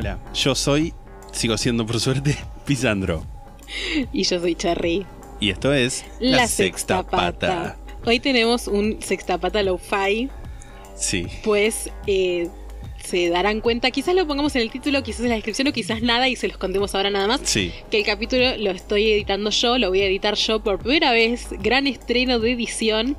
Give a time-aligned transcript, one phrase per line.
[0.00, 0.94] Hola, yo soy,
[1.30, 2.34] sigo siendo por suerte,
[2.66, 3.22] Pisandro.
[4.14, 5.04] Y yo soy Cherry.
[5.40, 7.76] Y esto es La, sexta pata.
[8.06, 10.30] Hoy tenemos un sexta pata lo-fi,
[10.96, 11.26] Sí.
[11.44, 12.48] pues eh,
[13.04, 16.00] se darán cuenta, quizás lo pongamos en el título, quizás en la descripción o quizás
[16.00, 17.42] nada y se los contemos ahora nada más.
[17.44, 17.70] Sí.
[17.90, 21.48] Que el capítulo lo estoy editando yo, lo voy a editar yo por primera vez,
[21.60, 23.18] gran estreno de edición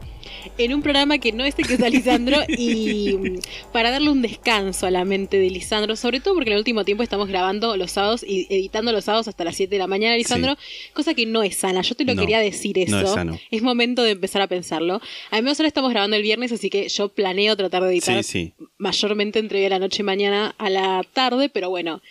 [0.58, 3.39] en un programa que no es el que está Lisandro y mm,
[3.72, 6.83] para darle un descanso a la mente de Lisandro, sobre todo porque en el último
[6.86, 10.16] tiempo estamos grabando los sábados y editando los sábados hasta las 7 de la mañana,
[10.17, 10.58] Lisandro,
[10.94, 11.81] cosa que no es sana.
[11.81, 12.92] Yo te lo No, quería decir eso.
[12.92, 13.39] no es sano.
[13.52, 15.02] Es momento de empezar a pensarlo.
[15.30, 18.66] Además, ahora estamos grabando el viernes, así que yo planeo tratar de editar Sí, sí.
[18.77, 22.02] mayormente entre hoy a la noche y mañana a la tarde, pero bueno.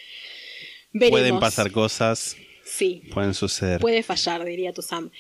[0.93, 1.21] Veremos.
[1.21, 3.81] Pueden pasar cosas, Sí, pueden suceder.
[3.81, 5.11] puede fallar, diría tu Sam.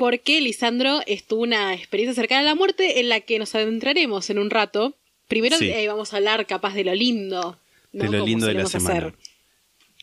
[0.00, 4.38] Porque Lisandro estuvo una experiencia cercana a la muerte en la que nos adentraremos en
[4.38, 4.96] un rato.
[5.28, 5.68] Primero Sí.
[5.68, 7.58] eh, vamos a hablar capaz de lo lindo.
[7.92, 8.04] ¿no?
[8.04, 8.98] de lo Como lindo de la semana.
[9.08, 9.14] hacer.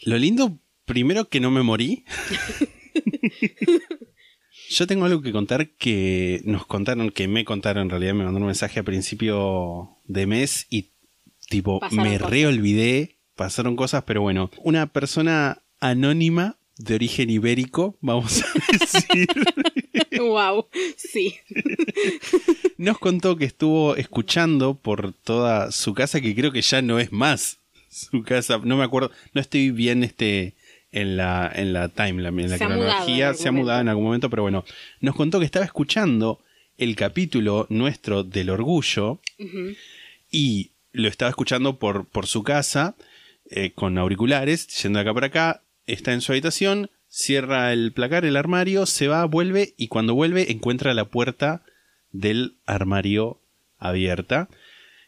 [0.03, 2.05] Lo lindo, primero que no me morí.
[4.69, 8.43] Yo tengo algo que contar que nos contaron, que me contaron en realidad, me mandaron
[8.43, 10.91] un mensaje a principio de mes y
[11.49, 18.43] tipo Pasaron me reolvidé, pasaron cosas, pero bueno, una persona anónima de origen ibérico, vamos
[18.43, 18.47] a
[18.79, 19.27] decir,
[20.19, 21.35] wow, sí.
[22.77, 27.11] nos contó que estuvo escuchando por toda su casa, que creo que ya no es
[27.11, 30.55] más su casa, no me acuerdo, no estoy bien este
[30.91, 33.89] en la, en la timeline, en la Se ha cronología, algún se ha mudado en
[33.89, 34.63] algún momento, pero bueno,
[35.01, 36.39] nos contó que estaba escuchando
[36.77, 39.19] el capítulo nuestro del orgullo
[40.31, 42.95] y lo estaba escuchando por, por su casa
[43.49, 48.25] eh, con auriculares, yendo de acá para acá, está en su habitación, cierra el placar,
[48.25, 51.63] el armario, se va, vuelve y cuando vuelve encuentra la puerta
[52.11, 53.41] del armario
[53.77, 54.49] abierta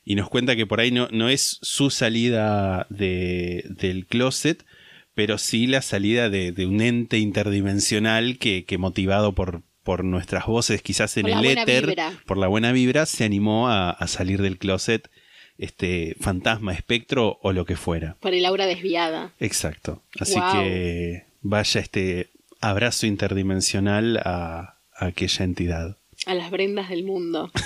[0.04, 4.66] y nos cuenta que por ahí no, no es su salida de, del closet,
[5.14, 10.46] pero sí la salida de, de un ente interdimensional que, que motivado por, por nuestras
[10.46, 12.14] voces, quizás en el éter, vibra.
[12.26, 15.10] por la buena vibra, se animó a, a salir del closet,
[15.60, 18.18] este fantasma, espectro o lo que fuera.
[18.20, 19.34] Por el aura desviada.
[19.40, 20.02] Exacto.
[20.20, 22.30] Así que vaya este
[22.62, 25.98] abrazo interdimensional a, a aquella entidad.
[26.26, 27.52] A las brendas del mundo.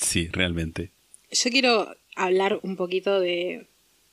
[0.00, 0.92] Sí, realmente.
[1.30, 3.66] Yo quiero hablar un poquito de,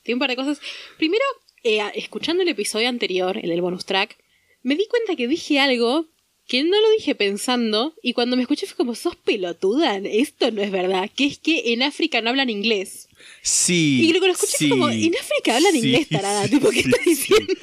[0.05, 0.59] de un par de cosas.
[0.97, 1.23] Primero,
[1.63, 4.17] eh, escuchando el episodio anterior, el del bonus track,
[4.63, 6.05] me di cuenta que dije algo
[6.47, 10.61] que no lo dije pensando y cuando me escuché fue como, sos pelotuda, esto no
[10.61, 13.09] es verdad, que es que en África no hablan inglés.
[13.41, 14.01] Sí.
[14.03, 16.69] Y lo que lo escuché sí, como, en África hablan sí, inglés, tarada, sí, tipo,
[16.69, 17.09] ¿qué sí, estás sí.
[17.09, 17.53] diciendo?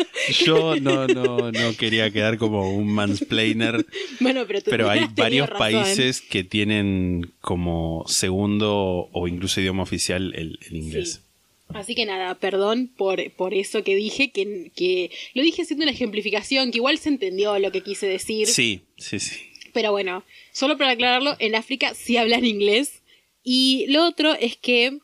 [0.44, 3.86] Yo no, no, no quería quedar como un mansplainer,
[4.20, 5.58] Bueno, pero tú pero hay varios razón.
[5.58, 11.22] países que tienen como segundo o incluso idioma oficial el, el inglés.
[11.68, 11.76] Sí.
[11.76, 15.92] Así que nada, perdón por, por eso que dije, que, que lo dije haciendo una
[15.92, 18.46] ejemplificación, que igual se entendió lo que quise decir.
[18.46, 19.36] Sí, sí, sí.
[19.72, 23.02] Pero bueno, solo para aclararlo, en África sí hablan inglés.
[23.42, 24.98] Y lo otro es que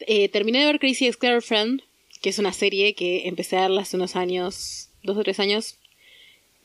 [0.00, 1.82] eh, terminé de ver Crazy Ex-Girlfriend,
[2.22, 5.76] que es una serie que empecé a verla hace unos años, dos o tres años,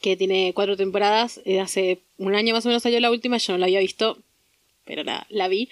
[0.01, 1.41] que tiene cuatro temporadas.
[1.45, 4.17] Eh, hace un año más o menos salió la última, yo no la había visto,
[4.85, 5.69] pero la, la vi.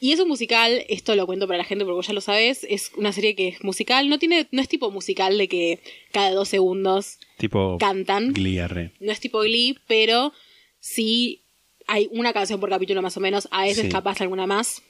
[0.00, 2.90] Y es un musical, esto lo cuento para la gente porque ya lo sabes, es
[2.96, 5.78] una serie que es musical, no tiene, no es tipo musical de que
[6.10, 8.32] cada dos segundos Tipo cantan.
[8.32, 8.92] Glee, arre.
[8.98, 10.32] No es tipo Glee, pero
[10.78, 11.42] sí
[11.86, 13.88] hay una canción por capítulo más o menos, a veces Sí.
[13.90, 14.82] capaz alguna más.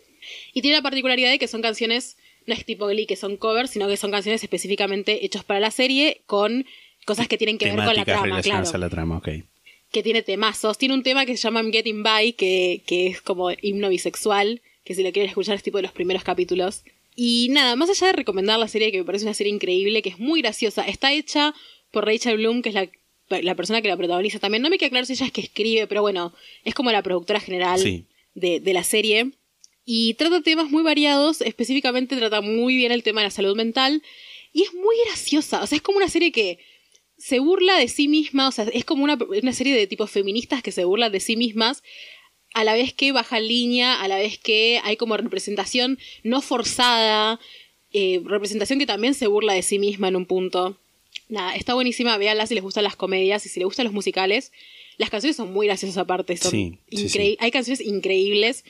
[0.52, 3.70] Y tiene la particularidad de que son canciones, no es tipo Glee que son covers,
[3.70, 6.66] sino que son canciones específicamente hechas para la serie con
[7.04, 8.68] cosas que tienen que ver con la trama, claro.
[8.72, 9.22] a la trama.
[9.90, 10.78] Que tiene temazos.
[10.78, 14.60] Tiene un tema que se llama I'm Getting By, que, que es como himno bisexual,
[14.84, 16.82] que si lo quieren escuchar es tipo de los primeros capítulos.
[17.16, 20.10] Y nada, más allá de recomendar la serie, que me parece una serie increíble, que
[20.10, 21.54] es muy graciosa, está hecha
[21.90, 22.88] por Rachel Bloom, que es la,
[23.42, 24.62] la persona que la protagoniza también.
[24.62, 26.32] No me queda claro si ella es que escribe, pero bueno,
[26.64, 28.04] es como la productora general Sí.
[28.34, 29.32] de, de la serie.
[29.84, 34.02] Y trata temas muy variados, específicamente trata muy bien el tema de la salud mental.
[34.52, 36.58] Y es muy graciosa, o sea, es como una serie que
[37.18, 40.62] se burla de sí misma, o sea, es como una, una serie de tipos feministas
[40.62, 41.82] que se burlan de sí mismas
[42.54, 47.38] a la vez que baja línea, a la vez que hay como representación no forzada,
[47.92, 50.78] eh, representación que también se burla de sí misma en un punto.
[51.28, 54.52] Nada, está buenísima, véanla si les gustan las comedias y si les gustan los musicales.
[54.98, 57.36] Las canciones son muy graciosas aparte, son Sí, sí, sí.
[57.38, 58.64] hay canciones increíbles.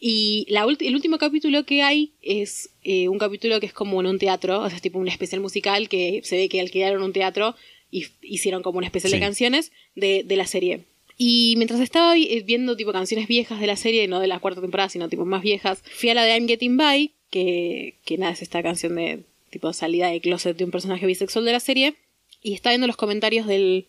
[0.00, 4.06] Y la el último capítulo que hay es eh, un capítulo que es como en
[4.06, 7.12] un teatro, o sea, es tipo un especial musical que se ve que alquilaron un
[7.12, 7.54] teatro
[7.90, 10.84] y hicieron como un especial de canciones de, de la serie.
[11.16, 14.60] Y mientras estaba eh, viendo tipo canciones viejas de la serie, no de la cuarta
[14.60, 18.32] temporada, sino tipo más viejas, fui a la de I'm Getting By, que, que nada,
[18.32, 19.20] es esta canción de
[19.50, 21.94] tipo salida de closet de un personaje bisexual de la serie,
[22.42, 23.86] y estaba viendo los comentarios del...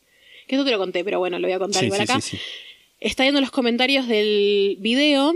[0.48, 2.22] que esto te lo conté, pero bueno, lo voy a contar Sí, igual sí, acá.
[2.22, 2.38] sí.
[3.00, 5.33] Está viendo los comentarios del video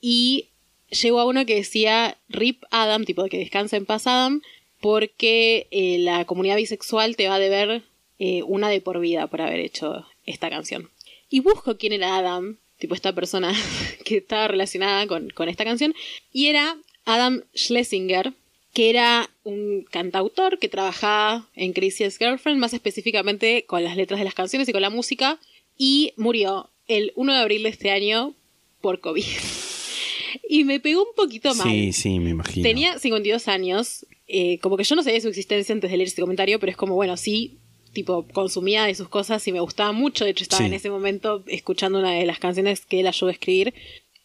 [0.00, 0.46] y
[0.90, 4.42] llegó a uno que decía Rip Adam, tipo de que descansa en paz Adam,
[4.80, 7.82] porque eh, la comunidad bisexual te va a deber
[8.18, 10.90] eh, una de por vida por haber hecho esta canción.
[11.30, 13.52] Y busco quién era Adam, tipo esta persona
[14.04, 15.94] que estaba relacionada con, con esta canción,
[16.32, 18.32] y era Adam Schlesinger,
[18.72, 24.24] que era un cantautor que trabajaba en Crazy Ex-Girlfriend, más específicamente con las letras de
[24.24, 25.38] las canciones y con la música,
[25.76, 28.34] y murió el 1 de abril de este año
[28.80, 29.24] por COVID.
[30.48, 31.68] y me pegó un poquito mal.
[31.68, 32.62] Sí, sí, me imagino.
[32.62, 36.20] Tenía 52 años, eh, como que yo no sabía su existencia antes de leer ese
[36.20, 37.58] comentario, pero es como, bueno, sí,
[37.92, 40.24] tipo, consumía de sus cosas y me gustaba mucho.
[40.24, 40.66] De hecho, estaba Sí.
[40.66, 43.74] en ese momento escuchando una de las canciones que él ayudó a escribir.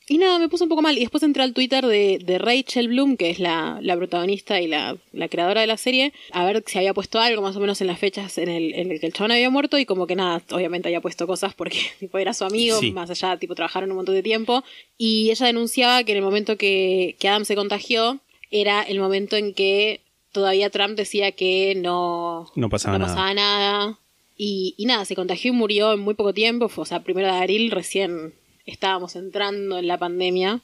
[0.10, 0.98] Y nada, me puso un poco mal.
[0.98, 4.68] Y después entré al Twitter de, de Rachel Bloom, que es la, la protagonista y
[4.68, 7.80] la, la creadora de la serie, a ver si había puesto algo más o menos
[7.80, 9.78] en las fechas en el, en el que el chabón había muerto.
[9.78, 12.92] Y como que nada, obviamente había puesto cosas porque tipo, era su amigo, Sí.
[12.92, 14.62] más allá, tipo, trabajaron un montón de tiempo.
[14.98, 18.20] Y ella denunciaba que en el momento que, que Adam se contagió,
[18.52, 20.02] era el momento en que
[20.34, 23.10] todavía Trump decía que no, No pasaba nada.
[23.14, 24.00] pasaba nada.
[24.36, 26.68] Y, y nada, se contagió y murió en muy poco tiempo.
[26.68, 28.34] Fue, o sea, primero de abril recién
[28.66, 30.62] estábamos entrando en la pandemia.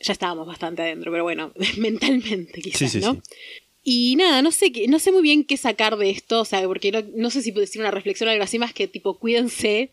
[0.00, 3.14] Ya estábamos bastante adentro, pero bueno, mentalmente quizás, Sí, sí, ¿no?
[3.14, 3.20] sí.
[3.82, 6.62] Y nada, no sé, qué- no sé muy bien qué sacar de esto, o sea,
[6.66, 9.18] porque no, no sé si puedo decir una reflexión o algo así más que tipo,
[9.18, 9.90] cuídense,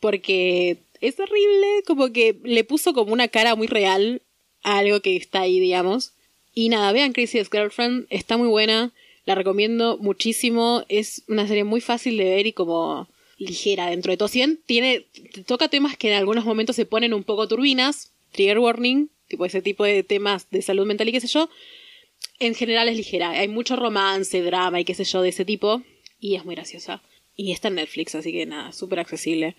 [0.00, 4.22] porque es horrible, como que le puso como una cara muy real
[4.62, 6.12] a algo que está ahí, digamos.
[6.54, 8.92] Y nada, vean Crazy Ex-Girlfriend, está muy buena,
[9.24, 13.08] la recomiendo muchísimo, es una serie muy fácil de ver y como
[13.38, 14.28] ligera dentro de todo.
[14.28, 15.04] Si tiene,
[15.46, 19.62] toca temas que en algunos momentos se ponen un poco turbinas, trigger warning, tipo ese
[19.62, 21.48] tipo de temas de salud mental y qué sé yo,
[22.38, 23.30] en general es ligera.
[23.30, 25.82] Hay mucho romance, drama y qué sé yo de ese tipo.
[26.20, 27.02] Y es muy graciosa.
[27.36, 29.54] Y está en Netflix, así que nada, súper accesible.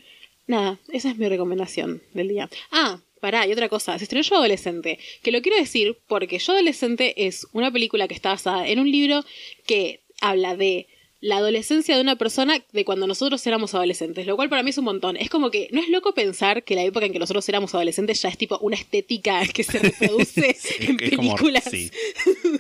[0.48, 2.50] Nada, esa es mi recomendación del día.
[2.72, 3.98] Ah, pará, y otra cosa.
[3.98, 5.00] Se estrenó Yo Adolescente.
[5.22, 8.92] Que lo quiero decir porque Yo Adolescente es una película que está basada en un
[8.92, 9.24] libro
[9.66, 10.88] que habla de
[11.22, 14.78] la adolescencia de una persona de cuando nosotros éramos adolescentes, lo cual para mí es
[14.78, 15.18] un montón.
[15.18, 18.22] Es como que no es loco pensar que la época en que nosotros éramos adolescentes
[18.22, 21.66] ya es tipo una estética que se reproduce en Es como- películas.
[21.70, 21.92] sí.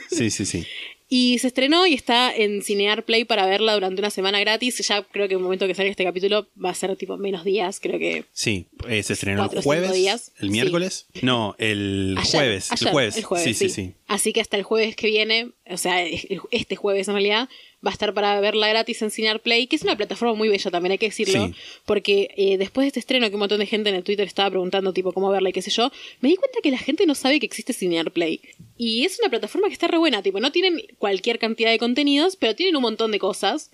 [0.10, 0.66] Sí, sí, sí.
[1.12, 4.78] Y se estrenó y está en Cinear Play para verla durante una semana gratis.
[4.88, 7.44] Ya creo que en el momento que salga este capítulo va a ser tipo menos
[7.44, 9.92] días, creo que Sí, eh, se estrenó el jueves.
[9.94, 10.32] días.
[10.40, 10.52] ¿El Sí.
[10.52, 11.08] miércoles?
[11.24, 12.72] No, el Ayer, jueves.
[12.72, 13.18] ayer, el jueves.
[13.18, 13.88] el jueves, sí, sí, sí.
[13.88, 13.94] sí.
[14.06, 16.04] Así que hasta el jueves que viene, o sea,
[16.52, 17.50] este jueves en realidad,
[17.86, 20.70] va a estar para verla gratis en Cinear Play, que es una plataforma muy bella
[20.70, 21.54] también, hay que decirlo, Sí.
[21.86, 24.50] porque eh, después de este estreno que un montón de gente en el Twitter estaba
[24.50, 25.90] preguntando tipo cómo verla y qué sé yo,
[26.20, 28.42] me di cuenta que la gente no sabe que existe Cinear Play.
[28.78, 32.36] Y es una plataforma que está re buena, tipo, no tienen cualquier cantidad de contenidos,
[32.36, 33.72] pero tienen un montón de cosas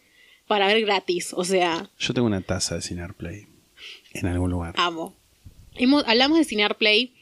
[0.47, 3.47] para ver gratis, o sea, Yo tengo una taza de Cinear Play
[4.13, 4.75] en algún lugar.
[4.77, 5.15] amo.
[5.77, 7.14] Hemos- hablamos de Cinear Play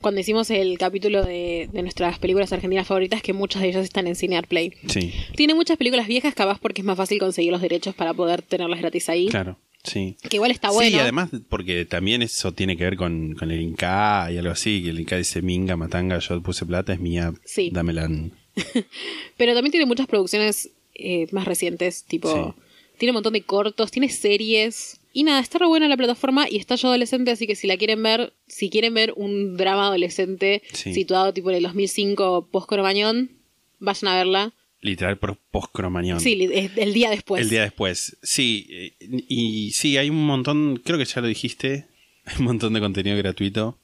[0.00, 4.06] cuando hicimos el capítulo de, de nuestras películas argentinas favoritas, que muchas de ellas están
[4.06, 4.72] en Cinear Play.
[4.88, 8.42] Sí, Tiene muchas películas viejas, capaz porque es más fácil conseguir los derechos para poder
[8.42, 9.26] tenerlas gratis ahí.
[9.28, 9.58] claro.
[9.84, 10.16] Sí.
[10.28, 10.96] Que igual está Sí, bueno.
[10.96, 14.82] y además porque también eso tiene que ver con, con el Inca y algo así,
[14.82, 17.70] que el Inca dice minga, matanga, yo puse plata, es mía, Sí.
[17.72, 18.06] dámela.
[18.06, 18.32] en-".
[19.36, 22.32] Pero también tiene muchas producciones eh, más recientes, tipo.
[22.56, 22.62] Sí.
[22.98, 24.98] Tiene un montón de cortos, tiene series.
[25.18, 27.78] Y nada, está re buena la plataforma y está yo adolescente, así que si la
[27.78, 30.92] quieren ver, si quieren ver un drama adolescente Sí.
[30.92, 33.30] situado tipo en el 2005 post-Cromañón,
[33.78, 34.52] vayan a verla.
[34.82, 36.20] Literal por post-cromañón.
[36.20, 36.34] Sí,
[36.76, 37.40] el día después.
[37.40, 38.18] El día después.
[38.22, 38.92] Sí, eh,
[39.26, 41.86] y sí, hay un montón, creo que ya lo dijiste,
[42.26, 43.78] hay un montón de contenido gratuito.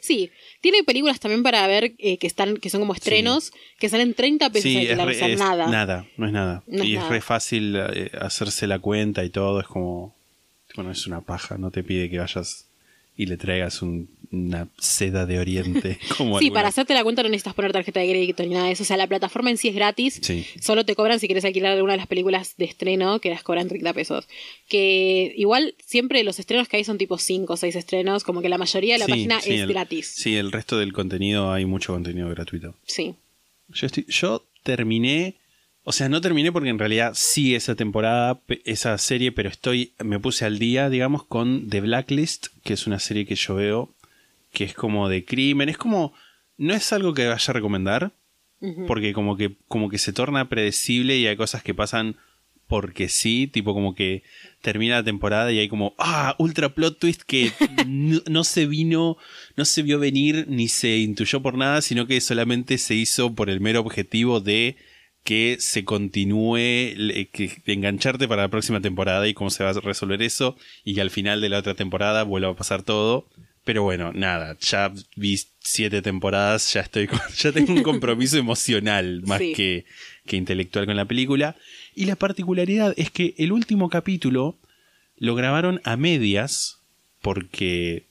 [0.00, 0.30] Sí,
[0.60, 4.48] tiene películas también para ver eh, que están que son como estrenos, que salen 30
[4.50, 5.66] pesos Sí, es, re- es nada.
[5.66, 6.62] nada, no es nada.
[6.68, 7.10] No y es nada.
[7.10, 10.16] re fácil eh, hacerse la cuenta y todo, es como,
[10.78, 12.66] bueno, es una paja, no te pide que vayas
[13.16, 15.98] y le traigas un una seda de oriente.
[16.18, 18.66] Como Sí, alguna- para hacerte la cuenta no necesitas poner tarjeta de crédito ni nada
[18.66, 18.82] de eso.
[18.82, 20.20] O sea, la plataforma en sí es gratis.
[20.22, 20.44] Sí.
[20.60, 23.68] Solo te cobran si quieres alquilar alguna de las películas de estreno, que las cobran
[23.68, 24.28] 30 pesos.
[24.68, 28.50] Que igual siempre los estrenos que hay son tipo 5 o 6 estrenos, como que
[28.50, 30.06] la mayoría de la Sí, página sí, es el- gratis.
[30.14, 32.74] Sí, el resto del contenido hay mucho contenido gratuito.
[32.84, 33.14] Sí.
[33.70, 35.36] Yo, estoy, yo terminé,
[35.88, 40.20] o sea, no terminé porque en realidad sí esa temporada, esa serie, pero estoy, me
[40.20, 43.94] puse al día, digamos, con The Blacklist, que es una serie que yo veo,
[44.52, 46.12] que es como de crimen, es como,
[46.58, 48.12] no es algo que vaya a recomendar,
[48.86, 52.16] porque como que, como que se torna predecible y hay cosas que pasan
[52.66, 54.24] porque sí, tipo como que
[54.60, 57.50] termina la temporada y hay como, ah, ultra plot twist que
[57.86, 59.16] no, no se vino,
[59.56, 63.48] no se vio venir ni se intuyó por nada, sino que solamente se hizo por
[63.48, 64.76] el mero objetivo de
[65.28, 66.56] que se continúe,
[67.32, 70.56] que, engancharte para la próxima temporada y cómo se va a resolver eso
[70.86, 73.28] y que al final de la otra temporada vuelva a pasar todo.
[73.62, 79.20] Pero bueno, nada, ya vi siete temporadas, ya estoy con- ya tengo un compromiso emocional
[79.26, 79.52] más Sí.
[79.52, 79.84] que,
[80.24, 81.56] que intelectual con la película.
[81.94, 84.56] Y la particularidad es que el último capítulo
[85.18, 86.78] lo grabaron a medias
[87.20, 88.06] porque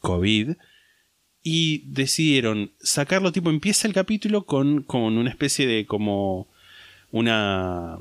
[0.00, 0.52] COVID
[1.42, 6.48] y decidieron sacarlo tipo empieza el capítulo con, con una especie de como
[7.14, 7.98] una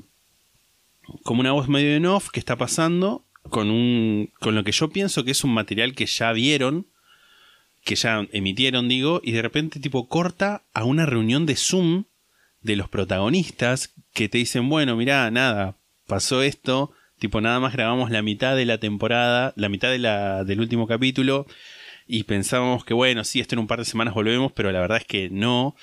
[1.22, 4.90] como una voz medio en off que está pasando con un con lo que yo
[4.90, 6.88] pienso que es un material que ya vieron
[7.84, 12.06] que ya emitieron digo y de repente tipo corta a una reunión de Zoom
[12.62, 15.78] de los protagonistas que te dicen bueno mirá nada
[16.08, 20.44] pasó esto tipo nada más grabamos la mitad de la temporada la mitad de la,
[20.44, 21.46] del último capítulo
[22.08, 24.98] y pensábamos que bueno sí esto en un par de semanas volvemos pero la verdad
[24.98, 25.76] es que no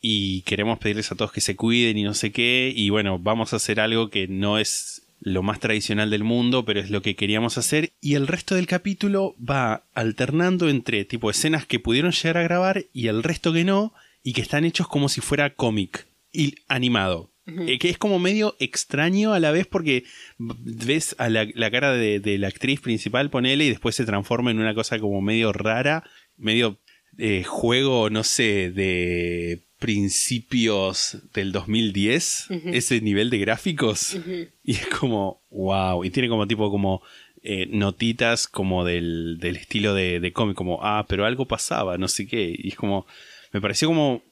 [0.00, 2.72] y queremos pedirles a todos que se cuiden y no sé qué.
[2.74, 6.80] Y bueno vamos a hacer algo que no es lo más tradicional del mundo pero
[6.80, 7.90] es lo que queríamos hacer.
[8.00, 12.84] Y el resto del capítulo va alternando entre tipo escenas que pudieron llegar a grabar
[12.92, 17.30] y el resto que no y que están hechos como si fuera cómic y animado.
[17.46, 20.02] Eh, que es como medio extraño a la vez porque
[20.38, 24.50] ves a la, la cara de, de la actriz principal, ponele, y después se transforma
[24.50, 26.02] en una cosa como medio rara,
[26.36, 26.80] medio
[27.18, 34.16] eh, juego, no sé, de principios del 2010, ese nivel de gráficos,
[34.64, 37.02] y es como, wow, y tiene como tipo como
[37.42, 42.08] eh, notitas como del, del estilo de, de cómic, como, ah, pero algo pasaba, no
[42.08, 43.06] sé qué, y es como,
[43.52, 44.22] me pareció como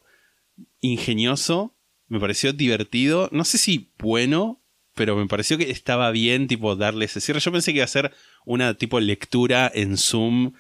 [0.81, 1.75] ingenioso,
[2.09, 4.61] me pareció divertido, no sé si bueno,
[4.95, 7.41] pero me pareció que estaba bien, tipo, darle ese cierre.
[7.41, 8.13] Yo pensé que iba a ser
[8.45, 10.53] una tipo lectura en Zoom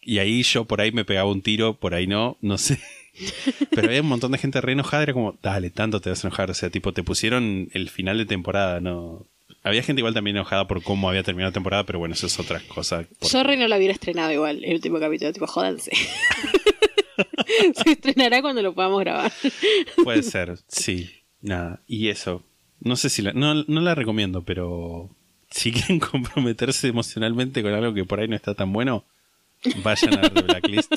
[0.00, 2.80] y ahí yo por ahí me pegaba un tiro, por ahí no, no sé.
[3.70, 6.28] Pero había un montón de gente re enojada, era como, dale, tanto te vas a
[6.28, 9.26] enojar, o sea, tipo, te pusieron el final de temporada, no.
[9.64, 12.38] Había gente igual también enojada por cómo había terminado la temporada, pero bueno, eso es
[12.40, 13.04] otra cosa.
[13.20, 15.92] Por- Yo re no lo hubiera estrenado igual, el último capítulo, tipo, jódanse.
[17.84, 19.30] Se estrenará cuando lo podamos grabar.
[20.02, 21.10] Puede ser, sí.
[21.40, 21.80] Nada.
[21.86, 22.42] Y eso.
[22.80, 23.32] No sé si la.
[23.32, 25.10] No, no la recomiendo, pero.
[25.50, 29.04] Si quieren comprometerse emocionalmente con algo que por ahí no está tan bueno,
[29.84, 30.94] vayan a ver The Blacklist.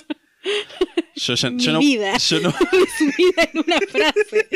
[1.15, 2.17] Yo, ya- Mi yo no, vida.
[2.17, 2.51] yo no.
[2.71, 4.47] Resumida en una frase.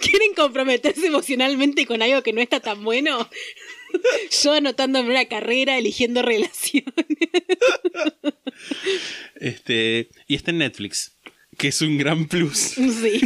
[0.00, 3.28] ¿Quieren comprometerse emocionalmente con algo que no está tan bueno?
[4.42, 6.92] Yo anotándome una carrera, eligiendo relaciones.
[9.40, 11.16] Este, y está en Netflix,
[11.58, 12.56] que es un gran plus.
[12.58, 13.20] Sí.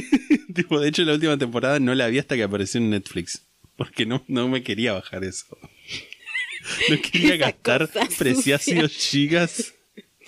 [0.55, 3.47] tipo, de hecho, la última temporada no la vi hasta que apareció en Netflix.
[3.77, 5.57] Porque no, no me quería bajar eso.
[6.89, 9.75] No quería Esa gastar preciados gigas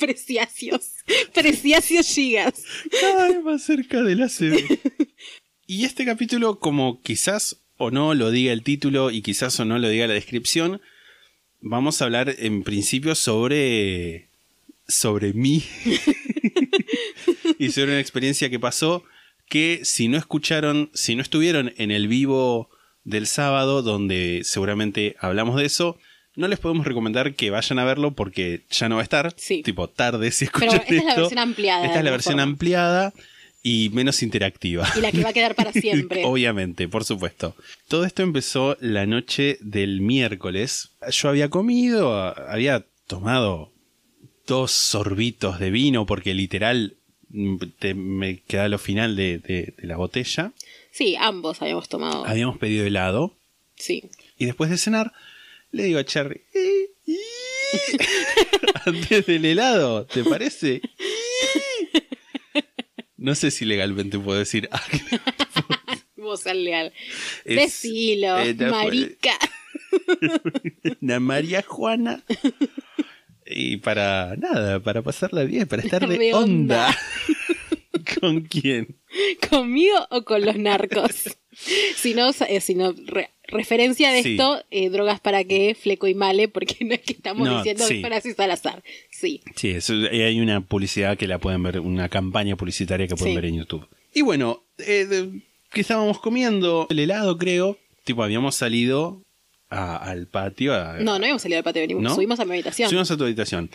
[0.02, 0.96] Preciacios.
[1.32, 2.64] Preciacios gigas.
[3.00, 4.28] cada vez más cerca de la.
[5.68, 9.78] Y este capítulo, como quizás o no lo diga el título y quizás o no
[9.78, 10.80] lo diga la descripción,
[11.60, 14.28] vamos a hablar en principio sobre.
[14.88, 15.62] sobre mí.
[17.60, 19.04] y sobre una experiencia que pasó
[19.48, 22.70] que si no escucharon, si no estuvieron en el vivo
[23.04, 25.96] del sábado, donde seguramente hablamos de eso,
[26.36, 29.34] no les podemos recomendar que vayan a verlo porque ya no va a estar.
[29.36, 29.62] Sí.
[29.62, 32.42] Tipo tarde si Pero escuchan esta es la versión ampliada, Esta es la versión forma.
[32.44, 33.12] ampliada
[33.62, 34.88] y menos interactiva.
[34.96, 36.24] Y la que va a quedar para siempre.
[36.24, 37.54] Obviamente, por supuesto.
[37.88, 40.90] Todo esto empezó la noche del miércoles.
[41.10, 42.12] Yo había comido,
[42.48, 43.70] había tomado
[44.46, 46.96] dos sorbitos de vino porque literal
[47.78, 50.52] te- me queda lo final de, de- de la botella.
[50.90, 52.26] Sí, ambos habíamos tomado.
[52.26, 53.34] Habíamos pedido helado
[53.76, 54.04] Sí.
[54.38, 55.12] y después de cenar
[55.72, 57.16] le digo a Cherry, "Eh, eh",
[58.86, 60.80] antes del helado, ¿te parece?
[63.16, 64.68] No sé si legalmente puedo decir.
[64.72, 64.82] "Ah,
[66.16, 66.92] Vos al leal.
[67.44, 68.70] Es- Decilo, eh, fue.
[68.70, 69.36] marica.
[71.00, 72.22] Una María Juana.
[73.44, 76.88] Y para nada, para pasarla bien, para estar de De onda.
[76.88, 76.98] onda.
[78.20, 78.96] ¿Con quién?
[79.50, 81.36] ¿Conmigo o con los narcos?
[81.96, 84.30] si no, eh, si no, re- referencia de Sí.
[84.32, 87.86] esto, eh, drogas para qué, fleco y male, porque no es que estamos No, diciendo
[87.86, 87.94] sí.
[87.94, 88.82] disparas al azar.
[89.10, 89.40] Sí.
[89.56, 93.36] Sí, eso, hay una publicidad que la pueden ver, una campaña publicitaria que pueden Sí.
[93.36, 93.86] ver en YouTube.
[94.14, 95.42] Y bueno, eh, de-
[95.72, 97.78] que estábamos comiendo el helado, creo.
[98.04, 99.22] Tipo, habíamos salido
[99.70, 100.74] a- al patio.
[100.74, 102.14] a- No, no habíamos salido al patio, venimos, ¿No?
[102.14, 102.88] subimos a mi habitación.
[102.90, 103.70] Subimos a tu habitación.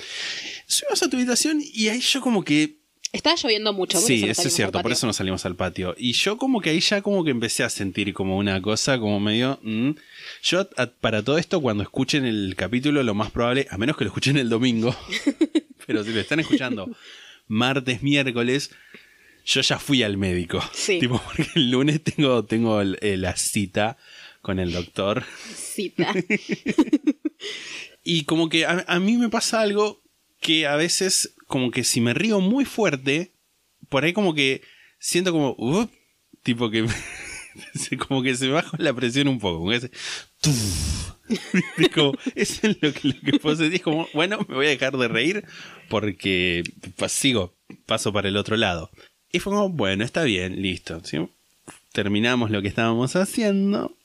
[0.67, 2.75] Subimos a tu habitación y ahí yo como que...
[3.17, 3.97] Estaba lloviendo mucho.
[3.99, 5.93] por Sí, eso es cierto, por eso no salimos al patio.
[5.97, 9.19] Y yo como que ahí ya como que empecé a sentir como una cosa, como
[9.19, 9.59] medio...
[9.63, 9.91] mm.
[10.43, 14.03] Yo a- para todo esto, cuando escuchen el capítulo, lo más probable, a menos que
[14.05, 14.95] lo escuchen el domingo,
[15.85, 16.89] pero si lo están escuchando
[17.47, 18.71] martes, miércoles,
[19.45, 20.61] yo ya fui al médico.
[20.73, 20.99] Sí.
[20.99, 23.97] Tipo, porque el lunes tengo, tengo el- eh, la cita
[24.41, 25.23] con el doctor.
[25.55, 26.13] Cita.
[28.03, 30.01] Y como que a, a mí me pasa algo
[30.39, 33.31] que a veces, como que si me río muy fuerte,
[33.89, 34.61] por ahí como que
[34.99, 35.55] siento como,
[36.43, 36.87] tipo que,
[37.75, 39.59] se- como que se baja la presión un poco.
[39.59, 39.77] Como que.
[39.77, 39.89] Es
[41.93, 43.39] como, eso es lo que, lo que
[43.81, 45.43] como, bueno, me voy a dejar de reír
[45.89, 46.63] porque
[47.13, 47.53] sigo,
[47.85, 48.89] paso para el otro lado.
[49.31, 51.01] Y fue como, bueno, está bien, listo.
[51.91, 53.97] Terminamos lo que estábamos haciendo.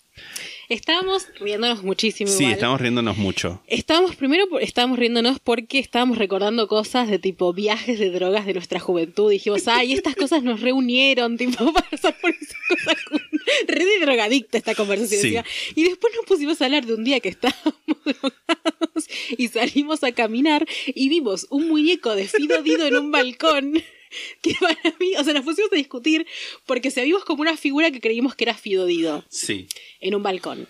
[0.73, 2.31] Estábamos riéndonos muchísimo.
[2.31, 2.55] Sí, igual.
[2.55, 3.63] estamos riéndonos mucho.
[3.67, 8.81] Estábamos, primero estábamos riéndonos porque estábamos recordando cosas de tipo viajes de drogas de nuestra
[8.81, 9.31] juventud.
[9.31, 12.97] Dijimos, ay, estas cosas nos reunieron, tipo, para pasar por esas cosas.
[13.05, 13.29] juntos".
[13.69, 15.45] Re de drogadicta esta conversación.
[15.45, 15.73] Sí.
[15.75, 17.75] Y después nos pusimos a hablar de un día que estábamos
[18.05, 23.75] drogados y salimos a caminar y vimos un muñeco de Fido Dido en un balcón.
[24.43, 26.27] Que para mí, o sea, nos pusimos a discutir
[26.67, 29.67] porque se vimos como una figura que creímos que era Fido Dido Sí.
[30.01, 30.69] en un balcón.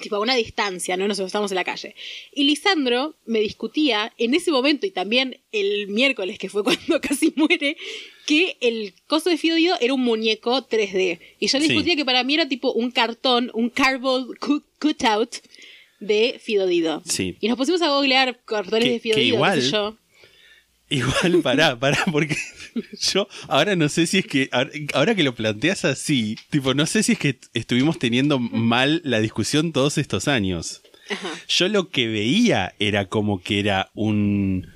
[0.00, 1.06] Tipo a una distancia, ¿no?
[1.08, 1.94] Nosotros estamos en la calle.
[2.32, 7.32] Y Lisandro me discutía en ese momento y también el miércoles, que fue cuando casi
[7.36, 7.76] muere,
[8.26, 11.18] que el coso de Fido Dido era un muñeco 3D.
[11.38, 11.72] Y yo le Sí.
[11.72, 15.34] discutía que para mí era tipo un cartón, un cardboard cut- cutout
[15.98, 17.02] de Fido Dido.
[17.04, 17.36] Sí.
[17.40, 19.98] Y nos pusimos a googlear cartones Que- de Fido que sé igual- yo.
[20.90, 22.36] Igual, pará, pará, porque
[23.00, 24.50] yo ahora no sé si es que,
[24.92, 29.20] ahora- que lo planteas así, tipo, no sé si es que estuvimos teniendo mal la
[29.20, 30.82] discusión todos estos años.
[31.08, 31.28] Ajá.
[31.48, 34.68] Yo lo que veía era como que era un,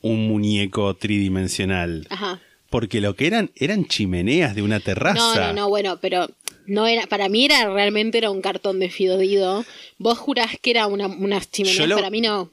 [0.00, 2.06] un muñeco tridimensional.
[2.10, 2.40] Ajá.
[2.70, 5.14] Porque lo que eran, eran chimeneas de una terraza.
[5.18, 6.28] No, no, no, bueno, pero
[6.66, 9.64] no era, para mí era realmente era un cartón de Fido Dido.
[9.98, 12.50] Vos jurás que era una, unas chimeneas, lo- para mí no.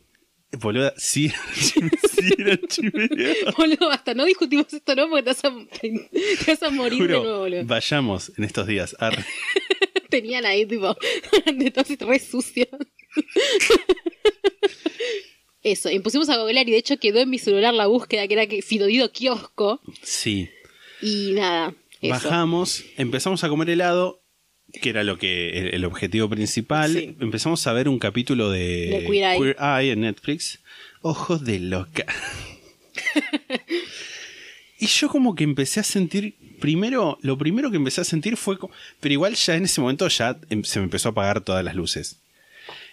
[0.59, 3.55] Boluda, sí, sí eran chimeneas.
[3.57, 5.09] Boludo, basta, no discutimos esto, ¿no?
[5.09, 7.65] Porque te vas a, te vas a morir de Juro, nuevo, boludo.
[7.65, 8.95] vayamos en estos días.
[8.99, 9.23] Arre.
[10.09, 10.95] Tenían ahí, tipo,
[11.55, 12.67] de todos re sucios.
[15.63, 18.33] Eso, y pusimos a googlear y de hecho quedó en mi celular la búsqueda que
[18.33, 20.49] era que Fidodido kiosco Sí.
[21.01, 21.75] y nada.
[22.01, 22.09] Eso.
[22.13, 24.20] Bajamos, empezamos a comer helado,
[24.79, 26.93] que era lo que el, el objetivo principal.
[26.93, 27.15] Sí.
[27.19, 29.55] Empezamos a ver un capítulo de, De Queer Eye.
[29.59, 30.59] Eye en Netflix.
[31.01, 32.05] Ojos de loca.
[34.79, 38.57] y yo como que empecé a sentir, primero, lo primero que empecé a sentir fue,
[38.99, 41.75] pero igual ya en ese momento ya em- se me empezó a apagar todas las
[41.75, 42.21] luces.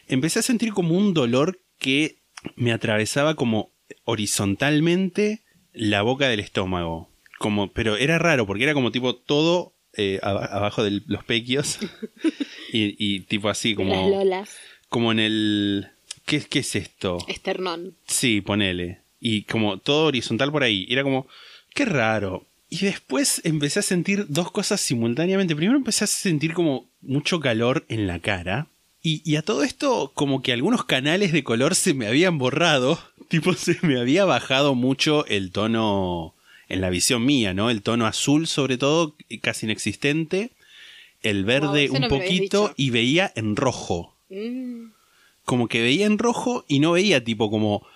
[0.06, 2.18] Empecé a sentir como un dolor que
[2.56, 3.72] me atravesaba como
[4.04, 7.10] horizontalmente la boca del estómago.
[7.38, 11.78] Como, pero era raro porque era como tipo todo eh, aba- abajo de los pequios
[12.72, 14.56] y, y tipo así las como, lolas,
[14.88, 15.88] como en el...
[16.24, 17.18] ¿Qué, ¿Qué es esto?
[17.26, 17.94] esternón.
[18.06, 19.00] Sí, ponele.
[19.20, 20.84] Y como todo horizontal por ahí.
[20.88, 21.26] Y Era como,
[21.74, 22.44] qué raro.
[22.70, 25.56] Y después empecé a sentir dos cosas simultáneamente.
[25.56, 28.66] Primero empecé a sentir como mucho calor en la cara.
[29.02, 32.98] Y, y a todo esto, como que algunos canales de color se me habían borrado.
[33.28, 36.34] Tipo, se me había bajado mucho el tono
[36.68, 37.70] en la visión mía, ¿no?
[37.70, 40.50] El tono azul, sobre todo, casi inexistente.
[41.22, 42.72] El verde un no poquito.
[42.76, 44.90] Y veía en rojo Mm,
[45.44, 47.86] como que veía en rojo y no veía tipo como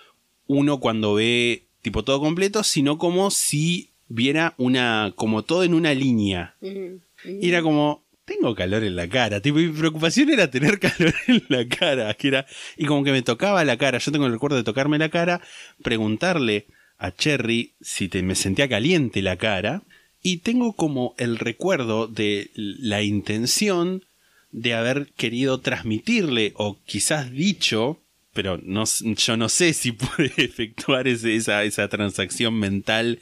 [0.47, 5.93] uno cuando ve tipo todo completo, sino como si viera una, como todo en una
[5.93, 6.55] línea.
[6.63, 9.41] mm, Y era como, tengo calor en la cara.
[9.41, 12.15] Tipo, mi preocupación era tener calor en la cara.
[12.15, 12.47] Que era,
[12.79, 13.99] y como que me tocaba la cara.
[13.99, 15.43] Yo tengo el recuerdo de tocarme la cara,
[15.83, 16.67] preguntarle
[17.03, 19.83] a Cherry si te- me sentía caliente la cara.
[20.23, 24.05] Y tengo como el recuerdo de la intención
[24.53, 27.99] de haber querido transmitirle o quizás dicho,
[28.33, 33.19] pero no, yo no sé si pude efectuar ese- esa, esa transacción mental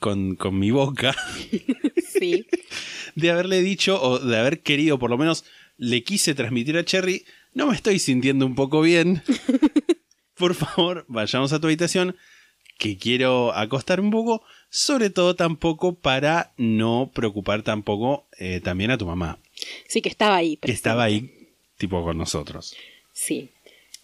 [0.00, 1.14] con, con mi boca
[2.18, 2.46] sí.
[3.14, 5.44] de haberle dicho o de haber querido, por lo menos
[5.78, 9.22] le quise transmitir a Cherry, no me estoy sintiendo un poco bien.
[10.36, 12.16] por favor, vayamos a tu habitación,
[12.80, 18.96] que quiero acostar un poco, sobre todo tampoco para no preocupar tampoco eh, también a
[18.98, 19.38] tu mamá,
[19.86, 20.56] Sí, que estaba ahí.
[20.56, 21.30] que estaba ahí,
[21.76, 22.74] tipo con nosotros.
[23.12, 23.50] Sí.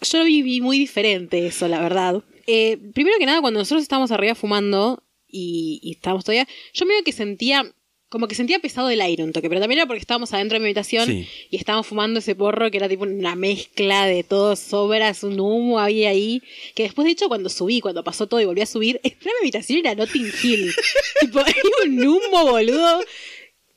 [0.03, 2.23] Yo lo viví muy diferente eso, la verdad.
[2.47, 7.03] Eh, primero que nada, cuando nosotros estábamos arriba fumando y, y estábamos todavía, yo medio
[7.03, 7.73] que sentía,
[8.17, 10.61] como que sentía pesado el aire un toque, pero también era porque estábamos adentro de
[10.61, 11.29] mi habitación Sí.
[11.51, 15.79] y estábamos fumando ese porro que era tipo una mezcla de todo, sobras, un humo
[15.79, 16.43] había ahí,
[16.75, 19.35] que después de hecho cuando subí, cuando pasó todo y volví a subir, entré a
[19.35, 20.73] mi habitación y era Notting Hill.
[21.21, 23.01] tipo, era un humo, boludo.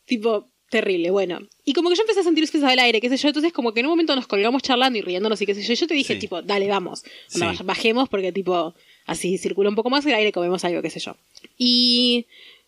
[0.05, 1.39] Tipo, terrible, bueno.
[1.65, 3.73] Y como que yo empecé a sentir pesado el aire, qué sé yo, entonces como
[3.73, 5.87] que en un momento nos colgamos charlando y riéndonos y qué sé yo, y yo
[5.87, 6.19] te dije, Sí.
[6.19, 7.03] tipo, dale, vamos,
[7.35, 7.63] Onda, Sí.
[7.63, 8.73] bajemos porque tipo,
[9.05, 11.15] así circula un poco más el aire, comemos algo, qué sé yo.
[11.57, 12.25] Y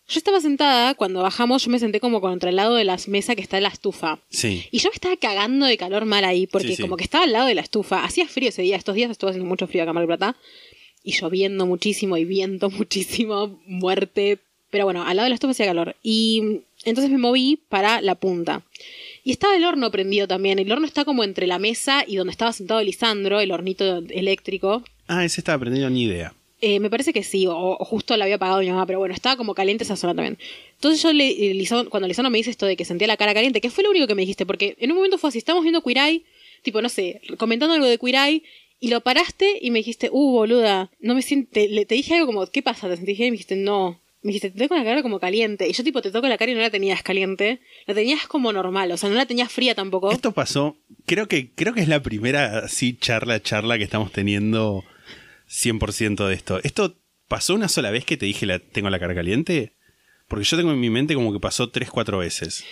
[0.08, 3.34] yo estaba sentada, cuando bajamos yo me senté como contra el lado de la mesa
[3.34, 4.18] que está en la estufa.
[4.30, 4.64] Sí.
[4.70, 6.82] Y yo me estaba cagando de calor mal ahí, porque Sí, sí.
[6.82, 8.04] como que estaba al lado de la estufa.
[8.04, 10.36] Hacía frío ese día, estos días estuvo haciendo mucho frío acá en Mar del Plata.
[11.04, 14.38] Y lloviendo muchísimo y viento muchísimo, muerte.
[14.70, 15.96] Pero bueno, al lado de la estufa hacía calor.
[16.02, 18.62] Y entonces me moví para la punta.
[19.24, 20.58] Y estaba el horno prendido también.
[20.58, 24.82] El horno está como entre la mesa y donde estaba sentado Lisandro, el hornito eléctrico.
[25.08, 26.34] Ah, ese estaba aprendiendo ni idea.
[26.64, 29.36] Eh, me parece que sí, o, justo lo había apagado mi mamá, pero bueno, estaba
[29.36, 30.38] como caliente esa zona también.
[30.74, 33.68] Entonces yo, le, cuando Lisandro me dice esto de que sentía la cara caliente, que
[33.68, 36.22] fue lo único que me dijiste, porque en un momento fue así, estamos viendo Queer
[36.62, 38.42] tipo, no sé, comentando algo de Queer
[38.78, 42.46] y lo paraste y me dijiste, uh, boluda, no me siento, te dije algo como,
[42.46, 42.88] ¿qué pasa?
[42.88, 44.00] Te sentí y me dijiste, no.
[44.22, 45.68] Me dijiste, te tengo la cara como caliente.
[45.68, 47.58] Y yo tipo, te toco la cara y no la tenías caliente.
[47.86, 50.12] La tenías como normal, o sea, no la tenías fría tampoco.
[50.12, 54.84] Esto pasó, creo que, creo que es la primera así charla, charla que estamos teniendo
[55.52, 56.60] 100% de esto.
[56.62, 56.96] ¿Esto
[57.28, 59.72] pasó una sola vez que te dije la, tengo la cara caliente?
[60.28, 62.64] Porque yo tengo en mi mente como que pasó 3, 4 veces.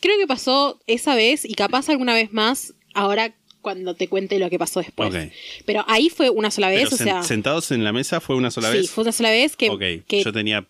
[0.00, 4.50] Creo que pasó esa vez y capaz alguna vez más ahora cuando te cuente lo
[4.50, 5.32] que pasó después.
[5.64, 8.36] Pero ahí fue una sola vez, Pero o sea, sen- sentados en la mesa fue
[8.36, 8.90] una sola sí, vez.
[8.90, 10.68] fue una sola vez que, ok, que- yo tenía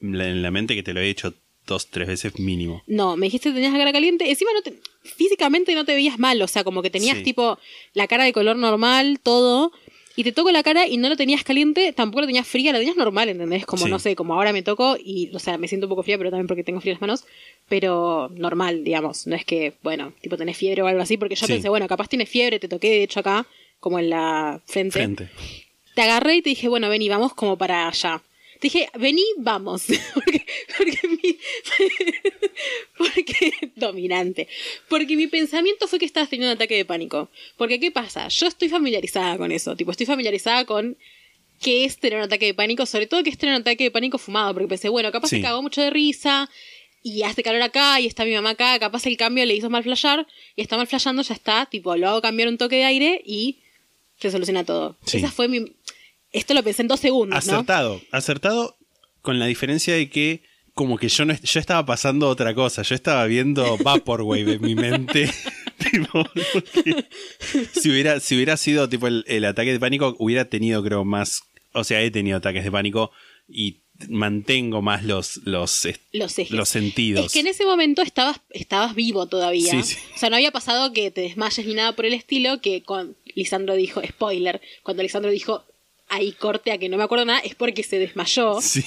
[0.00, 1.34] en la mente que te lo he dicho
[1.66, 2.82] dos, tres veces mínimo.
[2.86, 6.18] no, me dijiste que tenías la cara caliente, encima no te, físicamente no te veías
[6.18, 7.22] mal, o sea, como que tenías Sí.
[7.24, 7.58] tipo
[7.92, 9.70] la cara de color normal, todo.
[10.16, 12.78] Y te toco la cara y no lo tenías caliente, tampoco lo tenías fría, la
[12.78, 13.64] tenías normal, ¿entendés?
[13.64, 13.90] Como, Sí.
[13.90, 16.30] no sé, como ahora me toco y, o sea, me siento un poco fría, pero
[16.30, 17.24] también porque tengo frías las manos,
[17.68, 19.26] pero normal, digamos.
[19.26, 21.52] No es que, bueno, tipo tenés fiebre o algo así, porque yo Sí.
[21.54, 23.46] pensé, bueno, capaz tienes fiebre, te toqué de hecho acá,
[23.78, 24.92] como en la frente.
[24.92, 25.28] Frente.
[25.94, 28.22] Te agarré y te dije, bueno, vení, vamos como para allá.
[28.60, 29.84] Dije, vení, vamos.
[30.14, 30.44] porque,
[30.76, 31.38] porque mi.
[32.98, 33.52] porque.
[33.76, 34.48] Dominante.
[34.88, 37.30] Porque mi pensamiento fue que estabas teniendo un ataque de pánico.
[37.56, 38.28] Porque, ¿qué pasa?
[38.28, 39.76] Yo estoy familiarizada con eso.
[39.76, 40.96] Tipo, estoy familiarizada con
[41.60, 42.86] qué es tener un ataque de pánico.
[42.86, 44.52] Sobre todo que es tener un ataque de pánico fumado.
[44.52, 45.36] Porque pensé, bueno, capaz Sí.
[45.36, 46.50] se cagó mucho de risa.
[47.02, 48.78] Y hace calor acá y está mi mamá acá.
[48.78, 50.26] Capaz el cambio le hizo mal flashear.
[50.54, 51.66] Y está mal flasheando, ya está.
[51.66, 53.60] Tipo, lo hago cambiar un toque de aire y
[54.18, 54.98] se soluciona todo.
[55.06, 55.16] Sí.
[55.16, 55.64] Esa fue mi.
[56.32, 57.52] Esto lo pensé en dos segundos, ¿no?
[57.54, 58.76] Acertado, acertado
[59.22, 60.42] con la diferencia de que
[60.74, 64.74] como que yo no yo estaba pasando otra cosa, yo estaba viendo Vaporwave en mi
[64.74, 65.30] mente.
[65.80, 66.24] Tipo,
[67.72, 71.42] si hubiera si hubiera sido tipo el, el ataque de pánico hubiera tenido creo más,
[71.72, 73.10] o sea, he tenido ataques de pánico
[73.48, 76.50] y mantengo más los los Los ejes.
[76.50, 77.26] los sentidos.
[77.26, 79.70] Es que en ese momento estabas, estabas vivo todavía.
[79.70, 79.96] Sí, sí.
[80.14, 83.16] O sea, no había pasado que te desmayes ni nada por el estilo, que con
[83.34, 85.64] Lisandro dijo, spoiler, cuando Lisandro dijo,
[86.10, 88.82] ahí corte a que no me acuerdo nada, es porque se desmayó, Sí.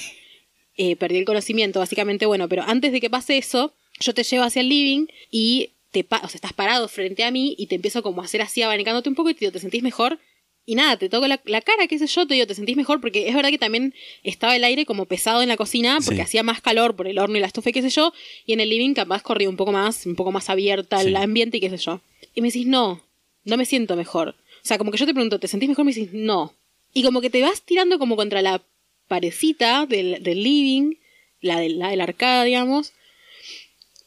[0.76, 4.44] eh, perdió el conocimiento, básicamente, bueno, pero antes de que pase eso, yo te llevo
[4.44, 7.76] hacia el living y te pa- o sea, estás parado frente a mí y te
[7.76, 10.18] empiezo como a hacer así, abanicándote un poco y te digo, ¿te sentís mejor?
[10.66, 13.00] Y nada, te toco la, la cara, qué sé yo, te digo, ¿te sentís mejor?
[13.00, 16.22] Porque es verdad que también estaba el aire como pesado en la cocina, porque Sí.
[16.22, 18.12] hacía más calor por el horno y la estufa y qué sé yo,
[18.46, 21.08] y en el living capaz corría un poco más, un poco más abierta Sí.
[21.08, 22.00] el ambiente y qué sé yo.
[22.34, 23.00] Y me decís, no,
[23.44, 24.30] no me siento mejor.
[24.30, 25.84] O sea, como que yo te pregunto, ¿te sentís mejor?
[25.84, 26.54] Me decís, no.
[26.94, 28.62] Y como que te vas tirando como contra la
[29.08, 30.94] parecita del, del living,
[31.42, 32.92] la de la, de la arcada, digamos.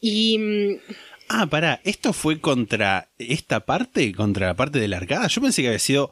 [0.01, 0.75] Y mm,
[1.29, 4.13] Ah, pará, ¿esto fue contra esta parte?
[4.13, 5.27] ¿Contra la parte de la arcada?
[5.27, 6.11] Yo pensé que había sido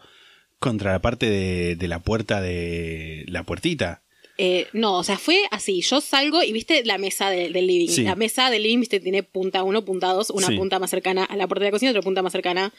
[0.59, 4.01] contra la parte de, de la puerta de la puertita.
[4.37, 5.81] eh, no, o sea, fue así.
[5.81, 7.87] Yo salgo y viste la mesa de- del living.
[7.87, 8.03] Sí.
[8.03, 10.57] La mesa del living, viste, tiene punta uno, punta dos, una Sí.
[10.57, 12.73] punta más cercana a la puerta de la cocina, otra punta más cercana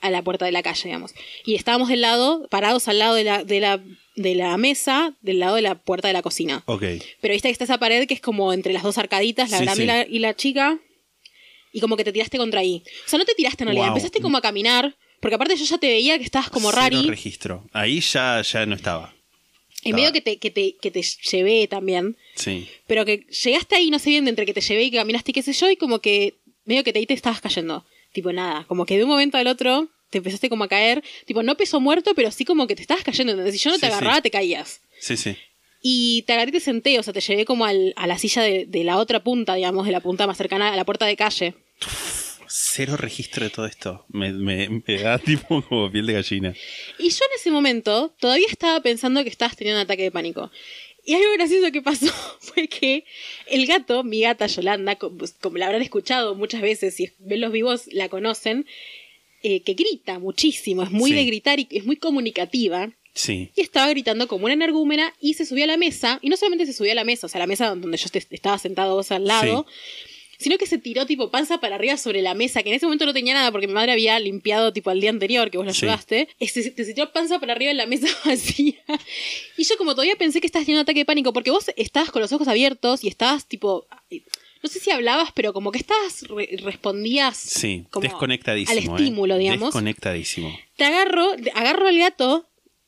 [0.00, 1.12] a la puerta de la calle, digamos.
[1.44, 3.80] Y estábamos del lado, parados al lado de la, de la,
[4.14, 6.62] de la mesa, del lado de la puerta de la cocina.
[6.66, 6.82] Ok.
[7.20, 9.64] Pero viste que está esa pared que es como entre las dos arcaditas, la Sí,
[9.64, 9.84] grande sí.
[9.84, 10.78] Y, la, y la chica.
[11.72, 12.82] Y como que te tiraste contra ahí.
[13.06, 13.96] O sea, no te tiraste en realidad, Wow.
[13.96, 14.94] empezaste como a caminar.
[15.20, 17.08] Porque aparte yo ya te veía que estabas como Cero rari.
[17.08, 17.66] registro.
[17.72, 19.14] Ahí ya, ya no estaba.
[19.82, 22.16] Y medio que te, que, te, que te llevé también.
[22.34, 22.68] Sí.
[22.86, 25.30] Pero que llegaste ahí, no sé bien, de entre que te llevé y que caminaste
[25.30, 27.84] y qué sé yo, y como que medio que te, ahí te estabas cayendo.
[28.16, 31.42] Tipo nada, como que de un momento al otro te empezaste como a caer, tipo,
[31.42, 33.52] no peso muerto, pero sí como que te estabas cayendo, ¿entendés?
[33.54, 33.92] Si yo no te Sí, sí.
[33.92, 34.80] agarraba, te caías.
[34.98, 35.36] Sí, sí.
[35.82, 38.40] Y te agarré y te senté, o sea, te llevé como al- a la silla
[38.42, 41.16] de, de la otra punta, digamos, de la punta más cercana a la puerta de
[41.16, 41.54] calle.
[42.48, 44.06] Cero registro de todo esto.
[44.08, 46.54] Me, me- me da tipo como piel de gallina.
[46.98, 50.50] Y yo en ese momento todavía estaba pensando que estabas teniendo un ataque de pánico.
[51.06, 52.06] Y algo gracioso que pasó
[52.40, 53.04] fue que
[53.46, 57.52] el gato, mi gata Yolanda, como, como la habrán escuchado muchas veces, si ven los
[57.52, 58.66] vivos la conocen,
[59.42, 61.16] eh, que grita muchísimo, es muy Sí.
[61.16, 62.90] de gritar y es muy comunicativa.
[63.14, 63.48] Sí.
[63.56, 66.18] Y estaba gritando como una energúmena y se subió a la mesa.
[66.20, 68.58] Y no solamente se subió a la mesa, o sea, la mesa donde yo estaba
[68.58, 69.64] sentado vos al lado,
[70.38, 73.06] sino que se tiró tipo panza para arriba sobre la mesa, que en ese momento
[73.06, 75.72] no tenía nada porque mi madre había limpiado tipo al día anterior que vos la
[75.72, 75.86] Sí.
[75.86, 76.28] ayudaste.
[76.40, 78.74] Este, te tiró panza para arriba en la mesa vacía.
[79.56, 82.10] Y yo como todavía pensé que estabas teniendo un ataque de pánico porque vos estabas
[82.10, 83.86] con los ojos abiertos y estabas tipo...
[84.62, 87.84] No sé si hablabas, pero como que estabas, re- respondías Sí.
[87.90, 88.72] como Desconectadísimo.
[88.96, 89.38] al estímulo, ¿eh?
[89.38, 90.58] digamos Desconectadísimo.
[90.76, 92.46] te agarro, te- agarro al gato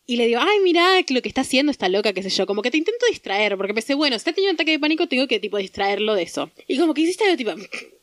[0.08, 2.46] y le digo, ay, mira lo que está haciendo está loca, qué sé yo.
[2.46, 5.06] Como que te intento distraer, porque pensé, bueno, si está teniendo un ataque de pánico,
[5.06, 6.50] tengo que, tipo, distraerlo de eso.
[6.66, 7.50] Y como que hiciste algo, tipo...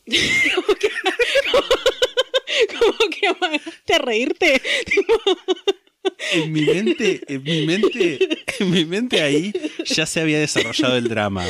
[0.55, 0.89] como que...
[2.79, 4.61] como que a reírte.
[6.33, 8.19] En mi mente, en mi mente,
[8.59, 9.53] en mi mente ahí
[9.85, 11.45] ya se había desarrollado el drama.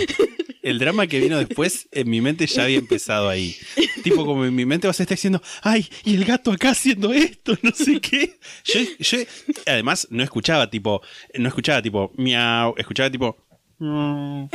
[0.61, 3.55] El drama que vino después, en mi mente ya había empezado ahí.
[4.03, 7.13] Tipo, como en mi mente vas a estar diciendo, ay, y el gato acá haciendo
[7.13, 8.39] esto, no sé qué.
[8.65, 9.17] Yo, yo
[9.67, 11.01] además, no escuchaba tipo,
[11.35, 13.37] no escuchaba tipo, miau, escuchaba tipo,
[13.77, 14.45] "Mm".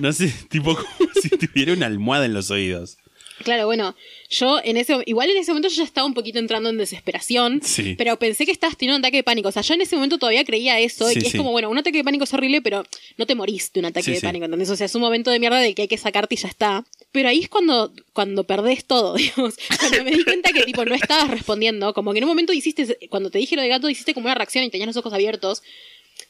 [0.00, 2.98] no sé, tipo como si tuviera una almohada en los oídos.
[3.44, 3.94] Claro, bueno,
[4.30, 7.60] yo en ese igual en ese momento yo ya estaba un poquito entrando en desesperación,
[7.62, 7.94] Sí.
[7.96, 9.48] pero pensé que estabas teniendo un ataque de pánico.
[9.48, 11.38] O sea, yo en ese momento todavía creía eso, Sí, y es sí.
[11.38, 12.84] como, bueno, un ataque de pánico es horrible, pero
[13.18, 14.26] no te morís de un ataque Sí, de sí.
[14.26, 14.70] pánico, ¿entendés?
[14.70, 16.84] O sea, es un momento de mierda del que hay que sacarte y ya está.
[17.12, 19.54] Pero ahí es cuando, cuando perdés todo, digamos.
[19.78, 22.96] Cuando me di cuenta que tipo no estabas respondiendo, como que en un momento hiciste,
[23.10, 25.62] cuando te dije lo de gato, hiciste como una reacción y tenías los ojos abiertos.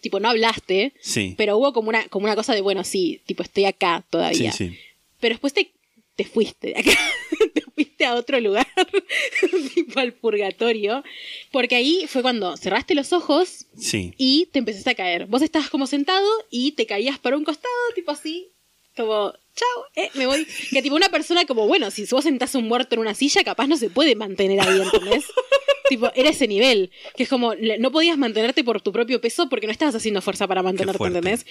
[0.00, 1.34] Tipo, no hablaste, Sí.
[1.38, 4.52] pero hubo como una, como una cosa de, bueno, sí, tipo, estoy acá Sí, todavía.
[4.52, 4.76] sí.
[5.20, 5.70] Pero después te,
[6.16, 6.90] te fuiste de acá.
[7.54, 8.66] te fuiste a otro lugar,
[9.74, 11.04] tipo al purgatorio.
[11.52, 14.14] Porque ahí fue cuando cerraste los ojos Sí.
[14.16, 15.26] y te empezaste a caer.
[15.26, 18.48] Vos estabas como sentado y te caías para un costado, tipo así,
[18.96, 20.46] como, chao, eh, me voy.
[20.70, 23.66] Que tipo una persona como, bueno, si vos sentás un muerto en una silla, capaz
[23.66, 25.26] no se puede mantener ahí, ¿entendés?
[25.90, 26.90] tipo, era ese nivel.
[27.14, 30.48] Que es como, no podías mantenerte por tu propio peso porque no estabas haciendo fuerza
[30.48, 31.04] para mantenerte.
[31.04, 31.44] ¿entendés?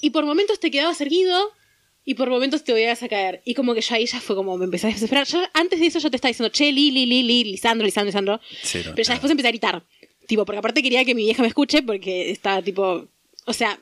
[0.00, 1.52] Y por momentos te quedabas erguido
[2.10, 3.42] y por momentos te volvías a caer.
[3.44, 5.26] Y como que ya ahí ya fue como, me empecé a desesperar.
[5.26, 8.08] Yo, antes de eso yo te estaba diciendo, che, Li, Li, Li, Li, Lisandro, Lisandro,
[8.10, 8.40] Lisandro.
[8.72, 9.84] Pero ya después empecé a gritar.
[10.26, 13.06] Tipo, porque aparte quería que mi vieja me escuche porque estaba tipo...
[13.44, 13.78] O sea,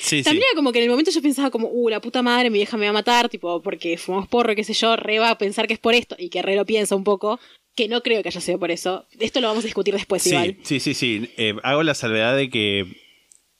[0.00, 0.46] Sí, también sí.
[0.52, 2.76] era como que en el momento yo pensaba como, uh, la puta madre, mi vieja
[2.76, 5.66] me va a matar, tipo, porque fumamos porro, qué sé yo, re va a pensar
[5.66, 7.40] que es por esto, y que re lo piensa un poco,
[7.74, 9.06] que no creo que haya sido por eso.
[9.18, 10.56] Esto lo vamos a discutir después Sí, igual.
[10.62, 11.28] sí, sí, sí.
[11.36, 12.86] Eh, hago la salvedad de que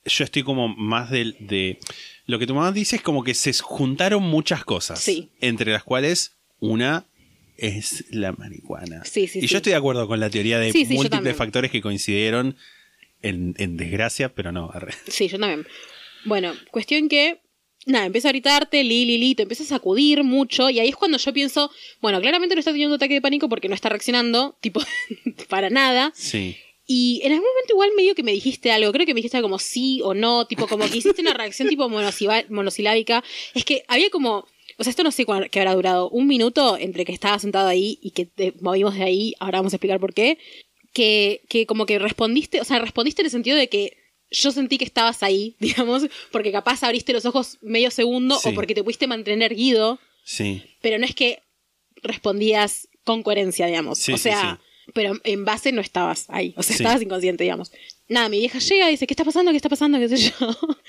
[0.05, 1.77] yo estoy como más del- de,
[2.31, 5.01] Lo que tu mamá dice es como que se juntaron muchas cosas.
[5.01, 5.31] Sí.
[5.41, 7.05] Entre las cuales una
[7.57, 9.03] es la marihuana.
[9.03, 12.55] Sí, sí, y yo estoy de acuerdo con la teoría de múltiples factores que coincidieron
[13.21, 14.71] en, en desgracia, pero no.
[14.71, 14.93] arre.
[15.09, 15.67] Sí, yo también.
[16.23, 17.41] Bueno, cuestión que,
[17.85, 20.95] nada, empieza a gritarte, li, li, li, te empieza a sacudir mucho, y ahí es
[20.95, 24.57] cuando yo pienso, bueno, claramente no está teniendo ataque de pánico porque no está reaccionando,
[24.61, 24.81] tipo,
[25.49, 26.13] para nada.
[26.15, 26.55] Sí.
[26.93, 29.47] Y en algún momento igual medio que me dijiste algo, creo que me dijiste algo
[29.47, 31.87] como sí o no, tipo como que hiciste una reacción tipo
[32.49, 33.23] monosilábica.
[33.53, 34.45] Es que había como,
[34.77, 37.67] o sea, esto no sé cuán- qué habrá durado, un minuto entre que estaba sentado
[37.69, 40.37] ahí y que te movimos de ahí, ahora vamos a explicar por qué,
[40.93, 43.97] que, que como que respondiste, o sea, respondiste en el sentido de que
[44.29, 48.49] yo sentí que estabas ahí, digamos, porque capaz abriste los ojos medio segundo Sí.
[48.49, 50.61] o porque te pudiste mantener erguido, Sí.
[50.81, 51.39] pero no es que
[52.03, 53.97] respondías con coherencia, digamos.
[53.99, 54.59] Sí, o sí, sea,
[54.93, 56.53] pero en base no estabas ahí.
[56.57, 56.83] O sea, Sí.
[56.83, 57.71] estabas inconsciente, digamos.
[58.07, 59.51] Nada, mi vieja llega y dice, ¿qué está pasando?
[59.51, 59.99] ¿Qué está pasando?
[59.99, 60.31] ¿Qué sé yo?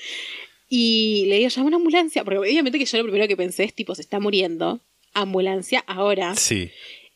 [0.69, 2.23] Y le digo, llama una ambulancia.
[2.23, 4.79] Porque obviamente que yo lo primero que pensé es, tipo, se está muriendo.
[5.13, 6.35] Ambulancia ahora.
[6.35, 6.71] Sí.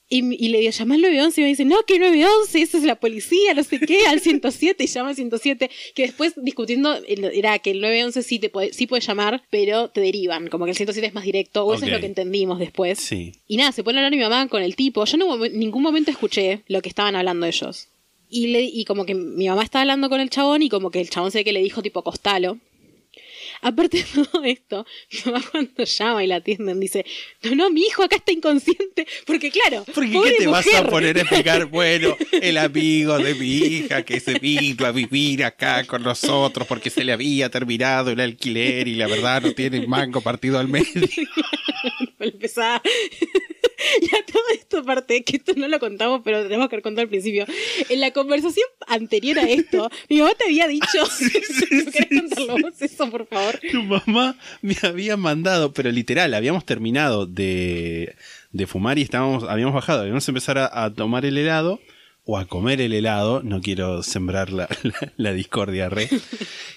[0.09, 2.83] Y, y le digo, llama al 911 y me dice, no, que 911, eso es
[2.83, 5.69] la policía, no sé qué, al 107, y llama al 107.
[5.95, 9.99] Que después discutiendo era que el 911 sí, te puede, sí puede llamar, pero te
[9.99, 12.99] derivan, como que el 107 es más directo, o eso es lo que entendimos después.
[12.99, 13.33] Sí.
[13.47, 15.03] Y nada, se pone a hablar mi mamá con el tipo.
[15.03, 17.89] Yo no, en ningún momento escuché lo que estaban hablando ellos.
[18.29, 20.99] Y, le, y como que mi mamá estaba hablando con el chabón y como que
[20.99, 22.59] el chabón ve que le dijo tipo costalo.
[23.61, 24.85] Aparte de todo esto,
[25.25, 27.05] mi mamá cuando llama y la atienden dice,
[27.43, 29.07] no, no, mi hijo acá está inconsciente.
[29.25, 31.65] Porque claro, Porque pobre ¿qué te vas a poner a explicar?
[31.77, 36.89] Bueno, el amigo de mi hija que se vino a vivir acá con nosotros porque
[36.89, 40.67] se le había terminado el alquiler y la verdad no tiene el mango partido al
[40.67, 40.87] medio.
[42.19, 42.81] Empezaba-
[44.01, 47.03] y a todo esto Eso aparte, que esto no lo contamos, pero tenemos que contar
[47.03, 47.45] al principio.
[47.89, 50.85] En la conversación anterior a esto, mi mamá te había dicho.
[50.97, 53.46] ¿No querés contarlo vos eso, por favor?
[53.71, 58.15] Tu mamá me había mandado, pero literal, habíamos terminado de,
[58.51, 61.79] de fumar y estábamos, habíamos bajado, habíamos empezar a, a tomar el helado
[62.27, 64.49] o a comer el helado, no quiero sembrar
[65.17, 66.09] la, discordia, re.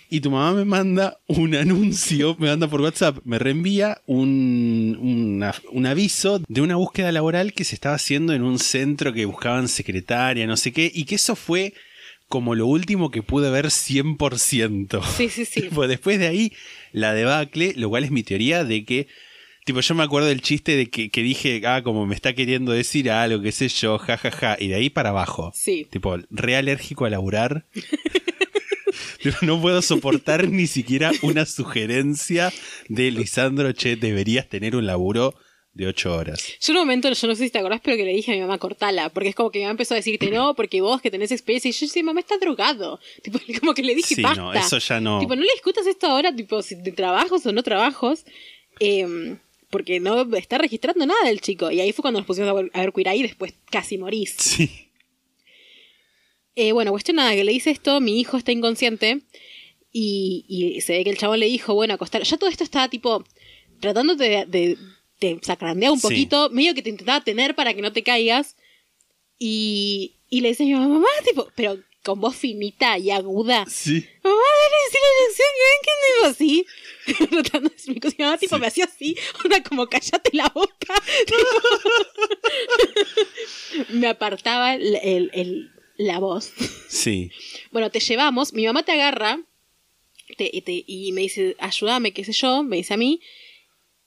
[0.09, 5.43] Y tu mamá me manda un anuncio, me manda por WhatsApp, me reenvía un
[5.87, 10.47] aviso de una búsqueda laboral que se estaba haciendo en un centro que buscaban secretaria,
[10.47, 11.75] no sé qué, y que eso fue
[12.31, 15.05] como lo último que pude ver 100%.
[15.05, 15.63] Sí, sí, sí.
[15.63, 16.53] Tipo, después de ahí,
[16.93, 19.09] la debacle, lo cual es mi teoría de que,
[19.65, 22.71] tipo, yo me acuerdo del chiste de que, que dije, ah, como me está queriendo
[22.71, 25.51] decir algo, qué sé yo, ja, ja, ja, y de ahí para abajo.
[25.57, 25.89] Sí.
[25.91, 27.67] Tipo, re alérgico a laburar.
[29.43, 32.53] No puedo soportar ni siquiera una sugerencia
[32.89, 35.35] de Lisandro, che, deberías tener un laburo
[35.73, 36.45] de ocho horas.
[36.61, 38.35] Yo en un momento, yo no sé si te acordás, pero que le dije a
[38.35, 41.01] mi mamá, cortala, porque es como que mi mamá empezó a decirte, no, porque vos
[41.01, 42.99] que tenés experiencia, y yo decía, mamá está drogado.
[43.23, 44.41] Tipo, como que le dije, Sí, basta.
[44.41, 45.21] no, eso ya no.
[45.21, 48.25] Tipo, no le discutas esto ahora, tipo, si de trabajos o no trabajos,
[48.81, 49.37] eh,
[49.71, 51.71] porque no está registrando nada el chico.
[51.71, 54.35] Y ahí fue cuando nos pusimos a ver, a ver y después casi morís.
[54.37, 54.69] Sí.
[56.57, 59.21] Eh, bueno, cuestión nada, que le dice esto, mi hijo está inconsciente
[59.93, 62.23] y, y se ve que el chabón le dijo, bueno, acostar.
[62.23, 63.25] Ya todo esto estaba tipo
[63.81, 64.79] tratándote de, de,
[65.21, 66.03] de sacrandear un Sí.
[66.03, 68.57] poquito, medio que te intentaba tener para que no te caigas.
[69.39, 73.65] Y, y le dice a mi mamá, mamá, tipo, pero con voz finita y aguda.
[73.69, 74.07] Sí.
[74.25, 75.93] Mamá, dale decir la lección, que ven que
[76.29, 76.67] así.
[77.07, 78.61] Decir mi mamá, tipo, Sí.
[78.61, 80.95] me hacía así, onda como cállate la boca.
[83.91, 86.53] Me apartaba el- el- el- la voz.
[86.89, 87.31] Sí.
[87.73, 89.41] Bueno, te llevamos, mi mamá te agarra
[90.39, 93.21] te- te- y me dice, ayúdame, qué sé yo, me dice a mí.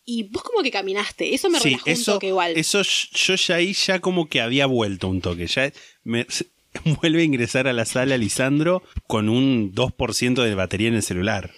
[0.05, 2.53] Y vos como que caminaste, eso me Sí, relajó un eso, toque igual.
[2.57, 5.47] eso yo ya ahí ya como que había vuelto un toque.
[5.47, 5.71] Ya
[6.03, 6.27] me,
[7.01, 11.51] vuelve a ingresar a la sala Lisandro con un 2% de batería en el celular.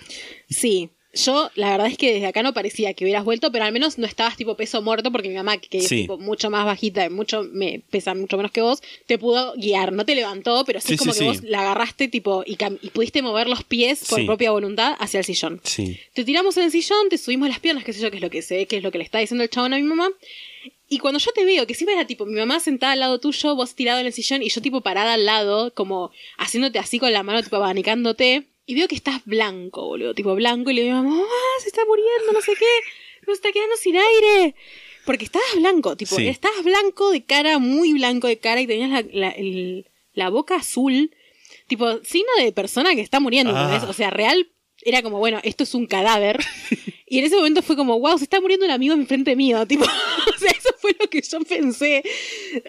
[0.50, 3.72] Sí, yo la verdad es que desde acá no parecía que hubieras vuelto, pero al
[3.72, 6.02] menos no estabas tipo peso muerto porque mi mamá, que es Sí.
[6.02, 10.06] tipo mucho más bajita, mucho me pesa mucho menos que vos, te pudo guiar, no
[10.06, 12.58] te levantó, pero sí, Sí, como sí, que vos la agarraste tipo y,
[12.90, 15.62] pudiste mover los pies por propia voluntad hacia el sillón.
[15.64, 15.98] Sí.
[16.14, 18.30] Te tiramos en el sillón, te subimos las piernas, qué sé yo, que es lo
[18.30, 20.10] que sé, que es lo que le está diciendo el chabón a mi mamá.
[20.88, 23.56] Y cuando yo te veo, que siempre era tipo mi mamá sentada al lado tuyo,
[23.56, 27.12] vos tirado en el sillón y yo tipo parada al lado, como haciéndote así con
[27.12, 28.46] la mano, tipo abanicándote.
[28.66, 30.72] Y veo que estás blanco, boludo, tipo blanco.
[30.72, 31.24] Y le digo, mamá,
[31.62, 32.66] se está muriendo, no sé qué,
[33.28, 34.56] nos está quedando sin aire.
[35.06, 36.28] Porque estabas blanco, tipo, Sí.
[36.28, 40.56] estabas blanco de cara, muy blanco de cara y tenías la, la- el- la boca
[40.56, 41.12] azul.
[41.68, 43.86] Tipo, signo de persona que está muriendo, Ah.
[43.88, 44.48] O sea, real
[44.86, 46.40] era como, bueno, esto es un cadáver.
[47.08, 49.64] Y en ese momento fue como, wow, se está muriendo un amigo enfrente mío.
[49.68, 52.04] Tipo, o sea, eso fue lo que yo pensé.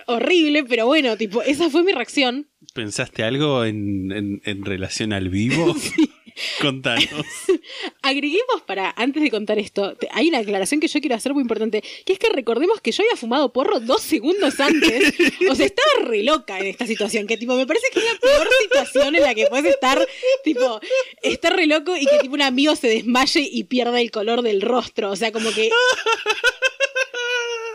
[0.07, 2.46] Horrible, pero bueno, tipo, esa fue mi reacción.
[2.74, 5.74] ¿Pensaste algo en, en- en relación al vivo?
[6.61, 7.09] Contanos.
[8.03, 11.83] Agreguemos para, antes de contar esto, hay una aclaración que yo quiero hacer muy importante,
[12.05, 15.14] que es que recordemos que yo había fumado porro dos segundos antes.
[15.51, 18.18] O sea, estaba re loca en esta situación, que tipo, me parece que es la
[18.18, 20.07] peor situación en la que puedes estar,
[20.44, 20.81] tipo,
[21.22, 24.61] estar re loco y que tipo un amigo se desmaye y pierda el color del
[24.61, 25.11] rostro.
[25.11, 25.70] O sea, como que...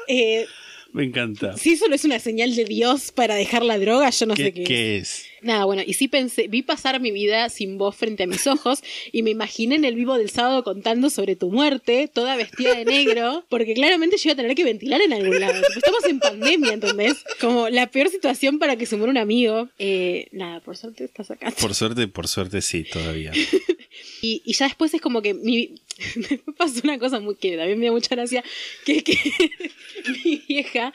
[0.08, 0.46] Eh,
[0.94, 1.58] Me encanta.
[1.58, 4.44] si eso no es una señal de Dios para dejar la droga, yo no ¿Qué,
[4.44, 5.26] sé qué, qué es?
[5.42, 8.84] Nada, bueno, y sí pensé, vi pasar mi vida sin voz frente a mis ojos
[9.12, 12.86] y me imaginé en el vivo del sábado contando sobre tu muerte, toda vestida de
[12.86, 15.60] negro, porque claramente yo iba a tener que ventilar en algún lado.
[15.76, 17.24] Estamos en pandemia, ¿entendés?
[17.40, 19.70] Como la peor situación para que se muera un amigo.
[19.80, 21.52] Eh, nada, por suerte estás acá.
[21.52, 23.32] Por suerte, por suerte sí, todavía.
[24.22, 25.76] Y, y ya después es como que mi,
[26.16, 28.44] me pasó una cosa muy que también me dio mucha gracia,
[28.86, 29.18] que es que
[30.26, 30.94] mi vieja,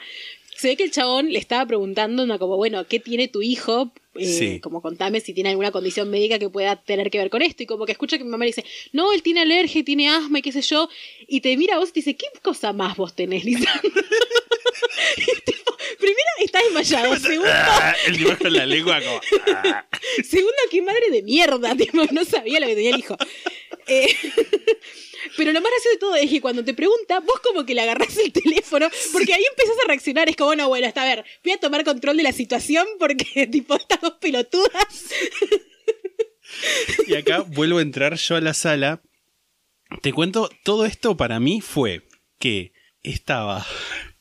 [0.55, 3.91] se ve que el chabón le estaba preguntando, una como, bueno, ¿qué tiene tu hijo?
[4.15, 4.59] Eh, Sí.
[4.59, 7.61] Como contame si tiene alguna condición médica que pueda tener que ver con esto.
[7.61, 10.39] Y como que escucha que mi mamá le dice, no, él tiene alergia, tiene asma
[10.39, 10.89] y qué sé yo.
[11.27, 13.91] Y te mira a vos y te dice, ¿qué cosa más vos tenés, Lisandro?
[16.47, 17.15] Estás desmayado.
[17.19, 19.21] Segundo, Ah, el tipo con la lengua como...
[19.53, 19.85] ah.
[20.29, 23.17] Segundo, qué madre de mierda, tipo, no sabía lo que tenía el hijo.
[23.87, 24.07] Eh,
[25.35, 27.81] pero lo más gracioso de todo es que cuando te pregunta, vos como que le
[27.81, 31.25] agarrás el teléfono, porque ahí empezás a reaccionar, es como, bueno, bueno, está a ver,
[31.43, 35.05] voy a tomar control de la situación porque, tipo, estas dos pelotudas.
[37.07, 39.01] Y acá vuelvo a entrar yo a la sala.
[40.01, 42.07] Te cuento, todo esto para mí fue
[42.39, 43.65] que estaba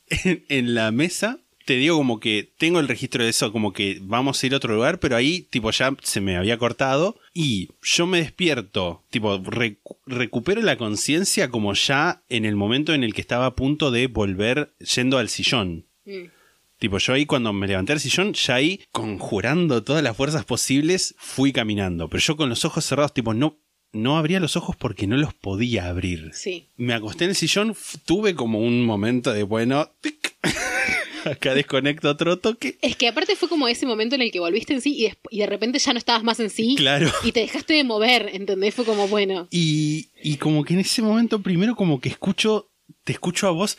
[0.08, 1.40] en, en la mesa.
[1.66, 4.56] Te digo como que tengo el registro de eso, como que vamos a ir a
[4.56, 9.38] otro lugar, pero ahí tipo ya se me había cortado y yo me despierto, tipo
[9.40, 13.90] recu- recupero la conciencia como ya en el momento en el que estaba a punto
[13.90, 15.84] de volver yendo al sillón.
[16.04, 16.30] Mm.
[16.78, 21.14] Tipo, yo ahí cuando me levanté del sillón, ya ahí, conjurando todas las fuerzas posibles,
[21.18, 22.08] fui caminando.
[22.10, 23.56] Pero yo con los ojos cerrados, tipo, no,
[23.92, 26.30] no abría los ojos porque no los podía abrir.
[26.34, 26.68] Sí.
[26.76, 30.36] Me acosté en el sillón, tuve como un momento de, bueno, tic,
[31.26, 32.78] acá desconecto otro toque.
[32.82, 35.40] Es que aparte fue como ese momento en el que volviste en sí y, y
[35.40, 36.74] de repente ya no estabas más en sí.
[36.76, 37.10] Claro.
[37.22, 38.74] Y te dejaste de mover, ¿entendés?
[38.74, 39.48] Fue como, bueno.
[39.50, 42.70] Y, y como que en ese momento primero como que escucho,
[43.04, 43.78] te escucho a vos.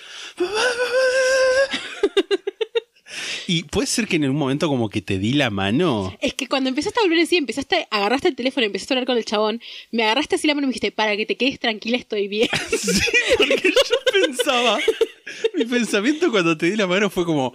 [3.47, 6.15] Y puede ser que en un momento como que te di la mano.
[6.19, 8.97] Es que cuando empezaste a volver en sí, empezaste, agarraste el teléfono y empezaste a
[8.97, 11.37] hablar con el chabón, me agarraste así la mano y me dijiste, para que te
[11.37, 12.49] quedes tranquila, estoy bien.
[12.77, 13.01] Sí,
[13.37, 14.79] porque yo pensaba,
[15.55, 17.53] mi pensamiento cuando te di la mano fue como,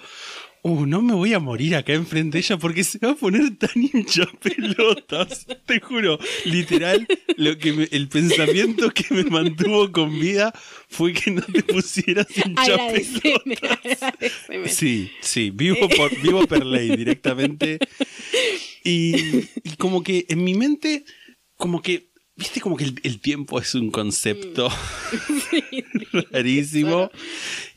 [0.63, 3.57] uh, no me voy a morir acá enfrente de ella porque se va a poner
[3.57, 5.47] tan hincha pelotas.
[5.67, 7.07] Te juro, literal,
[7.37, 10.53] lo que me- el pensamiento que me mantuvo con vida
[10.89, 14.03] fue que no te pusieras hincha Agradeceme, pelotas.
[14.03, 14.69] agradeceme.
[14.69, 17.79] Sí, sí, vivo por, vivo per ley directamente.
[18.85, 19.15] Y,
[19.65, 21.05] y como que en mi mente,
[21.57, 24.69] como que, viste, como que el, el tiempo es un concepto
[26.31, 27.11] rarísimo.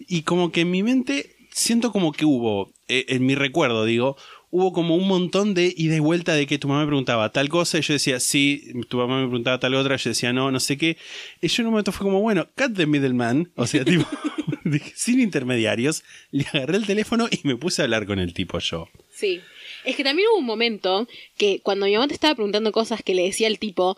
[0.08, 4.18] Y como que en mi mente siento como que hubo, eh, en mi recuerdo digo,
[4.52, 7.48] hubo como un montón de ida y vuelta de que tu mamá me preguntaba tal
[7.48, 10.60] cosa y yo decía sí, tu mamá me preguntaba tal otra, yo decía no, no
[10.60, 10.98] sé qué.
[11.42, 14.06] Y yo en un momento fue como, bueno, cut the middleman, o sea, tipo,
[14.66, 18.60] dije, sin intermediarios, le agarré el teléfono y me puse a hablar con el tipo
[18.60, 18.90] yo.
[19.14, 19.40] Sí.
[19.86, 23.16] Es que también hubo un momento que cuando mi mamá te estaba preguntando cosas que
[23.16, 23.98] le decía el tipo,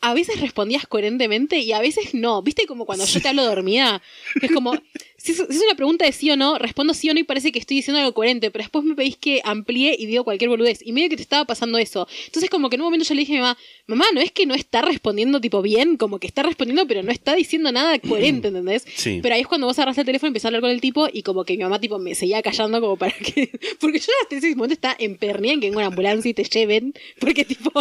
[0.00, 2.42] a veces respondías coherentemente y a veces no.
[2.42, 4.02] ¿Viste como cuando yo te hablo dormida?
[4.38, 4.72] Que es como,
[5.16, 7.58] si es, una pregunta de sí o no, respondo sí o no y parece que
[7.58, 10.80] estoy diciendo algo coherente, pero después me pedís que amplíe y digo cualquier boludez.
[10.84, 12.06] Y medio que te estaba pasando eso.
[12.26, 14.30] Entonces como que en un momento yo le dije a mi mamá, mamá, no es
[14.30, 17.98] que no está respondiendo tipo bien, como que está respondiendo pero no está diciendo nada
[17.98, 18.84] coherente, ¿entendés?
[18.94, 19.20] Sí.
[19.22, 21.08] Pero ahí es cuando vos agarraste el teléfono y empezás a hablar con el tipo
[21.12, 23.50] y como que mi mamá tipo me seguía callando como para que...
[23.80, 26.94] Porque yo hasta ese momento estaba empernida en que venga una ambulancia y te lleven,
[27.18, 27.72] porque tipo...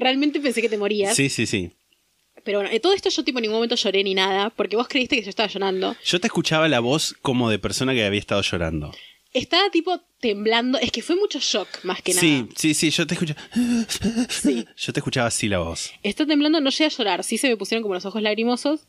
[0.00, 1.14] Realmente pensé que te morías.
[1.14, 1.70] Sí, sí, sí.
[2.42, 4.88] Pero bueno, de todo esto yo tipo en ningún momento lloré ni nada, porque vos
[4.88, 5.94] creíste que yo estaba llorando.
[6.04, 8.92] Yo te escuchaba la voz como de persona que había estado llorando.
[9.32, 12.20] Estaba tipo temblando, es que fue mucho shock más que nada.
[12.20, 13.40] Sí, sí, sí, yo te escuchaba.
[14.28, 14.66] Sí.
[14.76, 15.92] Yo te escuchaba así la voz.
[16.02, 18.80] Está temblando, no llegué a llorar, sí se me pusieron como los ojos lagrimosos,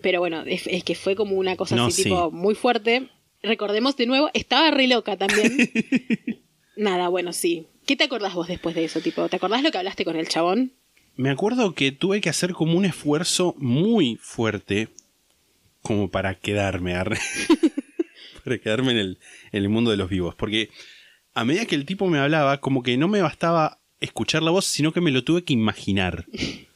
[0.00, 2.02] pero bueno, es, es que fue como una cosa No, así sí.
[2.04, 3.08] tipo muy fuerte.
[3.42, 5.70] Recordemos de nuevo, estaba re loca también.
[6.76, 7.66] Nada, bueno, sí.
[7.88, 9.00] ¿Qué te acordás vos después de eso?
[9.00, 10.72] Tipo, ¿te acordás lo que hablaste con el chabón?
[11.16, 14.90] Me acuerdo que tuve que hacer como un esfuerzo muy fuerte
[15.80, 16.92] como para quedarme,
[18.44, 19.18] para quedarme en el,
[19.52, 20.34] en el mundo de los vivos.
[20.34, 20.68] Porque
[21.32, 24.66] a medida que el tipo me hablaba, como que no me bastaba escuchar la voz,
[24.66, 26.26] sino que me lo tuve que imaginar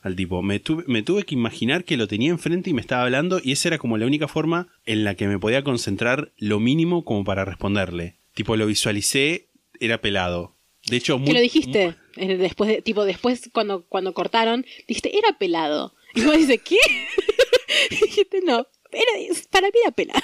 [0.01, 0.41] al tipo.
[0.41, 3.53] Me tuve, me tuve que imaginar que lo tenía enfrente y me estaba hablando y
[3.53, 7.23] esa era como la única forma en la que me podía concentrar lo mínimo como
[7.23, 8.17] para responderle.
[8.33, 9.49] Tipo, lo visualicé,
[9.79, 10.55] era pelado.
[10.89, 11.95] De hecho, muy, que lo dijiste.
[12.17, 15.95] en Después de, tipo, después cuando, cuando cortaron, dijiste, era pelado.
[16.15, 16.77] Y vos dices, ¿qué?
[17.91, 20.21] Dijiste, no, era, para mí era pelado.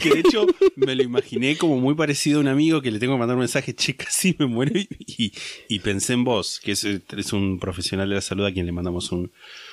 [0.00, 3.14] Que de hecho me lo imaginé como muy parecido a un amigo que le tengo
[3.14, 4.72] que mandar un mensaje, che, casi me muero.
[4.78, 5.32] Y, y-
[5.68, 8.72] y pensé en vos, que es, es un profesional de la salud a quien le
[8.72, 9.32] mandamos un,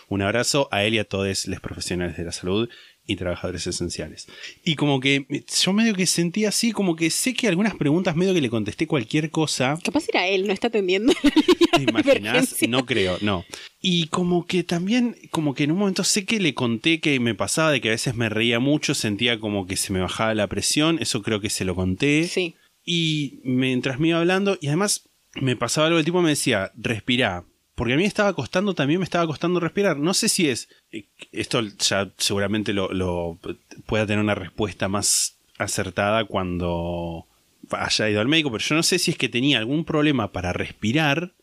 [0.10, 2.70] un abrazo, a él y a todos los profesionales de la salud
[3.08, 4.28] y trabajadores esenciales.
[4.64, 5.26] Y como que
[5.64, 8.86] yo medio que sentí así, como que sé que algunas preguntas medio que le contesté
[8.86, 9.80] cualquier cosa.
[9.84, 11.14] Capaz era él, no está atendiendo.
[11.74, 12.68] ¿Te emergencia.
[12.68, 13.46] No creo, no.
[13.82, 17.34] Y como que también, como que en un momento sé que le conté que me
[17.34, 20.48] pasaba de que a veces me reía mucho, sentía como que se me bajaba la
[20.48, 22.28] presión, eso creo que se lo conté.
[22.28, 22.56] Sí.
[22.84, 27.46] Y mientras me iba hablando, y además me pasaba algo, el tipo me decía, respirá.
[27.78, 29.98] Porque a mí me estaba costando, también me estaba costando respirar.
[29.98, 33.38] No sé si es, eh, esto ya seguramente lo, lo
[33.86, 37.28] pueda tener una respuesta más acertada cuando
[37.70, 40.54] haya ido al médico, pero yo no sé si es que tenía algún problema para
[40.54, 41.34] respirar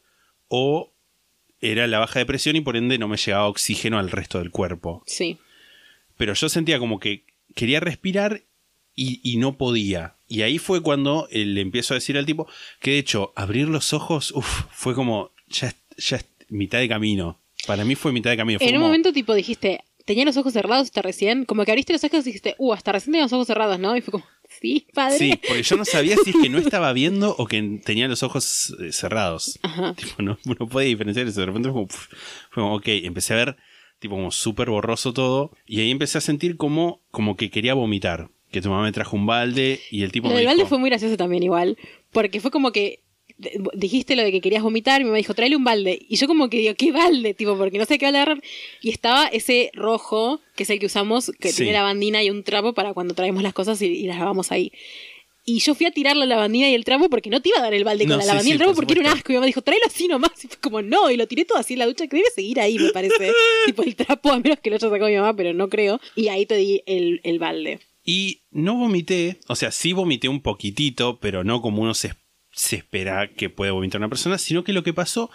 [0.48, 0.92] o
[1.60, 4.50] era la baja de presión y por ende no me llegaba oxígeno al resto del
[4.50, 5.04] cuerpo.
[5.06, 5.38] Sí.
[6.16, 7.22] Pero yo sentía como que
[7.54, 8.42] quería respirar
[8.96, 10.16] y, y no podía.
[10.26, 12.48] Y ahí fue cuando eh, le empiezo a decir al tipo
[12.80, 17.40] que de hecho abrir los ojos uf, fue como ya, ya es mitad de camino.
[17.66, 18.58] Para mí fue mitad de camino.
[18.58, 21.44] Fue En un momento, tipo, dijiste, tenía los ojos cerrados hasta recién.
[21.44, 23.96] Como que abriste los ojos y dijiste, uh, hasta recién tenía los ojos cerrados, ¿no?
[23.96, 24.24] Y fue como,
[24.60, 25.18] sí, padre.
[25.18, 28.22] Sí, porque yo no sabía si es que no estaba viendo o que tenía los
[28.22, 29.58] ojos eh, cerrados.
[29.62, 29.94] Ajá.
[29.94, 31.40] Tipo, no, no podía diferenciar eso.
[31.40, 33.56] De repente fue como, fue como, ok, empecé a ver,
[33.98, 35.52] tipo, como súper borroso todo.
[35.66, 38.30] Y ahí empecé a sentir como, como que quería vomitar.
[38.50, 40.68] Que tu mamá me trajo un balde y el tipo Lo me del dijo, balde
[40.68, 41.76] fue muy gracioso también igual,
[42.12, 43.00] porque fue como que
[43.74, 45.98] dijiste lo de que querías vomitar y mi mamá dijo, tráele un balde.
[46.08, 47.34] Y yo como que digo, ¿qué balde?
[47.34, 48.40] Tipo, porque no sé qué agarrar.
[48.80, 51.56] Y estaba ese rojo, que es el que usamos, que Sí.
[51.58, 54.52] tiene la bandina y un trapo para cuando traemos las cosas y, y las lavamos
[54.52, 54.72] ahí.
[55.46, 57.62] Y yo fui a tirar la lavandina y el trapo porque no te iba a
[57.62, 59.10] dar el balde No, con la sí, lavandina y sí, el trapo por porque era
[59.10, 59.30] un asco.
[59.30, 60.42] Y mi mamá dijo, tráelo así nomás.
[60.44, 61.10] Y fue como, no.
[61.10, 63.30] Y lo tiré todo así en la ducha, que debe seguir ahí, me parece.
[63.66, 66.00] tipo el trapo, a menos que lo haya sacado mi mamá, pero no creo.
[66.16, 67.80] Y ahí te di el, el balde.
[68.06, 72.12] Y no vomité, o sea, sí vomité un poquitito, pero no como uno se,
[72.54, 75.30] se espera que puede vomitar una persona, sino que lo que pasó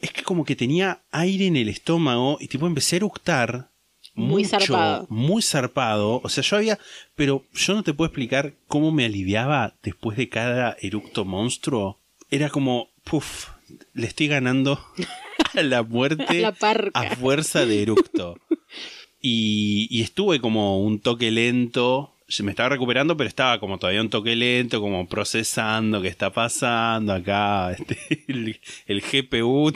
[0.00, 3.70] es que como que tenía aire en el estómago y tipo empecé a eructar.
[4.14, 5.06] Muy mucho, zarpado.
[5.08, 6.20] Muy zarpado.
[6.24, 6.78] O sea, yo había.
[7.14, 12.00] Pero yo no te puedo explicar cómo me aliviaba después de cada eructo monstruo.
[12.30, 12.88] Era como.
[13.04, 13.48] Puf,
[13.94, 14.84] le estoy ganando
[15.54, 16.98] a la muerte A la parca.
[16.98, 18.38] a fuerza de eructo.
[19.22, 22.14] Y, y estuve como un toque lento.
[22.42, 27.12] Me estaba recuperando, pero estaba como todavía un toque lento, como procesando qué está pasando
[27.12, 27.72] acá.
[27.78, 28.24] este,
[28.86, 29.72] el, GPU,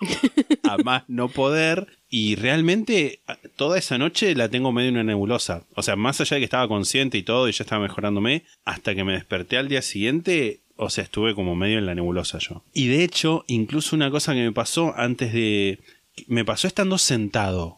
[0.68, 1.86] a más no poder.
[2.10, 5.64] Y realmente a- toda esa noche la tengo medio en una nebulosa.
[5.74, 8.94] O sea, más allá de que estaba consciente y todo y ya estaba mejorándome, hasta
[8.94, 12.64] que me desperté al día siguiente, o sea, estuve como medio en la nebulosa yo.
[12.72, 15.80] Y de hecho, incluso una cosa que me pasó antes de...
[16.26, 17.77] Me pasó estando sentado.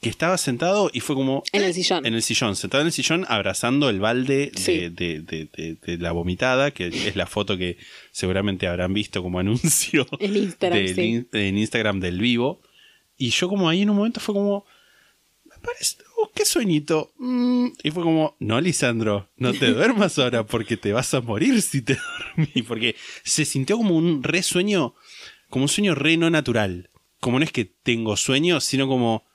[0.00, 1.42] Que estaba sentado y fue como...
[1.52, 2.06] En el sillón.
[2.06, 4.88] En el sillón, sentado en el sillón, abrazando el balde Sí.
[4.88, 4.90] de,
[5.20, 5.20] de-
[5.54, 7.76] de- de- la vomitada, que es la foto que
[8.10, 11.26] seguramente habrán visto como anuncio En Instagram, del sí.
[11.32, 12.62] en Instagram del vivo.
[13.18, 14.64] Y yo como ahí en un momento fue como,
[15.44, 17.12] me parece, oh, qué sueñito.
[17.18, 21.60] Mm, Y fue como, no, Lisandro, no te duermas ahora porque te vas a morir
[21.60, 21.98] si te
[22.36, 22.64] dormís.
[22.66, 24.94] Porque se sintió como un re sueño,
[25.50, 26.88] como un sueño re no natural.
[27.20, 29.28] Como no es que tengo sueño, sino como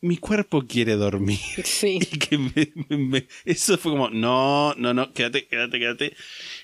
[0.00, 1.38] mi cuerpo quiere dormir.
[1.64, 1.98] Sí.
[2.00, 6.16] Y que me- me- me- eso fue como, no, no, no, quédate, quédate, quédate.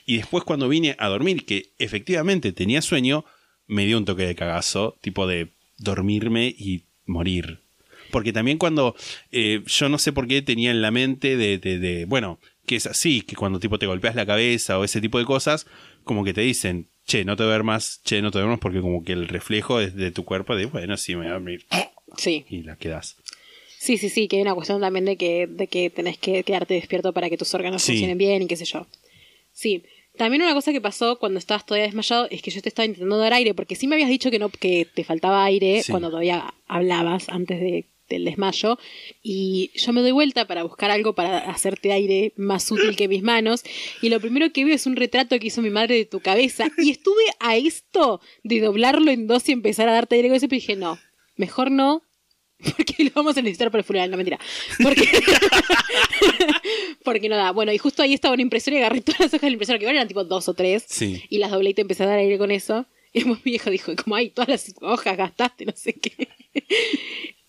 [0.07, 3.25] Y después cuando vine a dormir, que efectivamente tenía sueño,
[3.67, 7.61] me dio un toque de cagazo, tipo de dormirme y morir.
[8.11, 8.95] Porque también cuando
[9.33, 12.77] eh, yo no sé por qué tenía en la mente de, de, de, bueno, que
[12.77, 15.67] es así, que cuando tipo te golpeas la cabeza o ese tipo de cosas,
[16.05, 19.13] como que te dicen, che, no te duermas, che, no te duermas, porque como que
[19.13, 21.67] el reflejo es de tu cuerpo de, bueno, sí, me voy a dormir.
[22.17, 22.45] Sí.
[22.49, 23.17] Y la quedas.
[23.79, 26.75] Sí, sí, sí, que hay una cuestión también de que, de que tenés que quedarte
[26.75, 27.93] despierto para que tus órganos Sí.
[27.93, 28.87] funcionen bien y qué sé yo.
[29.53, 29.83] Sí.
[30.17, 33.19] También una cosa que pasó cuando estabas todavía desmayado es que yo te estaba intentando
[33.19, 35.91] dar aire, porque sí me habías dicho que no, que te faltaba aire Sí.
[35.91, 38.79] cuando todavía hablabas antes de, del desmayo.
[39.25, 43.23] Y yo me doy vuelta para buscar algo para hacerte aire más útil que mis
[43.25, 43.65] manos.
[44.03, 46.69] Y lo primero que veo es un retrato que hizo mi madre de tu cabeza.
[46.79, 50.47] Y estuve a esto de doblarlo en dos y empezar a darte aire con eso,
[50.49, 50.97] pero dije, no,
[51.37, 52.04] mejor no,
[52.77, 54.39] porque lo vamos a necesitar para el funeral, no mentira.
[54.83, 55.07] Porque,
[57.05, 57.51] porque no da.
[57.53, 59.79] Bueno, y justo ahí estaba una impresora y agarré todas las hojas de la impresora,
[59.79, 61.23] que eran tipo dos o tres, Sí.
[61.29, 62.87] y las doblé y te empecé a dar aire con eso.
[63.13, 66.29] Y después mi viejo dijo, como ay, todas las hojas gastaste, no sé qué.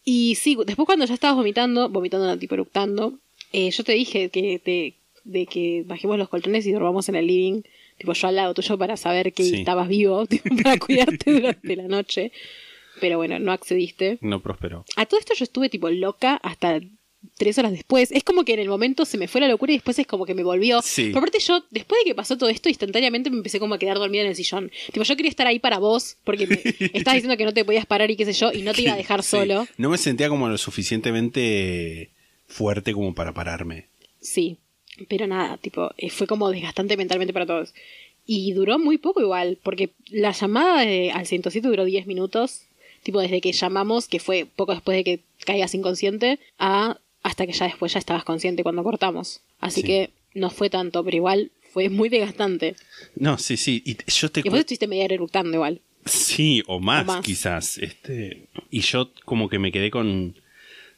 [0.04, 3.14] y sí, después cuando ya estabas vomitando, vomitando, no, tipo eructando,
[3.52, 4.94] eh, yo te dije que te,
[5.24, 7.62] de que bajemos los colchones y dormamos en el living,
[7.98, 9.56] tipo yo al lado tuyo para saber que Sí.
[9.56, 12.32] estabas vivo, tipo, para cuidarte durante la noche.
[13.02, 14.18] Pero bueno, no accediste.
[14.22, 14.86] No prosperó.
[14.96, 16.80] A todo esto yo estuve tipo loca hasta
[17.38, 18.12] tres horas después.
[18.12, 20.26] Es como que en el momento se me fue la locura y después es como
[20.26, 20.82] que me volvió.
[20.82, 21.10] Sí.
[21.10, 23.98] Por aparte yo, después de que pasó todo esto, instantáneamente me empecé como a quedar
[23.98, 24.72] dormida en el sillón.
[24.94, 26.56] Tipo, yo quería estar ahí para vos, porque me
[26.94, 28.94] estabas diciendo que no te podías parar y qué sé yo, y no te iba
[28.94, 29.30] a dejar Sí.
[29.32, 29.68] solo.
[29.78, 32.12] No me sentía como lo suficientemente
[32.48, 33.88] fuerte como para pararme.
[34.22, 34.58] Sí.
[35.10, 37.74] Pero nada, tipo, eh, fue como desgastante mentalmente para todos.
[38.26, 42.62] Y duró muy poco igual, porque la llamada de- al 107 duró 10 minutos,
[43.06, 47.54] tipo desde que llamamos, que fue poco después de que caigas inconsciente, a hasta que
[47.54, 49.42] ya después ya estabas consciente cuando cortamos.
[49.60, 49.88] Así Sí.
[49.88, 52.76] que no fue tanto, pero igual fue muy desgastante.
[53.16, 53.82] No, sí, sí.
[53.86, 55.82] Y yo te Y después estuviste media eructando igual.
[56.06, 57.22] Sí, o más, O más.
[57.26, 57.78] quizás.
[57.78, 60.36] Este, y yo como que me quedé con.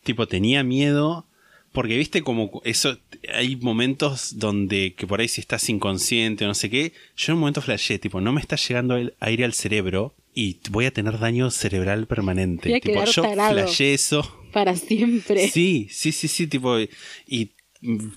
[0.04, 1.26] Tipo, tenía miedo.
[1.74, 2.98] Porque viste como eso.
[3.34, 6.94] Hay momentos donde que por ahí si estás inconsciente o no sé qué.
[7.18, 10.14] Yo en un momento flashé, tipo, no me está llegando el aire al cerebro.
[10.40, 12.70] Y voy a tener daño cerebral permanente.
[12.70, 14.46] Voy a tipo, yo flashé eso.
[14.54, 15.48] Para siempre.
[15.48, 16.78] Sí, sí, sí, sí, tipo,
[17.26, 18.10] y mm,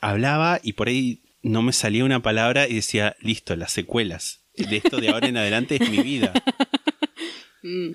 [0.00, 4.40] hablaba y por ahí no me salía una palabra y decía, listo, las secuelas.
[4.56, 6.32] De esto de ahora en adelante es mi vida.
[7.60, 7.90] Mm.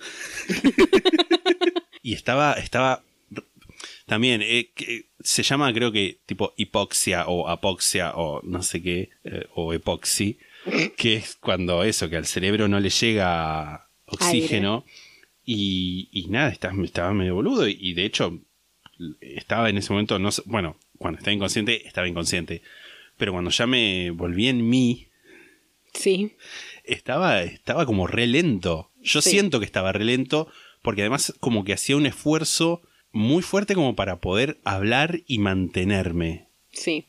[2.04, 3.02] y estaba, estaba
[4.06, 9.12] también, eh, que se llama creo que tipo hipoxia o apoxia o no sé qué,
[9.24, 10.38] eh, o epoxi,
[10.98, 14.86] que es cuando eso, que al cerebro no le llega oxígeno.
[15.46, 17.68] Y, y nada, estaba, estaba medio boludo.
[17.68, 18.40] Y, y de hecho,
[19.22, 22.62] estaba en ese momento, no bueno, cuando estaba inconsciente, estaba inconsciente.
[23.18, 25.08] Pero cuando ya me volví en mí,
[25.94, 26.32] Sí.
[26.86, 28.90] estaba, estaba como re lento.
[29.02, 29.32] Yo Sí.
[29.32, 30.48] siento que estaba re lento,
[30.82, 36.48] porque además como que hacía un esfuerzo muy fuerte como para poder hablar y mantenerme.
[36.72, 37.06] Sí.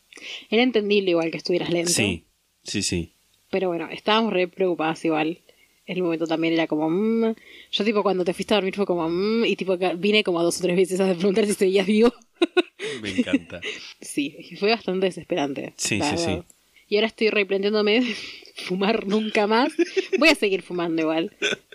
[0.51, 1.91] Era entendible igual que estuvieras lento.
[1.91, 2.25] Sí,
[2.63, 3.14] sí, sí.
[3.55, 5.39] Pero bueno, estábamos re preocupadas igual.
[5.87, 6.91] El momento también era como...
[6.91, 7.37] mm.
[7.71, 9.09] Yo tipo cuando te fuiste a dormir fue como...
[9.09, 12.13] mm, y tipo vine como dos o tres veces a preguntar si seguías vivo.
[13.01, 13.61] Me encanta.
[14.01, 15.73] sí, fue bastante desesperante.
[15.77, 16.43] Sí, sí, sí.
[16.89, 18.03] Y ahora estoy replanteándome
[18.57, 19.73] fumar nunca más.
[20.19, 21.31] Voy a seguir fumando igual.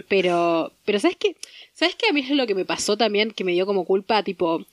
[0.09, 1.37] Pero, pero ¿sabes qué?
[1.71, 2.09] ¿Sabes qué?
[2.09, 4.65] A mí es lo que me pasó también, que me dio como culpa, tipo,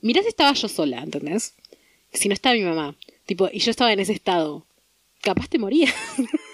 [0.00, 1.56] mirá si estaba yo sola, ¿entendés?
[2.12, 2.94] Si no estaba mi mamá,
[3.26, 4.64] tipo, y yo estaba en ese estado,
[5.22, 5.92] capaz te moría.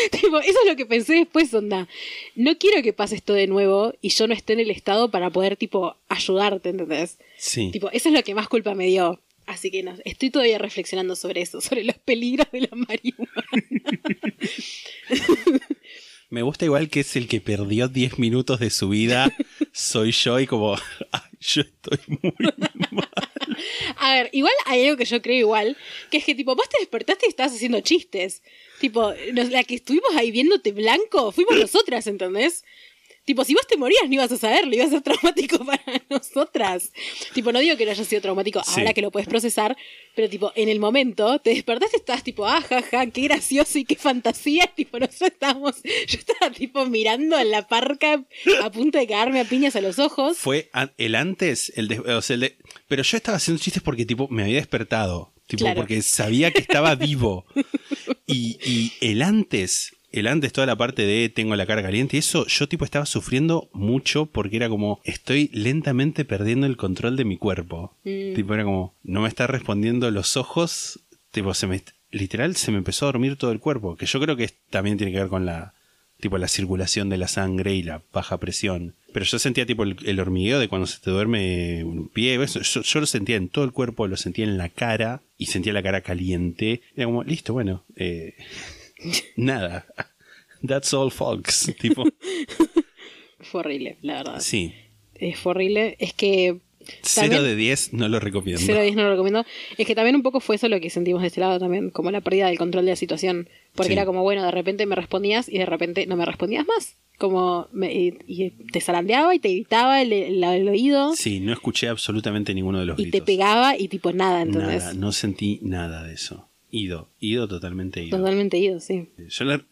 [0.20, 1.88] tipo, eso es lo que pensé después, onda.
[2.34, 5.30] No quiero que pase esto de nuevo y yo no esté en el estado para
[5.30, 7.18] poder, tipo, ayudarte, ¿entendés?
[7.38, 7.70] Sí.
[7.72, 9.20] Tipo, eso es lo que más culpa me dio.
[9.46, 13.44] Así que no, estoy todavía reflexionando sobre eso, sobre los peligros de la marihuana.
[16.30, 19.34] Me gusta igual que es el que perdió 10 minutos de su vida.
[19.72, 20.76] Soy yo y como,
[21.10, 22.32] "Ay, yo estoy muy
[22.92, 23.29] mal.
[23.96, 25.76] A ver, igual hay algo que yo creo igual,
[26.10, 28.42] que es que tipo, vos te despertaste y estabas haciendo chistes.
[28.80, 32.64] Tipo, la que estuvimos ahí viéndote blanco, fuimos nosotras, ¿entendés?
[33.30, 36.90] Tipo, si vos te morías no ibas a saberlo, iba a ser traumático para nosotras.
[37.32, 38.80] Tipo, no digo que no haya sido traumático Sí.
[38.80, 39.76] ahora que lo puedes procesar,
[40.16, 43.78] pero tipo, en el momento te despertaste y estabas tipo, ah, ja, ja, qué gracioso
[43.78, 44.66] y qué fantasía.
[44.74, 48.24] Tipo, nosotros estábamos, yo estaba tipo mirando a la parca
[48.64, 50.36] a punto de cagarme a piñas a los ojos.
[50.36, 50.68] Fue
[50.98, 52.56] el antes, el de, o sea, el de-
[52.88, 55.76] pero yo estaba haciendo chistes porque tipo me había despertado, tipo Claro.
[55.82, 57.44] porque sabía que estaba vivo.
[58.26, 62.20] Y, y el antes, el antes toda la parte de tengo la cara caliente y
[62.20, 67.24] eso yo tipo estaba sufriendo mucho porque era como estoy lentamente perdiendo el control de
[67.24, 67.94] mi cuerpo.
[68.04, 68.34] Mm.
[68.34, 71.00] Tipo era como no me está respondiendo los ojos,
[71.30, 74.36] tipo se me literal se me empezó a dormir todo el cuerpo, que yo creo
[74.36, 75.74] que también tiene que ver con la
[76.20, 78.94] tipo la circulación de la sangre y la baja presión.
[79.12, 82.60] Pero yo sentía tipo el, el hormigueo de cuando se te duerme un pie, eso,
[82.60, 85.72] yo, yo lo sentía en todo el cuerpo, lo sentía en la cara y sentía
[85.72, 86.82] la cara caliente.
[86.94, 88.34] Era como, listo, bueno, eh,
[89.36, 89.86] nada.
[90.66, 91.72] That's all, folks.
[91.80, 92.04] Tipo,
[93.40, 94.40] Fue horrible, la verdad.
[94.40, 94.74] sí.
[95.14, 95.96] Eh, fue horrible.
[95.98, 96.58] Es que.
[97.02, 98.62] Cero También- de 10 no lo recomiendo.
[98.64, 99.44] 0 a 10 no lo recomiendo.
[99.76, 102.10] Es que también un poco fue eso lo que sentimos de este lado también, como
[102.10, 103.48] la pérdida del control de la situación.
[103.74, 103.92] Porque Sí.
[103.92, 106.96] era como, bueno, de repente me respondías y de repente no me respondías más.
[107.18, 111.52] Como, me- y, y te zarandeaba y te gritaba el, el- el oído Sí, no
[111.52, 113.26] escuché absolutamente ninguno de los y te gritos.
[113.26, 114.82] pegaba y tipo nada, ¿entendés?
[114.84, 116.48] Nada, no sentí nada de eso.
[116.70, 118.18] Ido, ido totalmente ido.
[118.18, 119.08] Totalmente ido, sí.
[119.28, 119.64] Yo, la-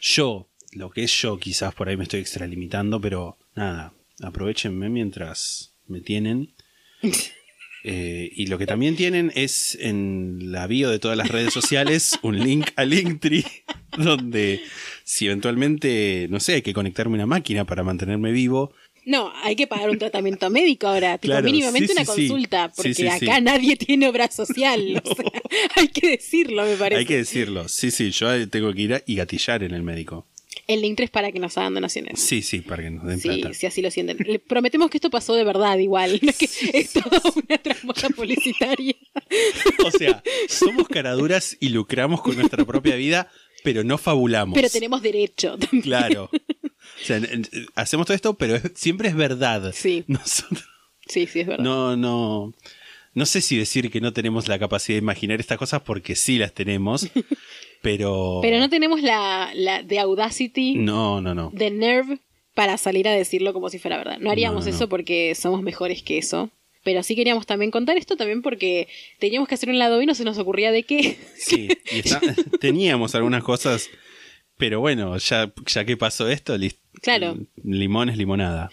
[0.00, 3.92] yo, lo que es yo, quizás por ahí me estoy extralimitando, pero nada,
[4.22, 6.50] aprovechenme mientras me tienen.
[7.84, 12.16] Eh, y lo que también tienen es en la bio de todas las redes sociales
[12.22, 13.44] un link a Linktree,
[13.98, 14.60] donde
[15.02, 18.72] si eventualmente, no sé, hay que conectarme a una máquina para mantenerme vivo,
[19.04, 22.28] No, hay que pagar un tratamiento médico ahora, tipo Claro, mínimamente sí, una sí, sí.
[22.28, 23.08] consulta, Sí, porque sí, sí.
[23.08, 25.02] acá nadie tiene obra social.
[25.04, 25.24] o sea,
[25.76, 27.00] hay que decirlo, me parece.
[27.00, 27.68] hay que decirlo.
[27.68, 30.26] Sí, sí, yo tengo que ir a- y gatillar en el médico.
[30.68, 32.20] El link 3 para que nos hagan donaciones.
[32.20, 33.52] Sí, sí, para que nos den Sí, plata.
[33.54, 34.18] si así lo sienten.
[34.18, 36.44] Le prometemos que esto pasó de verdad igual, no es que
[36.78, 38.94] es toda una trampa publicitaria.
[39.84, 43.28] O sea, somos caraduras y lucramos con nuestra propia vida,
[43.64, 44.54] pero no fabulamos.
[44.54, 45.82] Pero tenemos derecho también.
[45.82, 46.30] Claro.
[47.02, 47.20] O sea,
[47.74, 49.72] hacemos todo esto, pero es- siempre es verdad.
[49.74, 50.04] Sí.
[50.08, 50.64] Nosotros
[51.06, 51.64] Sí, sí, es verdad.
[51.64, 52.52] no, no.
[53.14, 56.38] No sé si decir que no tenemos la capacidad de imaginar estas cosas porque sí
[56.38, 57.08] las tenemos,
[57.82, 58.38] pero.
[58.42, 61.50] Pero no tenemos la, la de Audacity, No, no, no.
[61.52, 62.18] de Nerve,
[62.54, 64.18] para salir a decirlo como si fuera verdad.
[64.20, 66.50] No haríamos No, no, eso porque somos mejores que eso.
[66.84, 68.88] Pero sí queríamos también contar esto también porque
[69.20, 71.16] teníamos que hacer un lado y no se nos ocurría de qué.
[71.36, 72.20] Sí, y está-
[72.60, 73.88] teníamos algunas cosas,
[74.62, 76.56] pero bueno, ya, ya que pasó esto,
[77.00, 77.36] Claro.
[77.64, 78.70] limón es limonada.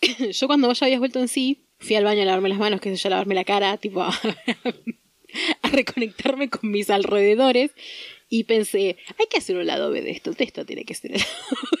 [0.32, 2.80] Yo cuando vos ya habías vuelto en sí, fui al baño a lavarme las manos,
[2.80, 4.08] que sé yo, a lavarme la cara, tipo a,
[5.62, 7.72] a reconectarme con mis alrededores
[8.30, 11.12] y pensé, hay que hacer un lado B de esto, de esto tiene que ser
[11.12, 11.78] el lado B.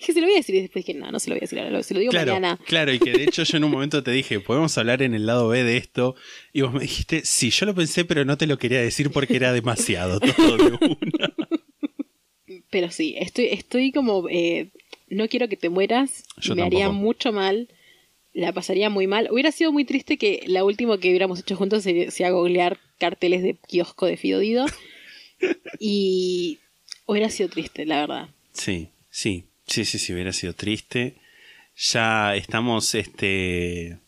[0.00, 1.42] Dije, se lo voy a decir y después dije, no, no se lo voy a
[1.42, 2.58] decir ahora, se lo digo Claro, mañana.
[2.64, 5.26] claro, y que de hecho yo en un momento te dije, podemos hablar en el
[5.26, 6.16] lado B de esto,
[6.54, 9.36] y vos me dijiste, sí, yo lo pensé, pero no te lo quería decir porque
[9.36, 11.34] era demasiado todo de una.
[12.70, 14.68] Pero sí, estoy, estoy como, eh,
[15.08, 17.68] no quiero que te mueras, Yo me haría mucho mal,
[18.34, 19.28] la pasaría muy mal.
[19.30, 23.42] Hubiera sido muy triste que la última que hubiéramos hecho juntos se- sea googlear carteles
[23.42, 24.66] de kiosco de Fidodido.
[25.78, 26.58] y
[27.06, 28.28] hubiera sido triste, la verdad.
[28.52, 31.16] Sí, sí, sí, sí, sí, hubiera sido triste.
[31.76, 33.98] Ya estamos, este,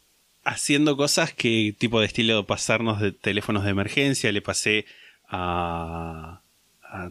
[0.44, 4.32] haciendo cosas que, tipo de estilo, pasarnos de teléfonos de emergencia.
[4.32, 4.84] Le pasé
[5.28, 6.39] a-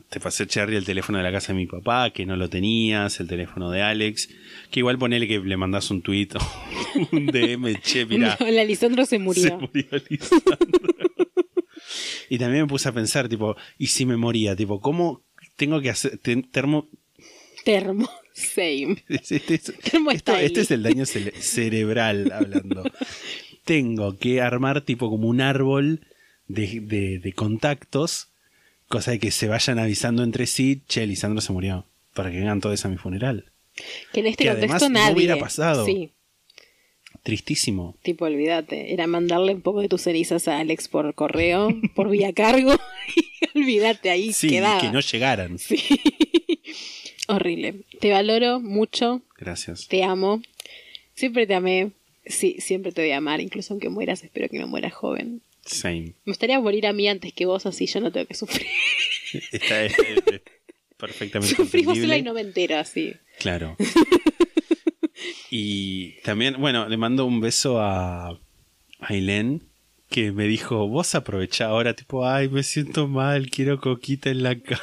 [0.10, 3.20] te pasé, Cherry, el teléfono de la casa de mi papá, que no lo tenías,
[3.20, 4.30] el teléfono de Alex.
[4.72, 8.38] Que igual ponele que le mandás un tweet o un DM, che, mira.
[8.40, 9.44] No, la Lisandro se murió.
[9.44, 10.58] Se murió Lisandro.
[12.30, 14.56] Y también me puse a pensar, tipo, ¿y si me moría?
[14.56, 15.24] Tipo, ¿cómo
[15.56, 16.88] tengo que hacer te- termo...
[17.66, 18.08] Termo.
[18.34, 19.04] Same.
[19.08, 20.46] Este, este- Termo esto- styling.
[20.46, 22.84] este es el daño cerebral hablando.
[23.66, 26.06] tengo que armar tipo como un árbol
[26.48, 28.29] de, de- de contactos,
[28.90, 32.60] cosa de que se vayan avisando entre sí, che, Lisandro se murió, para que vengan
[32.60, 33.46] todos a mi funeral.
[34.12, 35.14] Que en este Que contexto además no nadie.
[35.16, 35.86] hubiera pasado.
[35.86, 36.12] Sí,
[37.24, 37.96] Tristísimo.
[38.02, 38.94] tipo, olvídate.
[38.94, 42.74] Era mandarle un poco de tus cenizas a Alex por correo, por vía cargo.
[43.16, 44.82] y olvídate, ahí Sí, quedaba.
[44.82, 45.58] que no llegaran.
[45.60, 45.78] Sí.
[47.28, 47.82] Horrible.
[48.00, 49.22] Te valoro mucho.
[49.38, 49.88] Gracias.
[49.88, 50.42] Te amo.
[51.14, 51.92] Siempre te amé.
[52.26, 53.40] Sí, siempre te voy a amar.
[53.42, 55.42] Incluso aunque mueras, espero que no mueras joven.
[55.70, 56.14] Same.
[56.26, 58.68] Me gustaría morir a mí antes que vos, así yo no tengo que sufrir.
[59.52, 60.42] Está es- es- es
[60.98, 63.14] perfectamente Sufrí vos sola y no me entero, así.
[63.40, 63.78] Claro.
[65.52, 68.40] y también, bueno, le mando un beso a
[69.00, 69.64] Ailén,
[70.10, 74.60] que me dijo, vos aprovecha ahora, tipo, ay, me siento mal, quiero coquita en la
[74.60, 74.82] cama.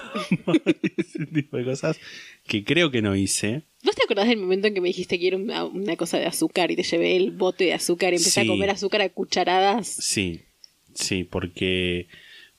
[0.96, 1.98] Ese tipo de cosas
[2.46, 3.62] que creo que no hice.
[3.82, 6.26] ¿Vos te acordás del momento en que me dijiste que era una, una cosa de
[6.26, 8.46] azúcar y te llevé el bote de azúcar y empecé Sí.
[8.46, 9.86] a comer azúcar a cucharadas?
[9.88, 10.40] Sí,
[10.96, 12.08] sí, porque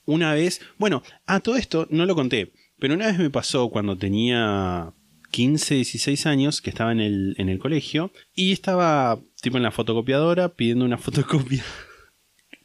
[0.06, 3.98] una vez, bueno, a todo esto no lo conté, pero una vez me pasó cuando
[3.98, 4.94] tenía
[5.32, 9.72] 15, 16 años, que estaba en el, en el colegio, y estaba tipo en la
[9.72, 11.64] fotocopiadora pidiendo una fotocopia,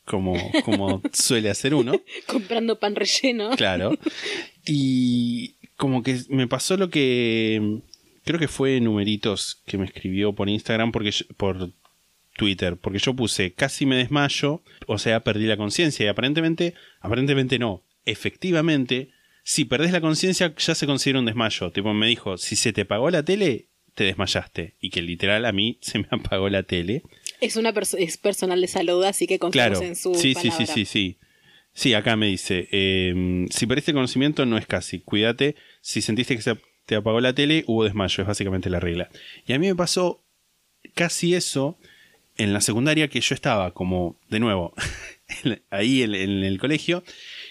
[0.05, 1.93] como, como suele hacer uno,
[2.27, 3.51] Comprando pan relleno.
[3.57, 3.93] claro,
[4.65, 7.81] y como que me pasó lo que
[8.25, 11.73] creo que fue Numeritos que me escribió por Instagram, porque yo- por
[12.37, 17.59] Twitter, porque yo puse casi me desmayo, o sea, perdí la conciencia y aparentemente, aparentemente
[17.59, 19.11] no, efectivamente,
[19.45, 21.71] si perdés la conciencia ya se considera un desmayo.
[21.73, 24.77] Tipo, me dijo, si se te apagó la tele, te desmayaste.
[24.81, 27.03] Y que literal a mí se me apagó la tele.
[27.41, 30.51] Es una perso- es personal de salud, así que confiamos Claro, en su sí, sí,
[30.51, 31.19] sí, sí, sí.
[31.75, 36.43] Sí, acá me dice, eh, si perdiste conocimiento no es casi, cuídate, si sentiste que
[36.43, 36.55] se
[36.85, 39.09] te apagó la tele, hubo desmayo, es básicamente la regla.
[39.47, 40.23] Y a mí me pasó
[40.95, 41.79] casi eso
[42.43, 44.75] en la secundaria que yo estaba como, de nuevo,
[45.71, 47.05] ahí en, en el colegio,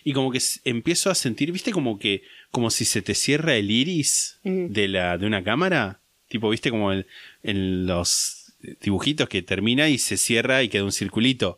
[0.04, 3.70] y como que empiezo a sentir, viste, como que, como si se te cierra el
[3.72, 7.08] iris de, la, de una cámara, tipo, viste, como el-
[7.44, 11.58] en los dibujitos que termina y se cierra y queda un circulito.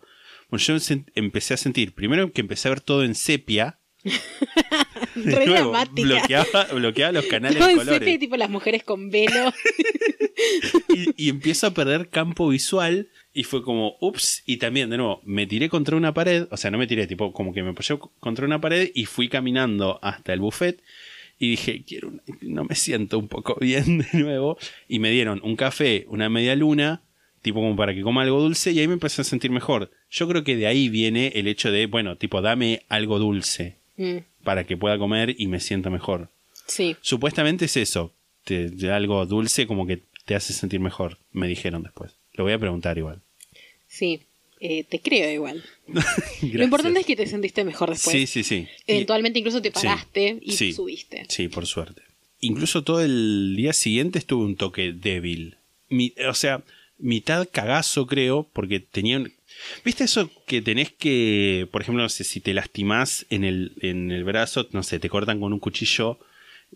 [0.49, 0.77] Bueno, yo
[1.15, 3.79] empecé a sentir, primero que empecé a ver todo en sepia.
[5.15, 6.07] Re dramática.
[6.07, 8.19] bloqueaba, bloqueaba los canales No, de colores.
[8.19, 9.53] tipo las mujeres con velo.
[10.95, 15.21] y, y empiezo a perder campo visual y fue como, ups, y también de nuevo,
[15.25, 17.97] me tiré contra una pared, o sea, no me tiré, tipo, como que me apoyé
[18.19, 20.81] contra una pared y fui caminando hasta el buffet
[21.39, 24.57] y dije, quiero una- no me siento un poco bien de nuevo
[24.87, 27.01] y me dieron un café, una media luna,
[27.41, 29.91] tipo como para que coma algo dulce y ahí me empecé a sentir mejor.
[30.09, 34.17] Yo creo que de ahí viene el hecho de, bueno, tipo, dame algo dulce Mm,
[34.43, 36.29] para que pueda comer y me sienta mejor.
[36.67, 36.95] sí.
[37.01, 38.11] Supuestamente es eso.
[38.43, 42.13] Te, te- algo dulce como que te hace sentir mejor, me dijeron después.
[42.33, 43.21] Lo voy a preguntar igual.
[43.87, 44.21] Sí,
[44.59, 45.63] eh, te creo igual.
[46.41, 48.15] Lo importante es que te sentiste mejor después.
[48.15, 48.67] Sí, sí, sí.
[48.87, 51.25] Eventualmente incluso te Sí, paraste y sí, subiste.
[51.29, 52.01] Sí, por suerte.
[52.39, 55.57] Incluso todo el día siguiente estuve un toque débil.
[55.89, 56.63] Mi- o sea,
[56.97, 59.23] mitad cagazo creo, porque tenía...
[59.85, 64.11] ¿Viste eso que tenés que, por ejemplo, no sé, si te lastimás en el, en
[64.11, 66.19] el brazo, no sé, te cortan con un cuchillo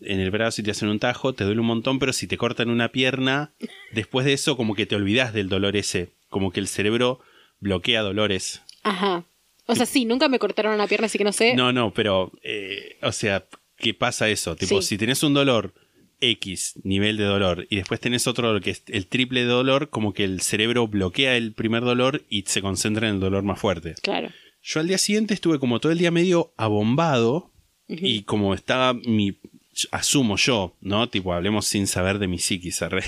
[0.01, 2.38] en el brazo y te hacen un tajo, te duele un montón, pero si te
[2.38, 3.51] cortan una pierna,
[3.91, 7.19] después de eso como que te olvidás del dolor ese, como que el cerebro
[7.59, 8.61] bloquea dolores.
[8.84, 9.23] Ajá.
[9.65, 11.55] O sea, sí, nunca me cortaron una pierna, así que no sé.
[11.55, 13.45] No, no, pero, eh, o sea,
[13.78, 14.55] ¿qué pasa eso?
[14.55, 14.89] Tipo, Sí.
[14.89, 15.73] si tenés un dolor
[16.20, 19.89] X, nivel de dolor, y después tenés otro dolor que es el triple de dolor,
[19.89, 23.59] como que el cerebro bloquea el primer dolor y se concentra en el dolor más
[23.59, 23.95] fuerte.
[24.01, 24.30] Claro.
[24.63, 27.51] Yo al día siguiente estuve como todo el día medio abombado
[27.88, 29.38] y como estaba mi...
[29.91, 31.07] Asumo yo, ¿no?
[31.07, 33.03] Tipo, hablemos sin saber de mi psiquis, arre.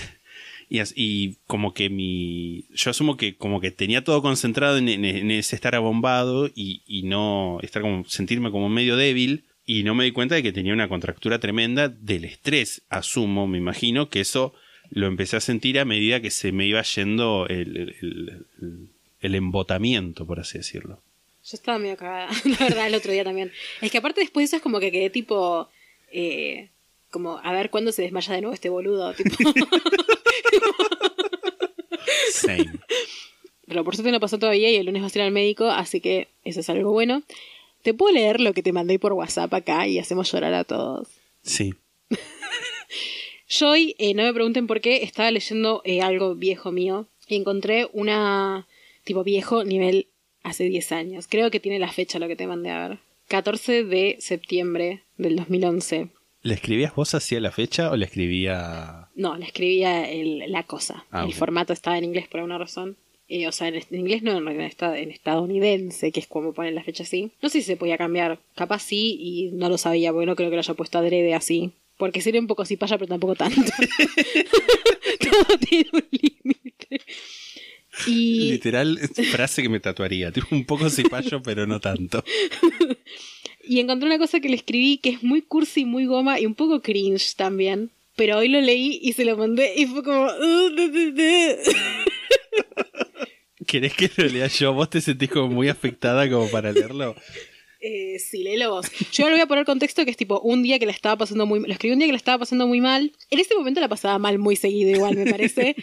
[0.69, 2.65] Y, como que mi...
[2.75, 6.83] Yo asumo que como que tenía todo concentrado en, en- en ese estar abombado y,
[6.85, 7.57] y no...
[7.63, 8.05] Estar como...
[8.05, 11.89] Sentirme como medio débil y no me di cuenta de que tenía una contractura tremenda
[11.89, 12.81] del estrés.
[12.89, 14.53] Asumo, me imagino, que eso
[14.89, 18.87] lo empecé a sentir a medida que se me iba yendo el, el- el- el-
[19.21, 21.01] el embotamiento, por así decirlo.
[21.43, 23.51] Yo estaba medio cagada, la verdad, el otro día también.
[23.81, 25.69] Es que aparte después de eso es como que quedé tipo...
[26.11, 26.69] eh,
[27.11, 29.13] como, a ver cuándo se desmaya de nuevo este boludo.
[29.13, 29.35] Tipo.
[32.31, 32.71] Same.
[33.67, 36.01] Pero por suerte no pasó todavía y el lunes vas a ir al médico, así
[36.01, 37.21] que eso es algo bueno.
[37.89, 41.07] Te puedo leer lo que te mandé por WhatsApp acá y hacemos llorar a todos.
[41.41, 41.73] Sí.
[43.49, 47.35] Yo hoy, eh, no me pregunten por qué, estaba leyendo eh, algo viejo mío y
[47.35, 48.67] encontré una,
[49.05, 50.05] tipo viejo, nivel
[50.43, 51.25] hace 10 años.
[51.27, 52.99] Creo que tiene la fecha lo que te mandé a ver.
[53.27, 56.09] 14 de septiembre del 2011.
[56.43, 59.07] ¿Le escribías vos así a la fecha o le escribía.?
[59.15, 61.07] No, le escribía el- la cosa.
[61.09, 62.97] Ah, el formato estaba en inglés por alguna razón.
[63.29, 66.83] Eh, o sea, en, en inglés no, en, en estadounidense, que es como ponen la
[66.83, 67.31] fecha así.
[67.41, 68.39] No sé si se podía cambiar.
[68.55, 71.71] Capaz sí, y no lo sabía, porque no creo que lo haya puesto adrede así.
[71.97, 73.61] Porque sería un poco cipaya, pero tampoco tanto.
[75.19, 77.01] Todo tiene un límite.
[78.07, 78.97] Y Literal,
[79.31, 80.31] frase que me tatuaría.
[80.31, 82.23] Tipo un poco cipayo, pero no tanto.
[83.61, 86.55] Y encontré una cosa que le escribí que es muy cursi, muy goma y un
[86.55, 87.91] poco cringe también.
[88.15, 90.27] Pero hoy lo leí y se lo mandé y fue como...
[93.67, 94.73] ¿Querés que lo lea yo?
[94.73, 97.15] ¿Vos te sentís como muy afectada como para leerlo?
[97.81, 98.87] Eh, sí, léelo vos.
[99.13, 101.45] Yo ahora voy a poner contexto que es tipo un día que la estaba pasando
[101.45, 103.13] muy Lo escribí un día que la estaba pasando muy mal.
[103.29, 105.75] En ese momento la pasaba mal muy seguido igual, me parece.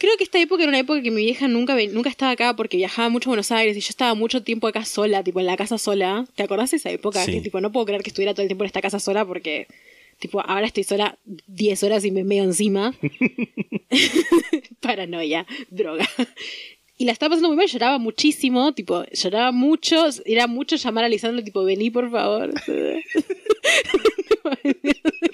[0.00, 2.76] Creo que esta época era una época que mi vieja nunca, nunca estaba acá porque
[2.76, 5.56] viajaba mucho a Buenos Aires y yo estaba mucho tiempo acá sola, tipo en la
[5.56, 6.26] casa sola.
[6.34, 7.24] ¿Te acordás de esa época?
[7.24, 7.32] Sí.
[7.32, 9.68] Que tipo no puedo creer que estuviera todo el tiempo en esta casa sola porque
[10.18, 12.92] tipo ahora estoy sola 10 horas y me meo encima.
[14.80, 16.08] Paranoia, droga.
[17.00, 21.08] Y la estaba pasando muy mal, lloraba muchísimo, tipo, lloraba mucho, era mucho llamar a
[21.08, 22.52] Lisandro, tipo, vení por favor.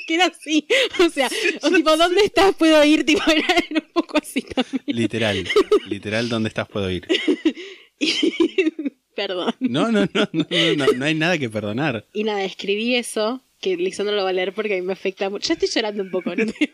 [0.07, 0.65] que era así,
[1.05, 1.29] o sea,
[1.63, 2.55] o tipo, ¿dónde estás?
[2.55, 3.05] ¿Puedo ir?
[3.05, 4.81] Tipo, era, era un poco así también.
[4.87, 5.45] Literal.
[5.89, 6.69] Literal, ¿dónde estás?
[6.69, 7.05] Puedo ir.
[9.17, 9.53] Perdón.
[9.59, 10.47] No, no, no, no,
[10.77, 12.07] no, no, hay nada que perdonar.
[12.13, 15.29] Y nada, escribí eso, que Lisandro lo va a leer porque a mí me afecta
[15.31, 15.49] mucho.
[15.49, 16.71] Ya estoy llorando un poco, no te.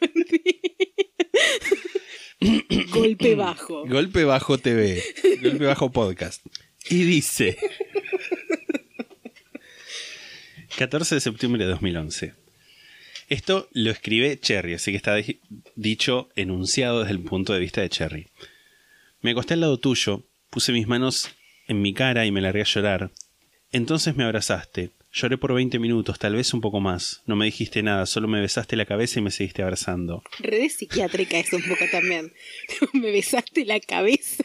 [2.91, 3.85] Golpe bajo.
[3.89, 5.03] Golpe bajo TV.
[5.43, 6.45] Golpe bajo podcast.
[6.89, 7.57] Y dice.
[10.79, 12.35] 14 de septiembre de 2011.
[13.29, 15.41] Esto lo escribe Cherry, así que está di-
[15.77, 18.29] dicho, enunciado desde el punto de vista de Cherry.
[19.21, 21.31] Me acosté al lado tuyo, puse mis manos
[21.69, 23.11] en mi cara y me largué a llorar.
[23.71, 24.91] Entonces me abrazaste.
[25.15, 27.23] Lloré por 20 minutos, tal vez un poco más.
[27.27, 30.23] No me dijiste nada, solo me besaste la cabeza y me seguiste abrazando.
[30.39, 32.33] Re de psiquiátrica eso un poco también.
[32.95, 34.43] Me besaste la cabeza.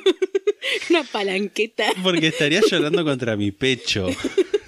[0.90, 1.84] Una palanqueta.
[2.02, 4.08] Porque estaría llorando contra mi pecho.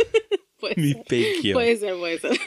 [0.60, 1.04] Puede Mi ser.
[1.04, 1.54] pequio.
[1.54, 2.38] Puede ser, puede ser.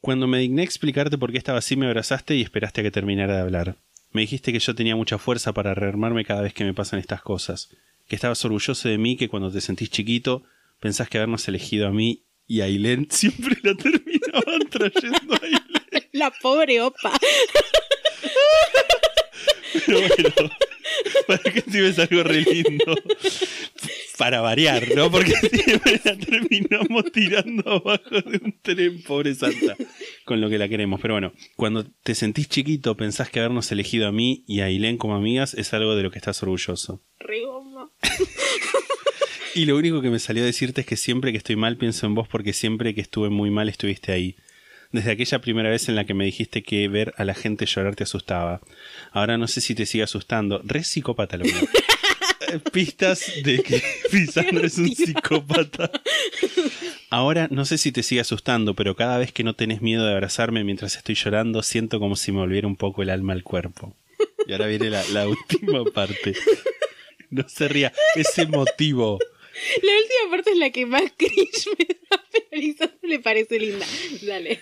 [0.00, 2.90] Cuando me digné a explicarte por qué estaba así, me abrazaste y esperaste a que
[2.90, 3.76] terminara de hablar.
[4.10, 7.22] Me dijiste que yo tenía mucha fuerza para rearmarme cada vez que me pasan estas
[7.22, 7.70] cosas.
[8.08, 10.42] Que estabas orgulloso de mí, que cuando te sentís chiquito,
[10.80, 16.08] pensás que habernos elegido a mí y Ailén siempre la terminaban trayendo a Ailén.
[16.12, 17.18] La pobre opa.
[19.86, 20.50] Pero bueno,
[21.26, 22.94] para que te ves algo re lindo.
[24.18, 25.10] Para variar, ¿no?
[25.10, 29.76] Porque siempre la terminamos tirando abajo de un tren, pobre santa.
[30.24, 31.00] Con lo que la queremos.
[31.00, 34.98] Pero bueno, cuando te sentís chiquito, pensás que habernos elegido a mí y a Ailén
[34.98, 37.02] como amigas es algo de lo que estás orgulloso.
[37.18, 37.90] Re goma.
[39.54, 42.06] Y lo único que me salió a decirte es que siempre que estoy mal pienso
[42.06, 44.36] en vos porque siempre que estuve muy mal estuviste ahí.
[44.92, 47.94] Desde aquella primera vez en la que me dijiste que ver a la gente llorar
[47.94, 48.60] te asustaba.
[49.10, 50.60] Ahora no sé si te sigue asustando.
[50.64, 51.54] Re psicópata lo mío.
[52.72, 55.90] Pistas de que Pisandro es un psicópata.
[57.10, 60.12] Ahora no sé si te sigue asustando, pero cada vez que no tenés miedo de
[60.12, 63.94] abrazarme mientras estoy llorando, siento como si me volviera un poco el alma al cuerpo.
[64.46, 66.34] Y ahora viene la, la última parte.
[67.30, 69.18] No se ría, es emotivo.
[69.82, 73.58] La última parte es la que más cringe me da, pero a Lisandro le parece
[73.58, 73.86] linda.
[74.22, 74.60] Dale.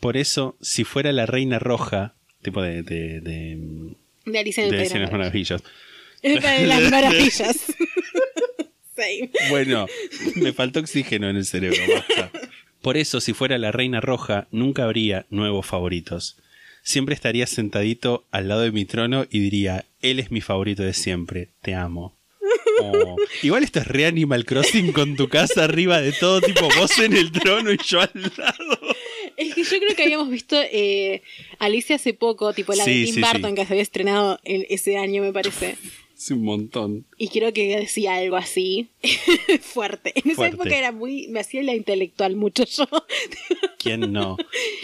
[0.00, 3.58] Por eso, si fuera la reina roja, tipo de, de, de,
[4.26, 5.62] De Alicia en de Alicia en las maravillas.
[6.22, 7.56] de las maravillas.
[8.96, 9.30] Same.
[9.50, 9.86] Bueno,
[10.36, 11.78] me faltó oxígeno en el cerebro.
[11.94, 12.32] basta.
[12.82, 16.36] Por eso, si fuera la reina roja, nunca habría nuevos favoritos.
[16.82, 20.94] Siempre estaría sentadito al lado de mi trono y diría, él es mi favorito de
[20.94, 22.17] siempre, te amo.
[22.80, 23.16] Oh.
[23.42, 27.16] Igual esto es re Animal Crossing con tu casa arriba de todo, tipo vos en
[27.16, 28.78] el trono y yo al lado.
[29.36, 31.22] Es que yo creo que habíamos visto eh,
[31.58, 33.54] Alicia hace poco, tipo la Sí, de Tim sí, Burton sí.
[33.56, 35.76] que se había estrenado en ese año, me parece.
[36.16, 37.06] Es un montón.
[37.16, 38.88] Y creo que decía algo así.
[39.60, 40.12] Fuerte.
[40.16, 40.54] En esa Fuerte.
[40.56, 41.28] época era muy.
[41.28, 42.86] Me hacía la intelectual mucho yo.
[43.78, 44.36] ¿Quién no?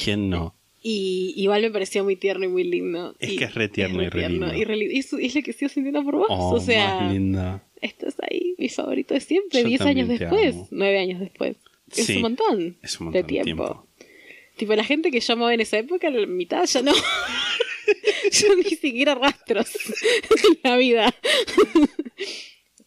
[0.02, 0.54] ¿Quién no?
[0.86, 3.16] Y igual me pareció muy tierno y muy lindo.
[3.18, 4.54] Es Y- que es re tierno y re lindo.
[4.54, 4.94] Y, re lindo.
[4.94, 6.26] Y es lo que sigo sintiendo por vos.
[6.28, 7.64] Oh, o sea, más linda.
[7.84, 9.62] Estás ahí, mi favorito de siempre.
[9.62, 10.54] Yo Diez años también te después.
[10.54, 10.68] amo.
[10.70, 11.56] Nueve años después.
[11.96, 12.76] Es Sí, un montón.
[12.82, 13.64] es un montón de tiempo.
[13.64, 13.86] tiempo.
[14.56, 16.92] Tipo, la gente que yo amaba en esa época, la mitad ya no.
[18.32, 19.70] yo ni siquiera rastros
[20.30, 21.14] en la vida.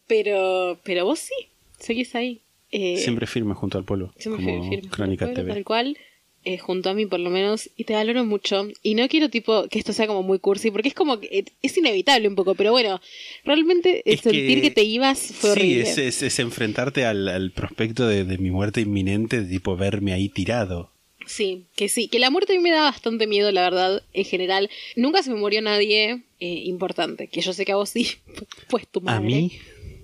[0.06, 1.34] pero, pero vos sí,
[1.78, 2.40] seguís ahí.
[2.70, 4.12] Eh, Siempre firme junto al pueblo.
[4.18, 5.52] siempre como firme, firme, Crónica TV.
[5.52, 5.98] Tal cual.
[6.44, 8.66] Eh, junto a mí por lo menos y te valoro mucho.
[8.82, 11.44] Y no quiero tipo que esto sea como muy cursi, porque es como que eh,
[11.62, 13.00] es inevitable un poco, pero bueno,
[13.44, 15.82] realmente Es sentir que, te ibas fue sí, horrible.
[15.82, 20.12] es, es- es enfrentarte al, al prospecto de, de mi muerte inminente, de tipo verme
[20.12, 20.90] ahí tirado.
[21.26, 24.24] Sí, que sí, que la muerte a mí me da bastante miedo, la verdad, en
[24.24, 24.70] general.
[24.96, 28.08] Nunca se me murió nadie eh, importante, que yo sé que a vos sí,
[28.70, 29.18] pues tu madre.
[29.18, 29.52] A mí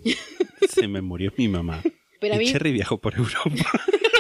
[0.69, 1.83] se me murió mi mamá.
[2.21, 3.49] Pero a y mí- Cherry viajó por Europa.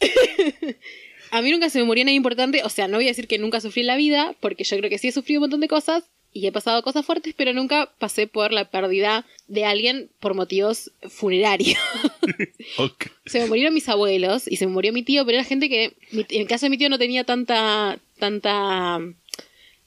[1.32, 3.38] A mí nunca se me murió nadie importante, o sea, no voy a decir que
[3.38, 5.66] nunca sufrí en la vida, porque yo creo que sí he sufrido un montón de
[5.68, 10.34] cosas y he pasado cosas fuertes, pero nunca pasé por la pérdida de alguien por
[10.34, 11.78] motivos funerarios.
[13.26, 15.94] Se me murieron mis abuelos y se me murió mi tío, pero era gente que,
[16.12, 19.00] en el caso de mi tío no tenía tanta, tanta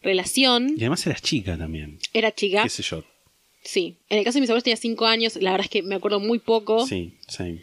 [0.01, 1.99] relación, Y además eras chica también.
[2.13, 3.03] era chica, ¿Qué sé yo?
[3.63, 3.95] sí.
[4.09, 6.19] En el caso de mis abuelos tenía cinco años, la verdad es que me acuerdo
[6.19, 7.61] muy poco Sí, sí.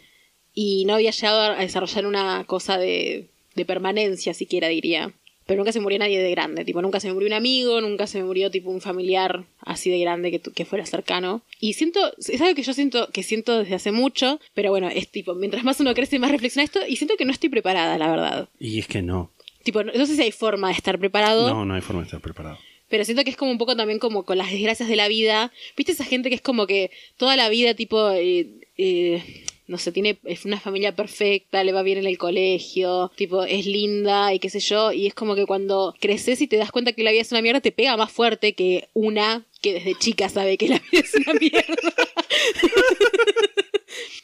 [0.59, 5.11] Y no había llegado a desarrollar una cosa de, de permanencia, siquiera diría.
[5.45, 8.07] Pero nunca se murió nadie de grande, tipo, nunca se me murió un amigo, nunca
[8.07, 11.43] se me murió tipo un familiar así de grande que, que fuera cercano.
[11.59, 15.09] Y siento, es algo que yo siento, que siento desde hace mucho, pero bueno, es
[15.09, 18.09] tipo, mientras más uno crece, más reflexiona esto, y siento que no estoy preparada, la
[18.09, 18.49] verdad.
[18.59, 19.29] Y es que no.
[19.63, 22.07] Tipo, no, no sé si hay forma de estar preparado, No, no hay forma de
[22.07, 22.57] estar preparado.
[22.89, 25.51] pero siento que es como un poco también como con las desgracias de la vida.
[25.77, 28.47] ¿Viste esa gente que es como que toda la vida, tipo, eh,
[28.77, 29.23] eh,
[29.67, 33.65] no sé, tiene es una familia perfecta, le va bien en el colegio, tipo, es
[33.65, 36.93] linda y qué sé yo, y es como que cuando creces y te das cuenta
[36.93, 40.29] que la vida es una mierda, te pega más fuerte que una que desde chica
[40.29, 41.75] sabe que la vida es una mierda.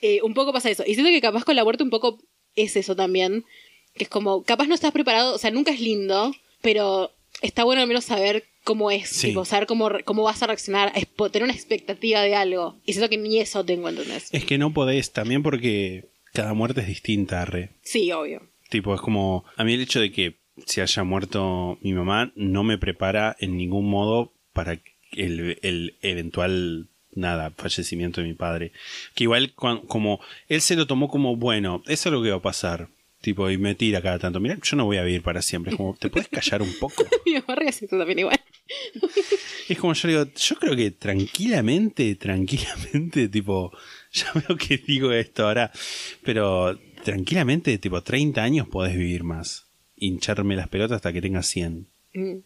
[0.06, 0.84] Eh, un poco pasa eso.
[0.86, 2.20] Y siento que capaz con la muerte un poco
[2.58, 3.46] es eso también.
[3.96, 7.82] Que es como, capaz no estás preparado, o sea, nunca es lindo, pero está bueno
[7.82, 9.28] al menos saber cómo es, Sí.
[9.30, 10.91] tipo, saber cómo, cómo vas a reaccionar,
[11.32, 12.80] tener una expectativa de algo.
[12.86, 14.30] Y siento que ni eso tengo, ¿entendés?
[14.34, 17.70] Es que no podés también porque cada muerte es distinta, re.
[17.84, 18.41] Sí, obvio.
[18.70, 19.45] Tipo, es como.
[19.55, 20.36] A mí el hecho de que
[20.66, 24.80] se haya muerto mi mamá no me prepara en ningún modo para
[25.11, 26.88] el, el eventual.
[27.16, 28.72] Nada, fallecimiento de mi padre.
[29.14, 30.20] Que igual, como.
[30.47, 32.88] Él se lo tomó como, bueno, eso es lo que va a pasar.
[33.22, 34.39] Tipo, y me tira cada tanto.
[34.39, 35.72] Mira, yo no voy a vivir para siempre.
[35.72, 37.05] Es como, ¿te puedes callar un poco?
[37.26, 37.55] Mi mamá
[37.89, 38.39] también igual.
[39.70, 43.72] Es como yo digo, yo creo que tranquilamente, tranquilamente, tipo,
[44.11, 45.72] ya veo que digo esto ahora,
[46.24, 49.68] pero tranquilamente, tipo, 30 años podés vivir más.
[49.95, 51.88] Hincharme las pelotas hasta que tengas 100.
[52.14, 52.38] Mm.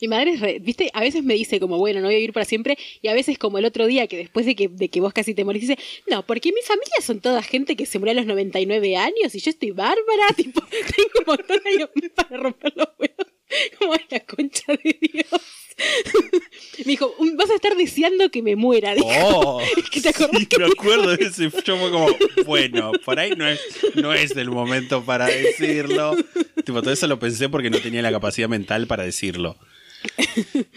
[0.00, 2.34] Mi madre, es re- viste, a veces me dice como, bueno, no voy a vivir
[2.34, 5.00] para siempre, y a veces como el otro día, que después de que, de que
[5.00, 5.78] vos casi te morís, dice,
[6.08, 9.38] no, porque mi familia son toda gente que se murió a los 99 años y
[9.40, 13.26] yo estoy bárbara, tipo, tengo un montón de para romper los huevos,
[13.78, 15.26] como la concha de Dios.
[16.78, 19.08] me dijo, "Un- vas a estar deseando que me muera, dijo.
[19.10, 19.62] ¡Oh!
[20.02, 21.44] Te acordás sí, que me acuerdo de ese.
[21.50, 22.08] Yo fue como,
[22.46, 23.60] bueno, por ahí no es,
[23.96, 26.16] no es el momento para decirlo.
[26.64, 29.56] Tipo, todo eso lo pensé porque no tenía la capacidad mental para decirlo.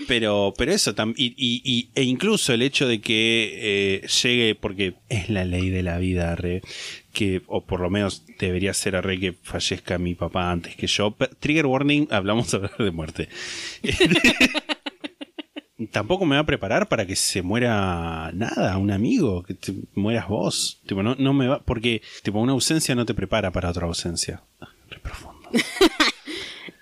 [0.08, 4.56] Pero, pero eso, tam- y, y- y- e incluso el hecho de que eh, llegue,
[4.56, 6.62] porque es la ley de la vida, re,
[7.18, 10.86] que, o por lo menos debería ser a re que fallezca mi papá antes que
[10.86, 11.16] yo.
[11.40, 13.28] Trigger warning, hablamos hablar de muerte.
[15.92, 20.28] Tampoco me va a preparar para que se muera nada, un amigo, que te mueras
[20.28, 20.80] vos.
[20.86, 24.44] Tipo, no, no me va, porque tipo, una ausencia no te prepara para otra ausencia.
[24.62, 25.50] Ah, Re profundo.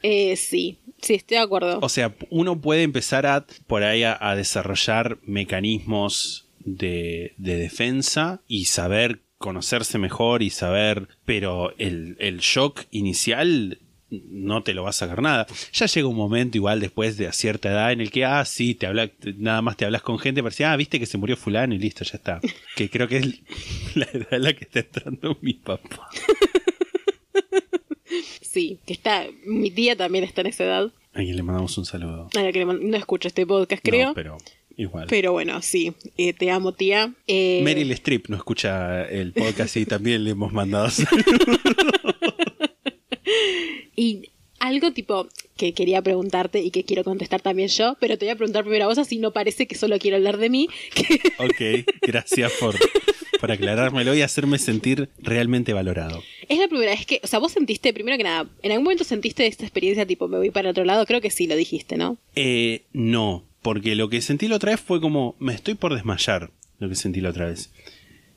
[0.08, 1.80] Eh, sí, sí, estoy de acuerdo.
[1.82, 8.44] O sea, uno puede empezar a por ahí a, a desarrollar mecanismos de, de defensa
[8.48, 13.80] y saber conocerse mejor y saber, pero el, el shock inicial
[14.10, 15.48] no te lo va a sacar nada.
[15.74, 18.76] Ya llega un momento igual después de a cierta edad en el que, ah, sí,
[18.76, 21.74] te habla, nada más te hablas con gente, parecía, ah, viste que se murió fulano
[21.74, 22.40] y listo, ya está.
[22.76, 23.42] Que creo que es
[23.96, 26.10] la edad en la que está entrando mi papá.
[28.42, 30.92] Sí, que está, mi tía también está en esa edad.
[31.14, 32.30] A quien le mandamos un saludo.
[32.38, 34.10] A la que le no escucho este podcast, creo.
[34.10, 34.38] No, pero
[34.78, 35.08] igual.
[35.10, 37.14] Pero bueno, sí, eh, te amo, tía.
[37.28, 40.90] Eh, Meryl Streep no escucha el podcast y también le hemos mandado
[43.96, 48.32] Y algo tipo que quería preguntarte y que quiero contestar también yo, pero te voy
[48.34, 50.68] a preguntar primero a vos, así no parece que solo quiero hablar de mí.
[50.94, 52.76] que- Ok, gracias por,
[53.40, 56.22] por aclarármelo y hacerme sentir realmente valorado.
[56.50, 59.04] es la primera vez que, o sea, vos sentiste, primero que nada, ¿en algún momento
[59.04, 61.06] sentiste esta experiencia tipo me voy para otro lado?
[61.06, 62.18] Creo que sí, lo dijiste, ¿no?
[62.36, 66.52] Eh, no, porque lo que sentí la otra vez fue como, me estoy por desmayar,
[66.78, 67.74] lo que sentí la otra vez.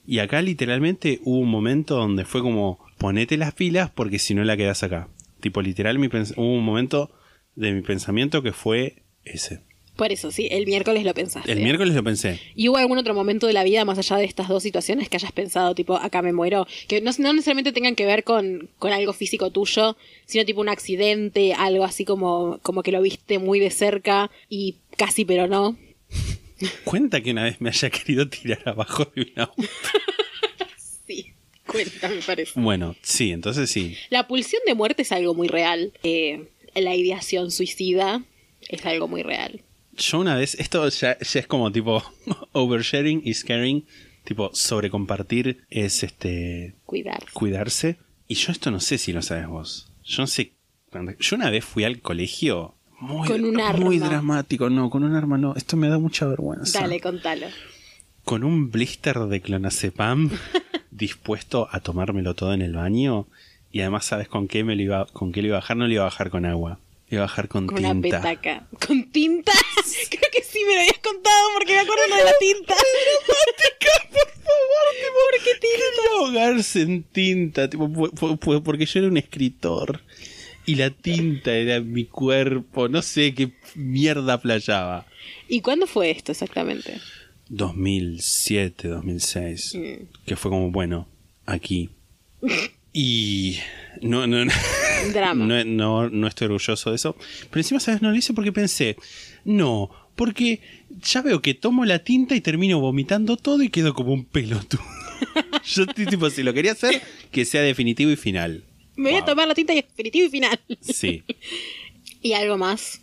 [0.06, 4.42] Y acá literalmente hubo un momento donde fue como, ponete las pilas porque si no
[4.42, 5.10] la quedas acá.
[5.40, 7.10] Tipo, literal, hubo un momento
[7.54, 9.60] de mi pensamiento que fue ese.
[9.98, 11.50] Por eso, sí, el miércoles lo pensaste.
[11.50, 12.38] El miércoles lo pensé.
[12.54, 15.16] ¿Y hubo algún otro momento de la vida, más allá de estas dos situaciones, que
[15.16, 16.68] hayas pensado, tipo, acá me muero?
[16.86, 20.68] Que no, no necesariamente tengan que ver con, con algo físico tuyo, sino tipo un
[20.68, 25.76] accidente, algo así como, como que lo viste muy de cerca y casi, pero no.
[26.84, 29.62] Cuenta que una vez me haya querido tirar abajo de un auto.
[31.08, 31.32] Sí,
[31.66, 32.60] cuenta, me parece.
[32.60, 33.96] Bueno, sí, entonces sí.
[34.10, 35.92] La pulsión de muerte es algo muy real.
[36.04, 38.22] Eh, la ideación suicida
[38.68, 39.62] es algo muy real.
[39.98, 42.02] Yo una vez, esto ya, ya es como tipo
[42.52, 43.84] oversharing y caring,
[44.24, 47.24] tipo sobrecompartir es este Cuidar.
[47.32, 47.98] cuidarse.
[48.28, 49.90] Y yo esto no sé si lo sabes vos.
[50.04, 50.52] Yo no sé.
[51.18, 53.84] Yo una vez fui al colegio muy, Con un arma.
[53.84, 54.70] muy dramático.
[54.70, 55.54] No, con un arma no.
[55.56, 56.80] Esto me da mucha vergüenza.
[56.80, 57.46] Dale, contalo.
[58.24, 60.30] Con un blister de clonazepam
[60.90, 63.26] dispuesto a tomármelo todo en el baño.
[63.70, 65.76] Y además, ¿sabes con qué me lo iba, con qué lo iba a bajar?
[65.76, 66.78] No lo iba a bajar con agua.
[67.10, 67.90] A bajar con, Con tinta.
[67.92, 68.66] una petaca.
[68.86, 69.52] ¿Con tinta?
[70.10, 72.74] Creo que sí me lo habías contado porque me acuerdo lo de la tinta.
[74.48, 75.86] ¿Por qué tinta?
[75.96, 77.90] Quería ahogarse en tinta, tipo,
[78.62, 80.02] porque yo era un escritor.
[80.66, 85.06] Y la tinta era mi cuerpo, no sé qué mierda playaba.
[85.48, 87.00] ¿Y cuándo fue esto exactamente?
[87.48, 89.74] 2007, 2006.
[89.74, 90.26] Mm.
[90.26, 91.08] Que fue como, bueno,
[91.46, 91.90] aquí.
[93.00, 93.58] Y
[94.02, 94.52] no, no, no,
[95.14, 95.44] Drama.
[95.46, 97.14] no, no, no estoy orgulloso de eso.
[97.48, 98.02] Pero encima, ¿sabes?
[98.02, 98.96] No lo hice porque pensé,
[99.44, 100.60] no, porque
[101.00, 104.82] ya veo que tomo la tinta y termino vomitando todo y quedo como un pelotudo.
[105.64, 108.64] Yo estoy tipo, si lo quería hacer, que sea definitivo y final.
[108.96, 109.26] Me voy a Wow.
[109.26, 110.60] tomar la tinta y definitivo y final.
[110.80, 111.22] Sí.
[112.20, 113.00] ¿Y algo más?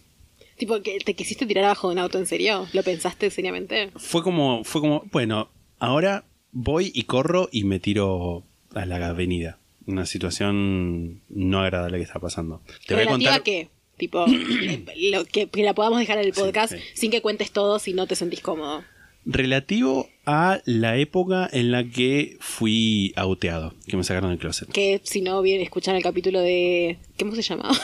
[0.58, 2.68] Tipo, que ¿te quisiste tirar abajo de un auto en serio?
[2.74, 3.92] ¿Lo pensaste seriamente?
[3.96, 8.44] Fue como, fue como, bueno, ahora voy y corro y me tiro
[8.74, 9.58] a la avenida.
[9.88, 12.62] Una situación no agradable que está pasando.
[12.88, 13.40] Te voy a ¿Relativa contar.
[13.42, 13.70] a qué?
[13.98, 14.26] Tipo,
[15.12, 16.80] lo que, que la podamos dejar en el podcast sí.
[16.94, 18.84] sin que cuentes todo si no te sentís cómodo.
[19.28, 24.70] Relativo a la época en la que fui auteado, que me sacaron del closet.
[24.72, 26.98] Que si no bien escuchan el capítulo de.
[27.18, 27.76] ¿Cómo se llamaba?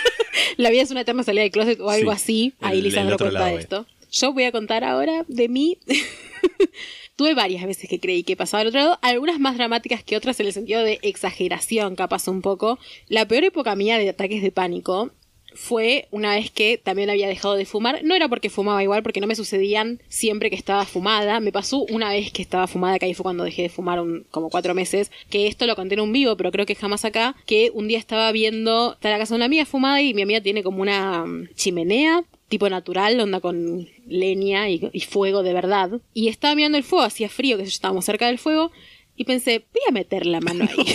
[0.56, 2.54] la vida es una eterna salida del closet o algo Sí, así.
[2.60, 3.60] Ahí el- Lisandro el cuenta lado, eh.
[3.60, 3.86] esto.
[4.10, 5.78] Yo voy a contar ahora de mí.
[7.20, 10.40] Tuve varias veces que creí que pasaba al otro lado, algunas más dramáticas que otras
[10.40, 12.78] en el sentido de exageración, capaz un poco.
[13.08, 15.10] La peor época mía de ataques de pánico
[15.54, 18.00] fue una vez que también había dejado de fumar.
[18.04, 21.40] No era porque fumaba igual, porque no me sucedían siempre que estaba fumada.
[21.40, 24.24] Me pasó una vez que estaba fumada, que ahí fue cuando dejé de fumar un-
[24.30, 27.36] como cuatro meses, que esto lo conté en un vivo, pero creo que jamás acá,
[27.44, 30.40] que un día estaba viendo, está la casa de una amiga fumada y mi amiga
[30.40, 36.02] tiene como una mm, chimenea tipo natural, onda con leña y, y fuego de verdad.
[36.12, 38.70] Y estaba mirando el fuego, hacía frío, que estábamos cerca del fuego,
[39.16, 40.84] y pensé, voy a meter la mano ahí.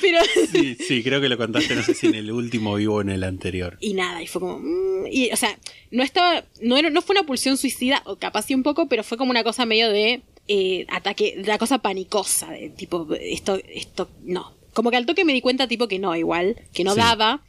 [0.00, 0.18] Pero
[0.52, 3.08] Sí, sí, creo que lo contaste, no sé si en el último vivo o en
[3.10, 3.78] el anterior.
[3.80, 4.58] y nada, y fue como.
[4.58, 5.56] mm, y, o sea,
[5.90, 6.44] no estaba.
[6.60, 9.30] No, era, no fue una pulsión suicida, o capaz sí un poco, pero fue como
[9.30, 14.52] una cosa medio de eh, ataque, de la cosa panicosa, de tipo, esto, esto, no.
[14.74, 16.98] Como que al toque me di cuenta, tipo, que no, igual, que no Sí.
[17.00, 17.42] daba.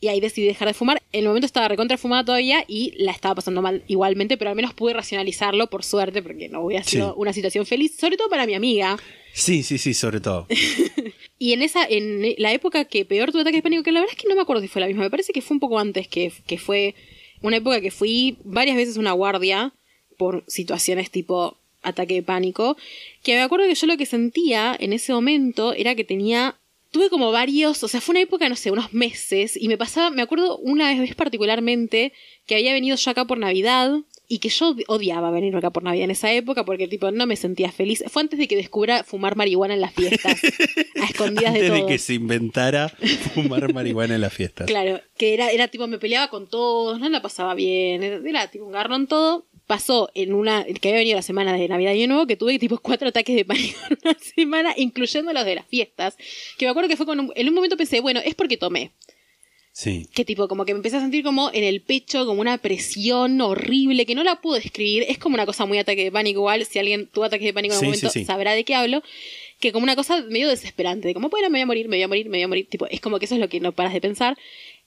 [0.00, 1.02] Y ahí decidí dejar de fumar.
[1.12, 4.56] En el momento estaba recontra fumada todavía y la estaba pasando mal igualmente, pero al
[4.56, 7.14] menos pude racionalizarlo por suerte, porque no hubiera sido Sí.
[7.18, 8.96] una situación feliz, sobre todo para mi amiga.
[9.34, 10.46] Sí, sí, sí, sobre todo.
[11.42, 14.14] Y en esa, en la época que peor tuve ataques de pánico, que la verdad
[14.14, 15.78] es que no me acuerdo si fue la misma, me parece que fue un poco
[15.78, 16.94] antes, que, que fue
[17.40, 19.72] una época que fui varias veces una guardia
[20.18, 22.76] por situaciones tipo ataque de pánico,
[23.22, 26.58] que me acuerdo que yo lo que sentía en ese momento era que tenía,
[26.90, 30.10] tuve como varios, o sea, fue una época, no sé, unos meses, y me pasaba,
[30.10, 32.12] me acuerdo una vez particularmente
[32.46, 34.00] que había venido yo acá por Navidad,
[34.32, 37.34] y que yo odiaba venir acá por Navidad en esa época porque tipo no me
[37.34, 38.04] sentía feliz.
[38.06, 40.40] Fue antes de que descubra fumar marihuana en las fiestas,
[41.02, 41.88] a escondidas de Antes de todo.
[41.88, 42.88] que se inventara
[43.34, 44.68] fumar marihuana en las fiestas.
[44.68, 48.48] Claro, que era, era tipo, me peleaba con todos, no la pasaba bien, era, era
[48.48, 49.46] tipo un garrón todo.
[49.70, 52.76] Pasó en una, que había venido la semana de Navidad y Nuevo, que tuve tipo
[52.78, 56.16] cuatro ataques de pánico en una semana, incluyendo los de las fiestas.
[56.58, 58.90] Que me acuerdo que fue con un- en un momento pensé, bueno, es porque tomé.
[59.72, 60.08] Sí.
[60.12, 63.40] Que tipo, como que me empecé a sentir como en el pecho, como una presión
[63.40, 65.04] horrible, que no la puedo describir.
[65.08, 66.64] Es como una cosa muy ataque de pánico igual.
[66.64, 68.24] Si alguien tuvo ataque de pánico en Sí, algún sí, momento, sí.
[68.24, 69.02] sabrá de qué hablo.
[69.60, 72.02] Que como una cosa medio desesperante, de como, bueno, me voy a morir, me voy
[72.02, 72.66] a morir, me voy a morir.
[72.68, 74.36] Tipo, es como que eso es lo que no paras de pensar.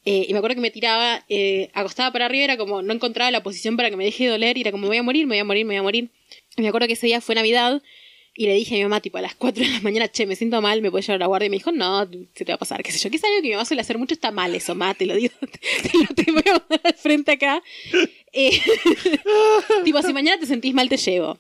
[0.06, 3.32] Eh, y me acuerdo que me tiraba, eh, acostada para arriba, era como, no encontraba
[3.32, 5.26] la posición para que me deje de doler, y era como, me voy a morir,
[5.26, 6.10] me voy a morir, me voy a morir.
[6.58, 7.82] Y me acuerdo que ese día fue Navidad,
[8.36, 10.36] y le dije a mi mamá, tipo, a las 4 de la mañana, che, me
[10.36, 11.48] siento mal, me puedes llevar a la guardia.
[11.48, 13.12] Y me dijo, no, se te va a pasar, qué sé yo.
[13.12, 15.16] Que es algo que mi mamá suele hacer mucho, está mal eso, ma, te lo
[15.16, 17.62] digo, te lo te voy a poner al frente acá.
[18.32, 18.60] Eh,
[19.84, 21.38] tipo, si mañana te sentís mal, te llevo.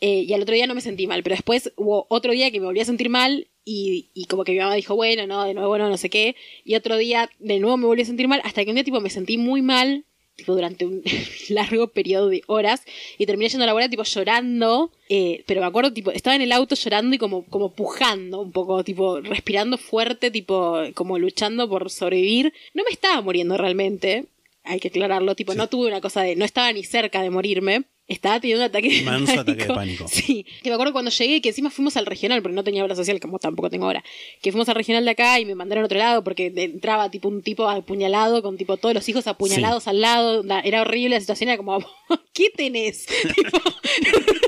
[0.00, 2.58] Eh, y al otro día no me sentí mal, pero después hubo otro día que
[2.58, 5.52] me volví a sentir mal Y, y como que mi mamá dijo, bueno, no, de
[5.52, 6.36] nuevo no, no sé qué.
[6.64, 9.00] Y otro día, de nuevo me volví a sentir mal, hasta que un día tipo
[9.00, 10.04] me sentí muy mal,
[10.36, 11.02] tipo durante un
[11.48, 12.84] largo periodo de horas,
[13.18, 16.42] y terminé yendo a la bola tipo llorando, eh, pero me acuerdo, tipo, estaba en
[16.42, 21.68] el auto llorando y como, como pujando un poco, tipo, respirando fuerte, tipo, como luchando
[21.68, 22.52] por sobrevivir.
[22.72, 24.26] No me estaba muriendo realmente,
[24.62, 27.84] hay que aclararlo, tipo, no tuve una cosa de, no estaba ni cerca de morirme.
[28.08, 30.06] Estaba teniendo un ataque de Manso ataque de pánico.
[30.08, 32.94] Sí, que me acuerdo cuando llegué, que encima fuimos al regional, porque no tenía obra
[32.94, 34.04] social, como tampoco tengo ahora,
[34.40, 37.28] que fuimos al regional de acá y me mandaron a otro lado porque entraba tipo
[37.28, 41.20] un tipo apuñalado, con tipo todos los hijos apuñalados al lado, la- era horrible la
[41.20, 41.78] situación, era como,
[42.32, 43.06] ¿qué tenés?
[43.34, 43.58] Tipo,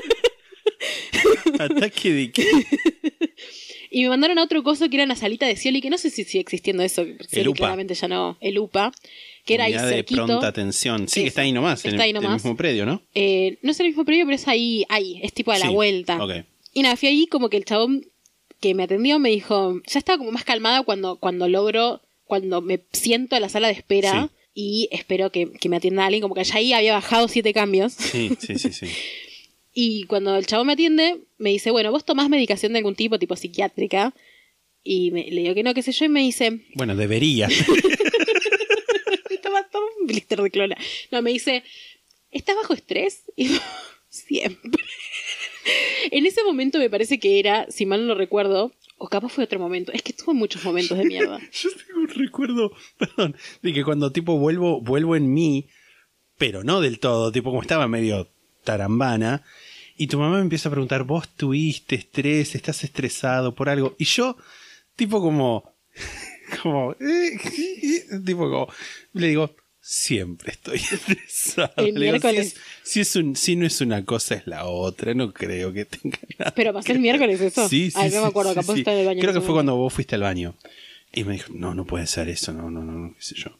[1.59, 2.45] ¿Ataque de qué?
[3.91, 6.09] y me mandaron a otro coso que era una salita de Scioli, que no sé
[6.09, 7.05] si sigue existiendo eso,
[7.55, 8.91] claramente ya no, el UPA,
[9.49, 10.25] que era ahí Unidad de cerquito.
[10.25, 11.07] pronta atención.
[11.09, 12.33] Sí, que está ahí nomás, en Está el, ahí el nomás.
[12.43, 13.01] mismo predio, ¿no?
[13.15, 15.73] Eh, no es el mismo predio, pero es ahí, ahí, es tipo a la Sí,
[15.73, 16.23] vuelta.
[16.23, 16.31] ok.
[16.73, 18.05] Y nada, fui ahí como que el chabón
[18.61, 22.79] que me atendió me dijo, ya estaba como más calmada cuando, cuando logro, cuando me
[22.93, 26.43] siento en la sala de espera y espero que, que me atienda alguien, como que
[26.43, 27.93] ya ahí había bajado siete cambios.
[27.93, 28.85] Sí, sí, sí, sí.
[29.71, 33.17] Y cuando el chabón me atiende, me dice, bueno, ¿vos tomás medicación de algún tipo,
[33.19, 34.13] tipo psiquiátrica?
[34.83, 37.47] Y me, le digo que no, qué sé yo, y me dice, Bueno, debería.
[39.99, 40.77] Un blister de clona.
[41.11, 41.63] No, me dice,
[42.31, 43.23] ¿estás bajo estrés?
[43.35, 43.49] Y
[44.09, 44.83] siempre.
[46.11, 49.59] en ese momento me parece que era, si mal no recuerdo, o capaz fue otro
[49.59, 49.91] momento.
[49.91, 51.39] Es que tuvo muchos momentos de mierda.
[51.51, 55.67] Yo tengo un recuerdo, perdón, de que cuando tipo vuelvo, vuelvo en mí,
[56.37, 58.29] pero no del todo, tipo como estaba medio
[58.63, 59.43] tarambana,
[59.97, 64.05] y tu mamá me empieza a preguntar, vos tuviste estrés, estás estresado por algo, y
[64.05, 64.37] yo,
[64.95, 65.75] tipo como,
[66.61, 67.37] como, eh,
[68.25, 68.67] tipo como,
[69.13, 69.55] le digo,
[69.91, 71.73] siempre estoy estresado.
[71.77, 72.47] El si, miércoles.
[72.47, 75.85] es- si, es un, si no es una cosa, es la otra, no creo que
[75.85, 76.53] tenga nada.
[76.55, 77.67] Pero pasó el miércoles eso.
[77.67, 78.79] Sí, sí, Ay, no sí, me acuerdo, sí, capaz sí.
[78.81, 79.21] estaba en el baño.
[79.21, 80.55] Creo que fue cuando vos fuiste al baño.
[81.11, 83.57] Y me dijo, no, no puede ser eso, no, no, no, no, qué sé yo.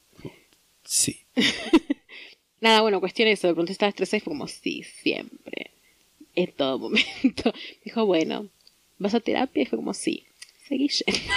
[0.84, 1.22] Sí.
[2.62, 3.48] Nada, bueno, cuestión eso.
[3.48, 5.72] De pronto estaba estresada y fue como, sí, siempre.
[6.36, 7.52] En todo momento.
[7.54, 8.50] Me dijo, bueno,
[9.00, 9.64] ¿vas a terapia?
[9.64, 10.26] Y fue como, sí.
[10.68, 11.34] Seguí yendo.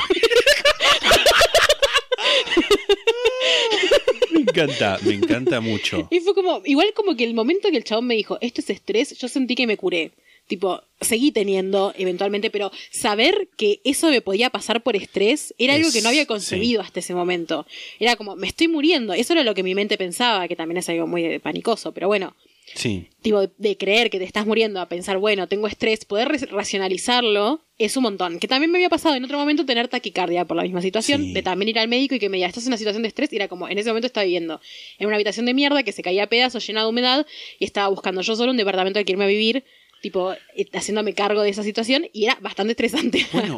[4.44, 6.09] Me encanta, me encanta mucho.
[6.10, 8.70] Y fue como, igual como que el momento que el chabón me dijo, esto es
[8.70, 10.12] estrés, yo sentí que me curé.
[10.48, 15.90] Tipo, seguí teniendo eventualmente, pero saber que eso me podía pasar por estrés era algo
[15.93, 17.66] que no había concebido hasta ese momento.
[18.01, 19.12] Era como, me estoy muriendo.
[19.14, 22.35] Eso era lo que mi mente pensaba, que también es algo muy panicoso, pero bueno,
[22.74, 26.28] Sí, tipo, de, de creer que te estás muriendo a pensar, bueno, tengo estrés, poder
[26.51, 28.39] racionalizarlo es un montón.
[28.39, 31.32] Que también me había pasado en otro momento tener taquicardia por la misma situación, Sí.
[31.32, 33.32] de también ir al médico y que me diga, estás en una situación de estrés,
[33.32, 34.61] y era como, en ese momento estaba viviendo
[34.99, 37.27] en una habitación de mierda que se caía a pedazos, llena de humedad,
[37.59, 39.65] y estaba buscando yo solo un departamento al que irme a vivir,
[40.01, 43.27] tipo, eh, haciéndome cargo de esa situación, y era bastante estresante.
[43.32, 43.57] Bueno.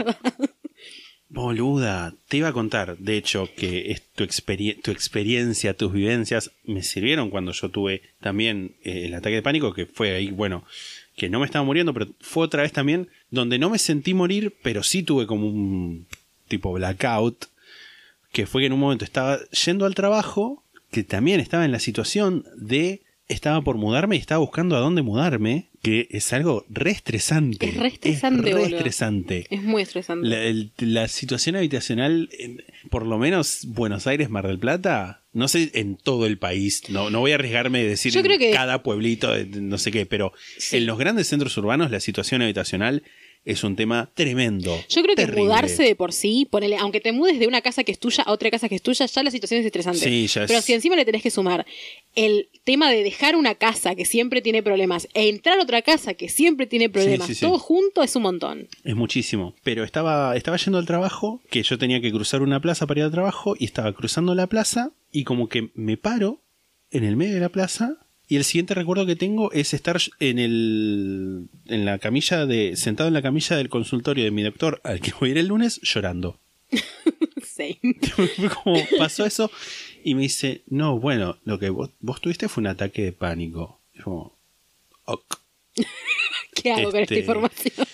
[1.35, 6.51] Boluda, te iba a contar, de hecho, que es tu, experie- tu experiencia, tus vivencias
[6.65, 10.65] me sirvieron cuando yo tuve también eh, el ataque de pánico, que fue ahí, bueno,
[11.17, 14.55] que no me estaba muriendo, pero fue otra vez también donde no me sentí morir,
[14.63, 16.07] pero sí tuve como un
[16.49, 17.47] tipo blackout,
[18.33, 21.81] que fue que en un momento estaba yendo al trabajo, que también estaba en la
[21.81, 26.91] situación de estaba por mudarme y estaba buscando a dónde mudarme, que es algo re
[26.91, 27.69] estresante.
[27.69, 28.77] Es re estresante, Es re boludo.
[28.77, 29.47] estresante.
[29.51, 30.29] Es muy estresante.
[30.29, 35.49] La, el- la situación habitacional, en- por lo menos Buenos Aires, Mar del Plata, no
[35.49, 38.51] sé en todo el país, no, no voy a arriesgarme a decir Yo creo que-
[38.53, 40.77] cada pueblito, de no sé qué, pero Sí.
[40.77, 43.03] en los grandes centros urbanos la situación habitacional
[43.45, 44.75] es un tema tremendo.
[44.89, 47.93] Yo creo que mudarse de por sí, ponele, aunque te mudes de una casa que
[47.93, 49.99] es tuya a otra casa que es tuya, ya la situación es estresante.
[50.01, 51.67] Sí, ya es- Pero si encima le tenés que sumar
[52.15, 56.15] el tema de dejar una casa que siempre tiene problemas e entrar a otra casa
[56.15, 57.41] que siempre tiene problemas, sí, sí.
[57.43, 58.69] todo junto es un montón.
[58.85, 59.55] Es muchísimo.
[59.63, 63.05] Pero estaba, estaba yendo al trabajo, que yo tenía que cruzar una plaza para ir
[63.05, 66.41] al trabajo, y estaba cruzando la plaza, y como que me paro
[66.91, 67.99] en el medio de la plaza,
[68.29, 71.47] y el siguiente recuerdo que tengo es estar en el.
[71.67, 72.77] en la camilla de.
[72.77, 75.49] sentado en la camilla del consultorio de mi doctor al que voy a ir el
[75.49, 76.39] lunes llorando.
[77.45, 77.79] Sí.
[78.65, 79.49] Como pasó eso,
[80.03, 83.79] y me dice, no, bueno, lo que vos, vos tuviste fue un ataque de pánico.
[83.95, 84.35] Y como,
[85.05, 85.39] ok.
[86.55, 87.87] ¿Qué hago con esta Este- información?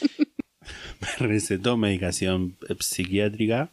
[1.01, 3.71] Me recetó medicación psiquiátrica.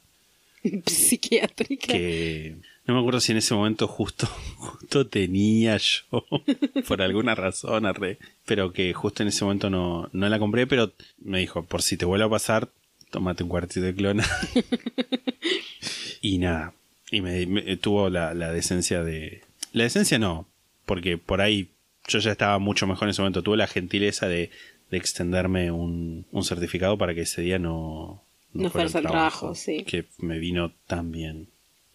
[0.85, 1.93] Psiquiátrica.
[1.93, 2.55] que
[2.87, 4.25] no me acuerdo si en ese momento justo
[4.57, 6.23] justo tenía yo
[6.87, 10.91] por alguna razón arre, pero que justo en ese momento no, no la compré pero
[11.19, 12.69] me dijo por si te vuelve a pasar
[13.11, 14.25] tómate un cuartito de clona
[16.21, 16.73] y nada
[17.11, 19.41] y me, me- tuvo la, la decencia de
[19.73, 20.47] la decencia no
[20.85, 21.69] porque por ahí
[22.07, 24.49] yo ya estaba mucho mejor en ese momento tuve la gentileza de,
[24.91, 28.23] de extenderme un, un certificado para que ese día no
[28.53, 29.83] No fuerza al trabajo, sí.
[29.83, 31.47] Que me vino tan bien.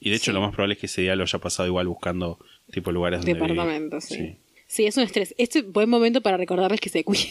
[0.05, 2.39] Y de hecho lo más probable es que ese día lo haya pasado igual buscando
[2.73, 3.35] tipo lugares donde.
[3.35, 4.37] Departamentos, sí.
[4.67, 5.35] Sí, es un estrés.
[5.37, 7.27] Este es buen momento para recordarles que se cuiden.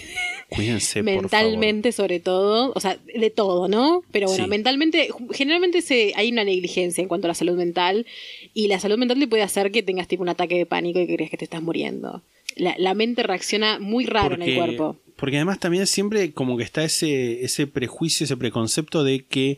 [0.50, 4.04] Cuídense, por mentalmente sobre todo, o sea, de todo, ¿no?
[4.12, 4.50] Pero bueno, Sí.
[4.50, 8.06] mentalmente, generalmente se, hay una negligencia en cuanto a la salud mental
[8.54, 11.08] y la salud mental te puede hacer que tengas tipo un ataque de pánico y
[11.08, 12.22] que creas que te estás muriendo.
[12.56, 14.98] La, la mente reacciona muy raro en el cuerpo.
[15.16, 19.58] Porque además también siempre como que está ese, ese prejuicio, ese preconcepto de que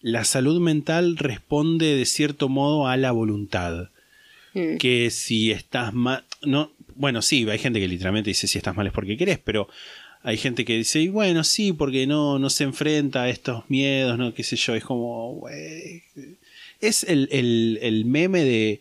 [0.00, 3.90] la salud mental responde de cierto modo a la voluntad.
[4.54, 4.76] Mm.
[4.78, 8.86] Que si estás mal, no, bueno, sí, hay gente que literalmente dice si estás mal
[8.86, 9.68] es porque querés, pero
[10.22, 14.18] hay gente que dice, y bueno, sí, porque no, no se enfrenta a estos miedos,
[14.18, 15.46] no, qué sé yo, es como,
[16.80, 18.80] es el, el, el meme de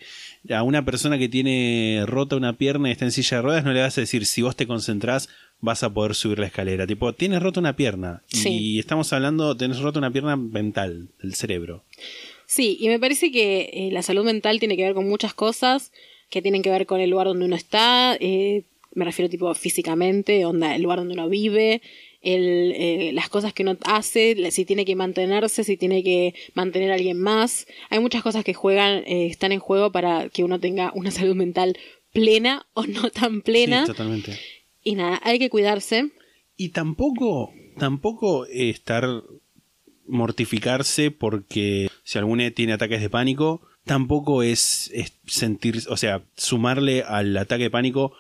[0.50, 3.74] a una persona que tiene rota una pierna y está en silla de ruedas, no
[3.74, 5.30] le vas a decir, si vos te concentrás,
[5.60, 6.88] vas a poder subir la escalera.
[6.88, 8.24] Tipo, tienes rota una pierna.
[8.28, 8.50] Sí.
[8.50, 11.84] Y estamos hablando, tenés rota una pierna mental, del cerebro.
[12.46, 15.92] Sí, y me parece que eh, la salud mental tiene que ver con muchas cosas
[16.30, 18.64] que tienen que ver con el lugar donde uno está, eh,
[18.94, 21.82] me refiero tipo físicamente, onda, el lugar donde uno vive,
[22.22, 26.92] el, eh, las cosas que uno hace, si tiene que mantenerse, si tiene que mantener
[26.92, 27.68] a alguien más.
[27.90, 31.36] Hay muchas cosas que juegan, eh, están en juego para que uno tenga una salud
[31.36, 31.78] mental
[32.12, 33.86] plena o no tan plena.
[33.86, 34.38] Sí, totalmente.
[34.88, 36.12] Y nada, hay que cuidarse.
[36.56, 39.06] Y tampoco, tampoco estar
[40.08, 47.04] mortificarse porque si alguno tiene ataques de pánico, tampoco es, es sentir, o sea, sumarle
[47.04, 48.14] al ataque de pánico,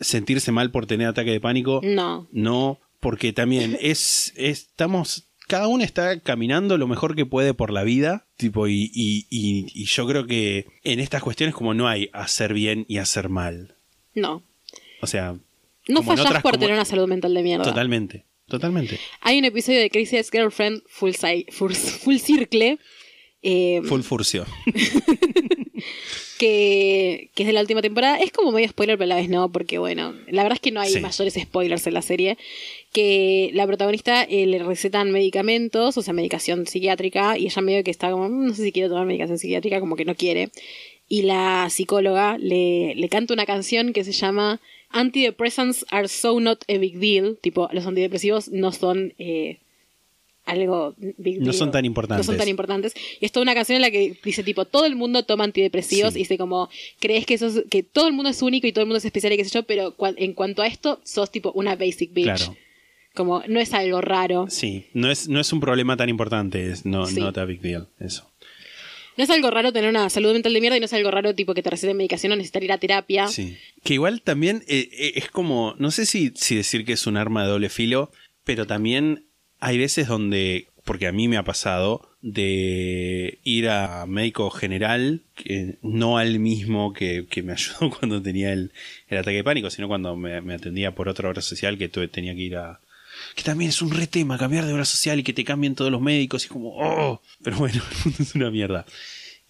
[0.00, 1.80] sentirse mal por tener ataque de pánico.
[1.84, 2.26] No.
[2.32, 7.84] No, porque también es, estamos, cada uno está caminando lo mejor que puede por la
[7.84, 12.10] vida, tipo, y, y, y, y yo creo que en estas cuestiones como no hay
[12.12, 13.76] hacer bien y hacer mal.
[14.16, 14.42] No.
[15.00, 15.36] O sea,
[15.88, 17.64] No fallás por tener una salud mental de mierda.
[17.64, 18.98] totalmente, totalmente.
[19.20, 22.78] Hay un episodio de Crazy Ex Girlfriend Full, Ci- full, full Circle
[23.42, 24.46] eh, Full furcio.
[26.38, 28.18] que, que es de la última temporada.
[28.18, 30.70] Es como medio spoiler, pero a la vez no, porque bueno, la verdad es que
[30.72, 31.00] no hay Sí.
[31.00, 32.38] mayores spoilers en la serie.
[32.92, 37.90] Que la protagonista eh, le recetan medicamentos, o sea, medicación psiquiátrica, y ella medio que
[37.90, 40.50] está como, "Mm, no sé si quiero tomar medicación psiquiátrica, como que no quiere.
[41.08, 44.60] Y la psicóloga le, le canta una canción que se llama
[44.92, 47.36] Antidepressants are so not a big deal.
[47.40, 49.58] Tipo, los antidepresivos no son eh,
[50.44, 51.54] algo big No deal.
[51.54, 52.26] son tan importantes.
[52.26, 52.94] No son tan importantes.
[53.20, 56.14] Y es toda una canción en la que dice tipo, todo el mundo toma antidepresivos
[56.14, 56.18] Sí.
[56.20, 58.86] y dice como, crees que sos, que todo el mundo es único y todo el
[58.88, 61.52] mundo es especial y qué sé yo, pero cua- en cuanto a esto, sos tipo
[61.52, 62.24] una basic bitch.
[62.24, 62.56] Claro.
[63.14, 64.46] Como, no es algo raro.
[64.48, 67.20] Sí, no es, no es un problema tan importante, es no, Sí.
[67.20, 68.26] not a big deal, eso.
[69.16, 71.34] No es algo raro tener una salud mental de mierda y no es algo raro
[71.34, 73.28] tipo que te receten medicación o necesitar ir a terapia.
[73.28, 73.56] Sí.
[73.82, 77.16] Que igual también eh, eh, es como, no sé si, si decir que es un
[77.16, 78.10] arma de doble filo,
[78.44, 79.26] pero también
[79.60, 85.22] hay veces donde, porque a mí me ha pasado, de ir a médico general,
[85.82, 88.72] no al mismo que, que me ayudó cuando tenía el,
[89.08, 92.08] el ataque de pánico, sino cuando me, me atendía por otra obra social que tuve,
[92.08, 92.80] tenía que ir a...
[93.34, 95.90] Que también es un re tema, cambiar de obra social y que te cambien todos
[95.90, 98.86] los médicos y como, oh, pero bueno, el mundo es una mierda.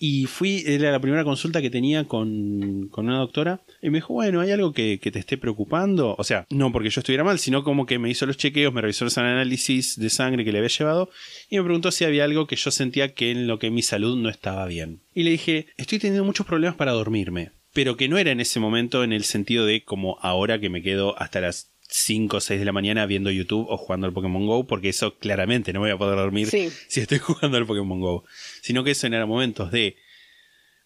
[0.04, 3.60] Y fui, era la primera consulta que tenía con, con una doctora.
[3.80, 6.16] Y me dijo, bueno, ¿hay algo que, que te esté preocupando?
[6.18, 8.80] O sea, no porque yo estuviera mal, sino como que me hizo los chequeos, me
[8.80, 11.08] revisó los análisis de sangre que le había llevado.
[11.48, 14.16] Y me preguntó si había algo que yo sentía que en lo que mi salud
[14.16, 15.02] no estaba bien.
[15.14, 17.52] Y le dije, estoy teniendo muchos problemas para dormirme.
[17.72, 20.82] Pero que no era en ese momento en el sentido de como ahora que me
[20.82, 24.46] quedo hasta las 5 o 6 de la mañana viendo YouTube o jugando al Pokémon
[24.46, 26.68] Go, porque eso claramente no me voy a poder dormir Sí.
[26.88, 28.24] si estoy jugando al Pokémon Go.
[28.62, 29.96] Sino que eso eran momentos de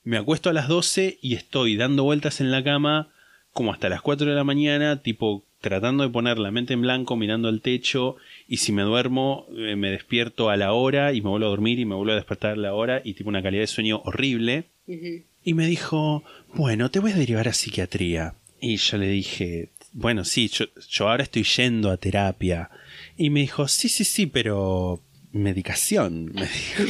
[0.03, 3.13] me acuesto a las 12 y estoy dando vueltas en la cama
[3.53, 7.17] como hasta las 4 de la mañana, tipo tratando de poner la mente en blanco,
[7.17, 8.17] mirando al techo,
[8.47, 11.79] y si me duermo, eh, me despierto a la hora y me vuelvo a dormir
[11.81, 14.67] y me vuelvo a despertar a la hora y tipo una calidad de sueño horrible.
[15.43, 16.23] Y me dijo,
[16.55, 18.35] bueno, te voy a derivar a psiquiatría.
[18.61, 22.69] Y yo le dije, bueno, sí, yo, yo ahora estoy yendo a terapia.
[23.17, 25.03] Y me dijo, sí, sí, sí, pero
[25.33, 26.85] medicación, me dijo.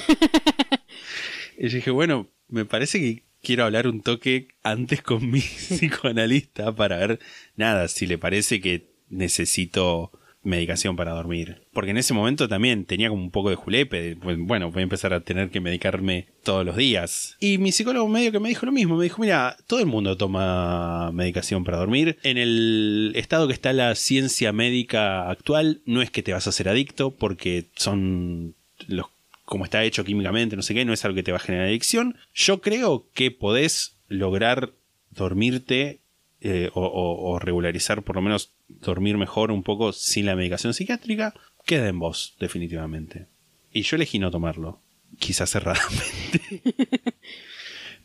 [1.56, 6.74] y yo dije, bueno, me parece que quiero hablar un toque antes con mi psicoanalista
[6.74, 7.20] para ver,
[7.54, 10.10] nada, si le parece que necesito
[10.47, 11.62] medicación para dormir.
[11.73, 14.16] Porque en ese momento también tenía como un poco de julepe.
[14.16, 17.36] pues, Bueno, voy a empezar a tener que medicarme todos los días.
[17.40, 18.97] Y mi psicólogo medio que me dijo lo mismo.
[18.97, 22.18] Me dijo, mira, todo el mundo toma medicación para dormir.
[22.23, 26.51] En el estado que está la ciencia médica actual, no es que te vas a
[26.51, 28.55] hacer adicto porque son
[28.86, 29.06] los
[29.44, 31.68] como está hecho químicamente, no sé qué, no es algo que te va a generar
[31.68, 32.16] adicción.
[32.35, 34.73] Yo creo que podés lograr
[35.10, 36.01] dormirte
[36.48, 40.73] eh, o, o- o regularizar, por lo menos dormir mejor un poco sin la medicación
[40.74, 41.35] psiquiátrica.
[41.64, 43.27] Queda en vos, definitivamente.
[43.73, 44.81] Y yo elegí no tomarlo.
[45.18, 46.40] Quizás cerradamente.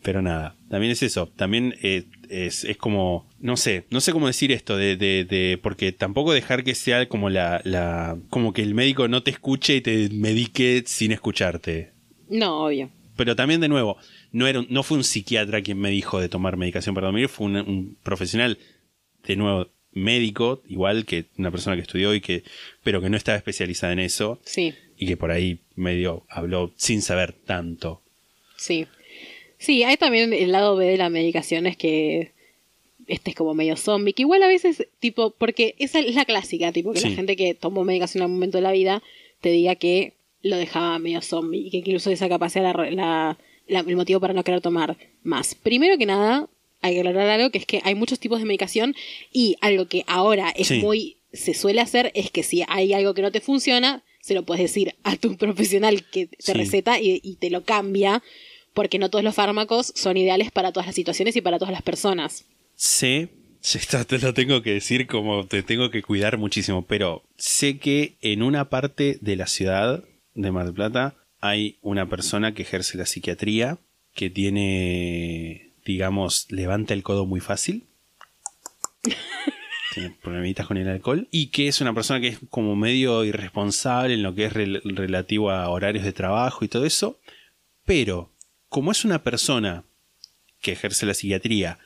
[0.03, 1.27] Pero nada, también es eso.
[1.35, 5.59] También eh, es, es como, no sé, no sé cómo decir esto, de, de, de
[5.61, 9.76] porque tampoco dejar que sea como la, la, como que el médico no te escuche
[9.76, 11.91] y te medique sin escucharte.
[12.30, 12.89] No, obvio.
[13.15, 13.97] Pero también de nuevo,
[14.31, 17.47] no, era, no fue un psiquiatra quien me dijo de tomar medicación para dormir, fue
[17.47, 18.57] un, un profesional,
[19.27, 22.43] de nuevo, médico, igual que una persona que estudió y que,
[22.83, 27.01] pero que no estaba especializada en eso Sí, y que por ahí medio habló sin
[27.01, 28.01] saber tanto.
[28.57, 28.87] sí.
[29.57, 32.31] Sí, hay también el lado B de la medicación, es que
[33.05, 36.71] este es como medio zombie, que igual a veces, tipo, porque esa es la clásica,
[36.71, 37.09] tipo, que Sí.
[37.09, 39.03] la gente que tomó medicación en algún momento de la vida
[39.39, 43.37] te diga que lo dejaba medio zombie y que incluso esa capacidad la, la-
[43.72, 45.56] la- el motivo para no querer tomar más.
[45.56, 46.48] Primero que nada,
[46.81, 48.95] hay que aclarar algo, que es que hay muchos tipos de medicación
[49.31, 50.80] y algo que ahora es Sí.
[50.80, 54.43] muy, se suele hacer, es que si hay algo que no te funciona, se lo
[54.43, 56.53] puedes decir a tu profesional que te Sí.
[56.53, 58.22] receta y, y te lo cambia,
[58.73, 61.81] porque no todos los fármacos son ideales para todas las situaciones y para todas las
[61.81, 62.45] personas.
[62.76, 63.30] Sé,
[63.76, 68.15] esto te lo tengo que decir como te tengo que cuidar muchísimo, pero sé que
[68.22, 70.03] en una parte de la ciudad
[70.34, 73.80] de Mar del Plata hay una persona que ejerce la psiquiatría,
[74.13, 77.88] que tiene, digamos, levanta el codo muy fácil.
[79.93, 81.27] Tiene problemitas con el alcohol.
[81.31, 84.81] Y que es una persona que es como medio irresponsable en lo que es rel-
[84.84, 87.19] relativo a horarios de trabajo y todo eso.
[87.85, 88.31] Pero,
[88.69, 89.84] como es una persona
[90.61, 91.80] que ejerce la psiquiatría,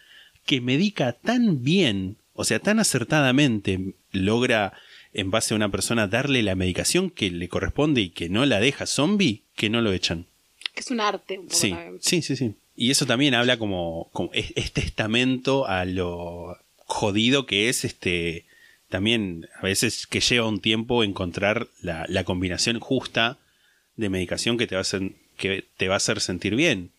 [0.45, 4.73] que medica tan bien, o sea, tan acertadamente, logra
[5.13, 8.59] en base a una persona darle la medicación que le corresponde y que no la
[8.59, 10.25] deja zombie, que no lo echan.
[10.73, 12.55] Que es un arte un poco Sí, sí, sí, sí.
[12.75, 18.45] Y eso también habla como, como es, es testamento a lo jodido que es este
[18.89, 23.39] también a veces que lleva un tiempo encontrar la, la combinación justa
[23.95, 26.91] de medicación que te va a hacer, que te va a hacer sentir bien.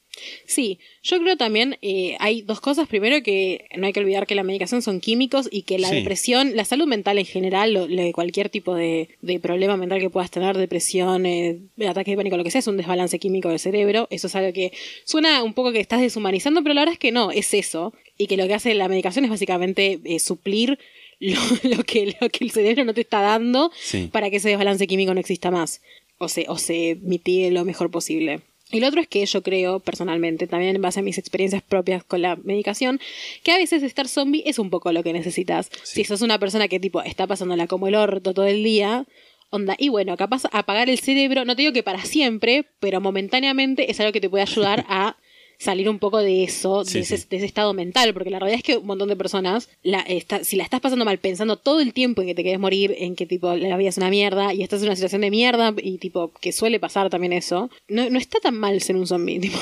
[0.47, 2.89] Sí, yo creo también eh, hay dos cosas.
[2.89, 5.97] Primero que no hay que olvidar que la medicación son químicos y que la Sí.
[5.97, 10.11] depresión, la salud mental en general, lo- lo cualquier tipo de, de problema mental que
[10.11, 13.59] puedas tener, depresión, eh, ataque de pánico, lo que sea, es un desbalance químico del
[13.59, 14.07] cerebro.
[14.11, 14.73] Eso es algo que
[15.05, 17.93] suena un poco que estás deshumanizando, pero la verdad es que no, es eso.
[18.19, 20.79] Y que lo que hace la medicación es básicamente eh, suplir
[21.21, 24.09] lo, lo que, lo que el cerebro no te está dando Sí.
[24.13, 25.81] para que ese desbalance químico no exista más
[26.19, 28.41] o se, o se mitigue lo mejor posible.
[28.71, 32.03] Y lo otro es que yo creo, personalmente, también en base a mis experiencias propias
[32.03, 33.01] con la medicación,
[33.45, 35.71] que a veces estar zombie es un poco lo que necesitas.
[35.85, 36.03] Sí.
[36.03, 39.07] Si sos una persona que tipo está pasándola como el orto todo el día,
[39.51, 43.91] onda, y bueno, capaz apagar el cerebro, no te digo que para siempre, pero momentáneamente
[43.91, 45.17] es algo que te puede ayudar a
[45.59, 47.27] salir un poco de eso, Sí, de, ese, sí.
[47.31, 50.45] de ese estado mental, porque la realidad es que un montón de personas, la, está-
[50.45, 53.17] si la estás pasando mal pensando todo el tiempo en que te quieres morir, en
[53.17, 55.99] que tipo la vida es una mierda y estás en una situación de mierda y
[55.99, 59.59] tipo que suele pasar también eso, no, no está tan mal ser un zombie, tipo.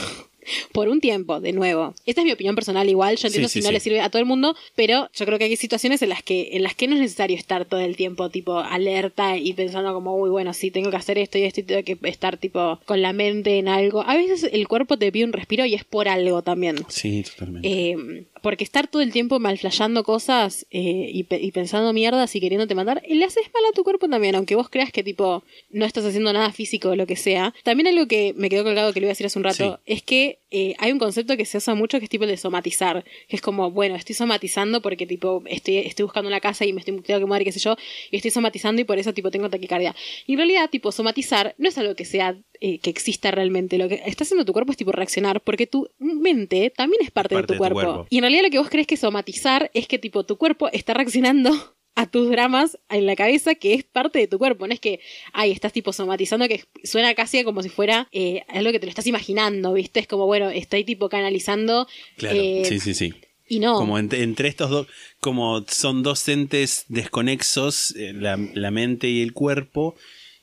[0.73, 1.95] Por un tiempo, de nuevo.
[2.07, 3.75] Esta es mi opinión personal igual, yo entiendo Sí, sí, si no sí.
[3.75, 6.51] le sirve a todo el mundo, pero yo creo que hay situaciones en las que,
[6.53, 10.17] en las que no es necesario estar todo el tiempo tipo alerta y pensando como,
[10.17, 13.03] uy, bueno, sí, tengo que hacer esto y esto y tengo que estar tipo con
[13.03, 14.03] la mente en algo.
[14.07, 16.77] A veces el cuerpo te pide un respiro y es por algo también.
[16.89, 17.69] Sí, totalmente.
[17.69, 22.41] Eh, porque estar todo el tiempo malflayando cosas eh, y, pe- y pensando mierdas y
[22.41, 25.87] queriéndote matar, le haces mal a tu cuerpo también, aunque vos creas que tipo no
[25.87, 27.55] estás haciendo nada físico o lo que sea.
[27.65, 30.03] También algo que me quedó colgado que le iba a decir hace un rato es
[30.03, 33.03] que eh, hay un concepto que se usa mucho que es tipo el de somatizar,
[33.29, 36.81] que es como, bueno, estoy somatizando porque tipo estoy, estoy buscando una casa y me
[36.81, 37.77] estoy tengo que mover, qué sé yo,
[38.11, 39.97] y estoy somatizando y por eso tipo tengo taquicardia.
[40.27, 43.77] Y en realidad, tipo, somatizar no es algo que sea eh, que exista realmente.
[43.77, 47.35] Lo que está haciendo tu cuerpo es tipo reaccionar, porque tu mente también es parte,
[47.35, 48.07] parte de, tu, de tu cuerpo.
[48.09, 50.95] Y en realidad lo que vos crees que somatizar es que tipo tu cuerpo está
[50.95, 51.51] reaccionando
[51.95, 54.67] a tus dramas en la cabeza que es parte de tu cuerpo.
[54.67, 55.01] No es que,
[55.35, 58.91] ay, estás tipo somatizando que suena casi como si fuera eh, algo que te lo
[58.91, 60.01] estás imaginando, ¿viste?
[60.01, 61.87] Es como, bueno, estoy tipo canalizando.
[62.17, 63.13] Claro, eh, sí, sí, sí.
[63.47, 63.75] Y no.
[63.77, 64.87] Como ent- entre estos dos,
[65.21, 69.95] como son dos entes desconexos, eh, la, la mente y el cuerpo,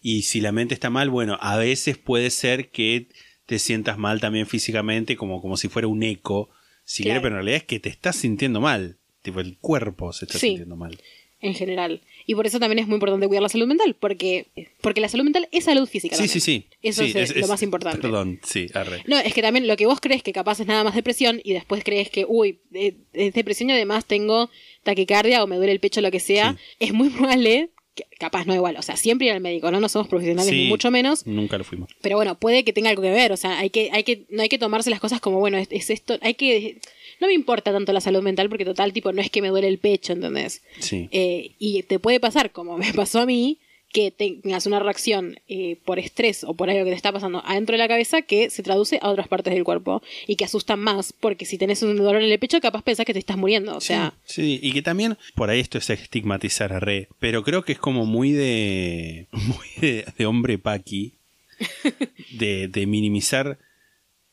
[0.01, 3.07] y si la mente está mal, bueno, a veces puede ser que
[3.45, 6.49] te sientas mal también físicamente, como, como si fuera un eco,
[6.83, 7.15] si Claro.
[7.19, 10.37] querés, pero en realidad es que te estás sintiendo mal, tipo el cuerpo se está
[10.39, 10.47] Sí.
[10.49, 10.97] sintiendo mal.
[11.43, 12.01] en general.
[12.27, 14.45] Y por eso también es muy importante cuidar la salud mental, porque,
[14.79, 16.15] porque la salud mental es salud física.
[16.15, 16.33] Sí, también.
[16.33, 16.67] sí, sí.
[16.83, 17.97] Eso Sí, es, lo más importante.
[17.99, 19.01] Perdón, sí, arre.
[19.07, 21.53] No, es que también lo que vos crees que capaz es nada más depresión y
[21.53, 24.51] después crees que, uy, eh, es depresión y además tengo
[24.83, 26.75] taquicardia o me duele el pecho, lo que sea, Sí.
[26.79, 27.09] es muy
[27.49, 27.71] probable,
[28.19, 29.79] capaz no igual, o sea, siempre ir al médico, ¿no?
[29.79, 30.63] No somos profesionales Sí.
[30.63, 31.89] ni mucho menos, Nunca lo fuimos.
[32.01, 34.41] pero bueno, puede que tenga algo que ver, o sea, hay que, hay que, no
[34.43, 36.77] hay que tomarse las cosas como, bueno, es, es esto, hay que,
[37.19, 39.67] no me importa tanto la salud mental porque total, tipo, no es que me duele
[39.67, 40.61] el pecho, ¿entendés?
[40.79, 41.09] Sí.
[41.11, 43.57] Eh, y te puede pasar, como me pasó a mí,
[43.91, 47.73] que tengas una reacción eh, por estrés o por algo que te está pasando adentro
[47.73, 51.13] de la cabeza que se traduce a otras partes del cuerpo y que asustan más,
[51.13, 53.75] porque si tenés un dolor en el pecho, capaz pensás que te estás muriendo.
[53.75, 57.63] O sea, Sí, y que también, por ahí esto es estigmatizar a Re, pero creo
[57.63, 59.27] que es como muy de.
[59.31, 61.13] muy de, de hombre paqui,
[62.31, 63.57] de, de minimizar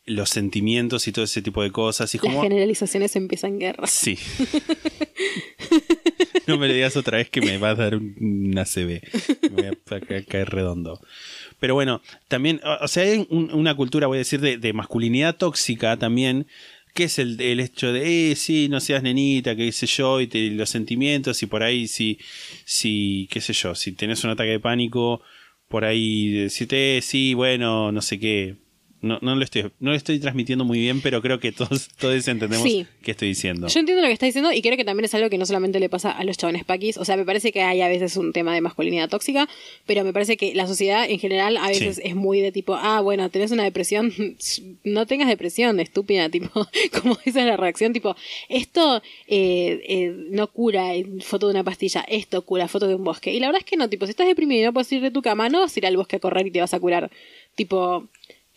[0.04, 2.14] los sentimientos y todo ese tipo de cosas.
[2.14, 2.42] Y las como.
[2.42, 3.86] generalizaciones empiezan guerra.
[3.86, 4.18] Sí.
[6.48, 8.14] no me le digas otra vez que me va a dar un,
[8.50, 9.00] una CB.
[9.42, 11.00] Me voy a ca- caer redondo.
[11.60, 15.36] Pero bueno, también, o sea, hay un- una cultura, voy a decir, de, de masculinidad
[15.36, 16.46] tóxica también,
[16.94, 20.68] que es el, hecho de, eh, sí, no seas nenita, qué sé yo, y los
[20.70, 22.18] sentimientos, y por ahí, si,
[22.64, 25.22] si, qué sé yo, si tenés un ataque de pánico,
[25.68, 28.56] por ahí decirte, eh, sí, bueno, no sé qué.
[29.00, 32.26] No, no, lo estoy, no lo estoy transmitiendo muy bien, pero creo que todos, todos
[32.26, 32.84] entendemos Sí.
[33.02, 33.68] qué estoy diciendo.
[33.68, 35.78] Yo entiendo lo que está diciendo y creo que también es algo que no solamente
[35.78, 36.96] le pasa a los chabones paquis.
[36.98, 39.48] O sea, me parece que hay a veces un tema de masculinidad tóxica,
[39.86, 42.02] pero me parece que la sociedad en general a veces Sí.
[42.04, 44.12] es muy de tipo, ah, bueno, tenés una depresión,
[44.84, 46.50] no tengas depresión, estúpida, tipo,
[47.00, 48.16] como esa es la reacción, tipo,
[48.48, 53.04] esto eh, eh, no cura en foto de una pastilla, esto cura foto de un
[53.04, 53.32] bosque.
[53.32, 55.10] Y la verdad es que no, tipo, si estás deprimido y no puedes ir de
[55.10, 57.10] tu cama, no vas a ir al bosque a correr y te vas a curar.
[57.54, 58.08] Tipo,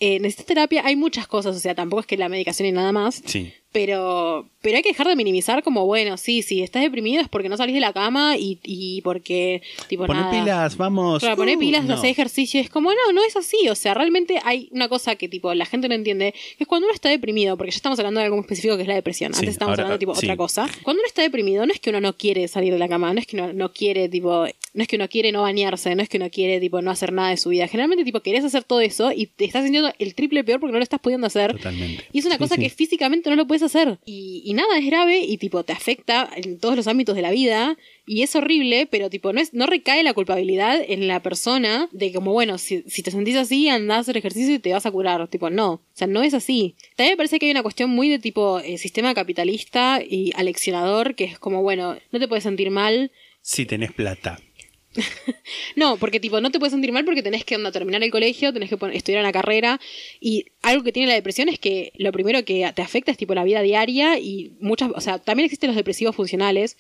[0.01, 2.91] eh, necesitas terapia, hay muchas cosas, o sea, tampoco es que la medicación y nada
[2.91, 3.21] más.
[3.25, 3.53] Sí.
[3.71, 7.47] Pero, pero hay que dejar de minimizar como, bueno, sí, si estás deprimido es porque
[7.47, 10.43] no salís de la cama y, y porque, tipo, Poner nada.
[10.43, 11.21] pilas, vamos.
[11.21, 11.93] Claro, poner Uh, pilas, no.
[11.93, 15.29] hacer ejercicio, es como, no, no es así, o sea, realmente hay una cosa que,
[15.29, 18.19] tipo, la gente no entiende, que es cuando uno está deprimido, porque ya estamos hablando
[18.19, 20.25] de algo muy específico que es la depresión, Sí, antes estábamos ahora, hablando, tipo, sí.
[20.25, 20.67] otra cosa.
[20.83, 23.19] Cuando uno está deprimido, no es que uno no quiere salir de la cama, no
[23.21, 26.09] es que uno no quiere, tipo, no es que uno quiere no bañarse, no es
[26.09, 27.67] que uno quiere, tipo, no hacer nada de su vida.
[27.67, 30.77] Generalmente, tipo, querés hacer todo eso y te estás sintiendo el triple peor porque no
[30.79, 31.53] lo estás pudiendo hacer.
[31.55, 32.03] Totalmente.
[32.11, 32.61] Y es una Sí, cosa sí.
[32.61, 33.99] que físicamente no lo puedes hacer.
[34.05, 37.31] Y, y nada, es grave y tipo te afecta en todos los ámbitos de la
[37.31, 37.77] vida.
[38.05, 42.11] Y es horrible, pero tipo no, es, no recae la culpabilidad en la persona de
[42.11, 44.91] como, bueno, si, si te sentís así, andás a hacer ejercicio y te vas a
[44.91, 45.27] curar.
[45.27, 45.71] Tipo, no.
[45.73, 46.75] O sea, no es así.
[46.95, 51.15] También me parece que hay una cuestión muy de tipo eh, sistema capitalista y aleccionador,
[51.15, 53.11] que es como, bueno, no te puedes sentir mal.
[53.41, 54.39] Si tenés plata.
[55.75, 58.51] No, porque tipo, no te puedes sentir mal porque tenés que onda, terminar el colegio,
[58.53, 59.79] tenés que estudiar una carrera.
[60.19, 63.33] Y algo que tiene la depresión es que lo primero que te afecta es tipo
[63.33, 66.77] la vida diaria y muchas, o sea, también existen los depresivos funcionales.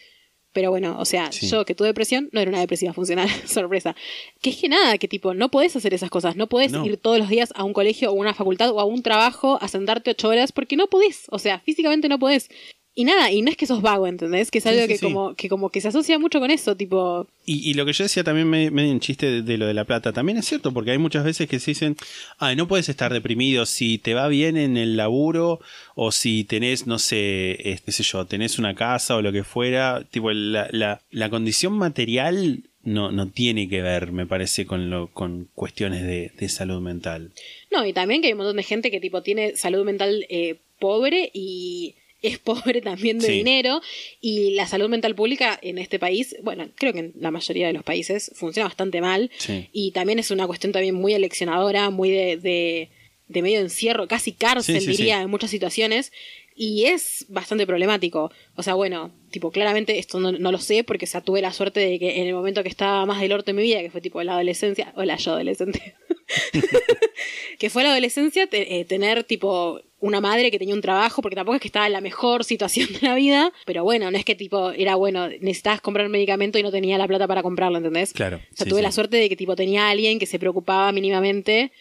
[0.53, 1.47] Pero bueno, o sea, Sí.
[1.47, 3.95] yo que tuve depresión no era una depresiva funcional, sorpresa.
[4.41, 6.85] Que es que nada, que tipo, no podés hacer esas cosas, no podés No.
[6.85, 9.57] ir todos los días a un colegio o a una facultad o a un trabajo
[9.61, 12.49] a sentarte ocho horas porque no podés, o sea, físicamente no podés.
[12.93, 14.51] Y nada, y no es que sos vago, ¿entendés?
[14.51, 15.05] Que es algo sí, que sí.
[15.05, 18.03] como que como que se asocia mucho con eso, tipo, Y, y lo que yo
[18.03, 20.73] decía también me- medio en chiste de, de lo de la plata, también es cierto,
[20.73, 21.95] porque hay muchas veces que se dicen,
[22.37, 25.61] ay, no puedes estar deprimido si te va bien en el laburo
[25.95, 29.45] o si tenés, no sé, eh, qué sé yo, tenés una casa o lo que
[29.45, 34.89] fuera, tipo, la, la, la condición material no, no tiene que ver, me parece, con,
[34.89, 37.31] lo, con cuestiones de, de salud mental.
[37.71, 40.57] No, y también que hay un montón de gente que tipo tiene salud mental eh,
[40.79, 43.33] pobre y es pobre también de Sí.
[43.33, 43.81] dinero
[44.21, 47.73] y la salud mental pública en este país, bueno, creo que en la mayoría de
[47.73, 49.67] los países funciona bastante mal Sí.
[49.73, 52.89] y también es una cuestión también muy eleccionadora, muy de, de,
[53.27, 56.11] de medio encierro, casi cárcel Sí, diría en muchas situaciones
[56.55, 58.31] y es bastante problemático.
[58.55, 61.53] O sea, bueno, tipo, claramente esto no, no lo sé porque o sea, tuve la
[61.53, 63.89] suerte de que en el momento que estaba más del orto en mi vida, que
[63.89, 65.95] fue tipo la adolescencia, hola yo adolescente,
[67.59, 71.35] que fue la adolescencia, te- eh, tener tipo una madre que tenía un trabajo, porque
[71.35, 74.25] tampoco es que estaba en la mejor situación de la vida, pero bueno, no es
[74.25, 78.13] que tipo era bueno, necesitabas comprar medicamento y no tenía la plata para comprarlo, ¿entendés?
[78.13, 78.83] Claro, O sea, sí, tuve sí.
[78.83, 81.71] la suerte de que tipo tenía alguien que se preocupaba mínimamente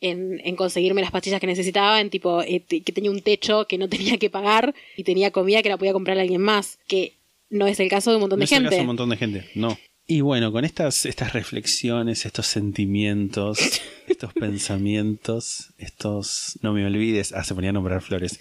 [0.00, 3.78] en, en conseguirme las pastillas que necesitaba, en tipo eh, que tenía un techo que
[3.78, 7.14] no tenía que pagar y tenía comida que la podía comprar a alguien más, que
[7.50, 8.68] no es el caso de un montón No de es el gente.
[8.70, 9.78] caso de un montón de gente, no.
[10.06, 13.58] Y bueno, con estas, estas reflexiones, estos sentimientos,
[14.08, 16.58] estos pensamientos, estos...
[16.62, 18.40] No me olvides, ah, se ponía a nombrar flores.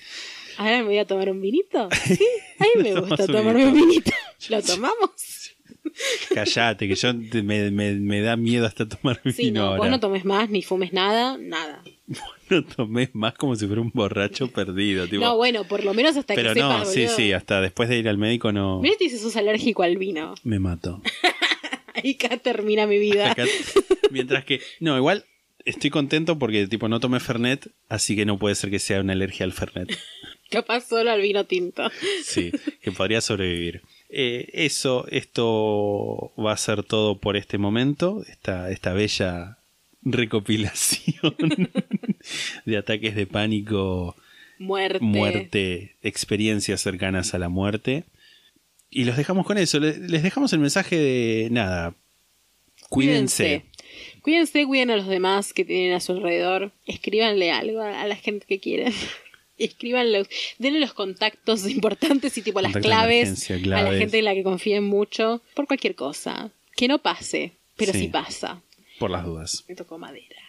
[0.57, 1.89] Ahora me voy a tomar un vinito.
[2.07, 2.25] Sí,
[2.59, 4.11] a mí me gusta tomarme un vinito.
[4.49, 5.11] ¿Lo tomamos?
[6.33, 9.77] Callate, que yo te- me, me- me da miedo hasta tomar vino Sí, no, ahora.
[9.79, 11.83] vos no tomes más, ni fumes nada, nada.
[12.49, 15.07] No tomé más como si fuera un borracho perdido.
[15.07, 15.23] Tipo.
[15.23, 17.15] No, bueno, por lo menos hasta Pero que no, sepas, sí, boludo.
[17.15, 20.33] sí, hasta después de ir al médico no Mirá si sos alérgico al vino.
[20.43, 20.99] me mato.
[21.93, 23.29] Ahí acá termina mi vida.
[23.31, 23.45] Acá-
[24.09, 25.25] mientras que, no, igual
[25.63, 29.13] estoy contento porque tipo no tomé Fernet, así que no puede ser que sea una
[29.13, 29.95] alergia al Fernet.
[30.49, 31.91] Capaz solo al vino tinto.
[32.23, 32.51] Sí,
[32.81, 33.83] que podría sobrevivir.
[34.09, 39.59] Eh, eso, esto va a ser todo por este momento, esta, esta bella
[40.01, 41.35] recopilación
[42.65, 44.15] de ataques de pánico,
[44.57, 44.99] Muerte.
[45.03, 48.05] muerte, experiencias cercanas a la muerte.
[48.89, 51.93] Y los dejamos con eso, le- les dejamos el mensaje de nada.
[52.89, 53.65] Cuídense.
[54.23, 56.71] Cuídense, cuiden a los demás que tienen a su alrededor.
[56.87, 58.91] Escríbanle algo a a la gente que quieren.
[59.59, 60.25] Escríbanle,
[60.57, 64.83] denle los contactos importantes y tipo las claves, a la gente en la que confíen
[64.83, 66.51] mucho por cualquier cosa.
[66.75, 67.99] Que no pase, pero Sí.
[67.99, 68.61] sí, pasa.
[68.97, 69.65] Por las dudas.
[69.67, 70.41] Me tocó madera.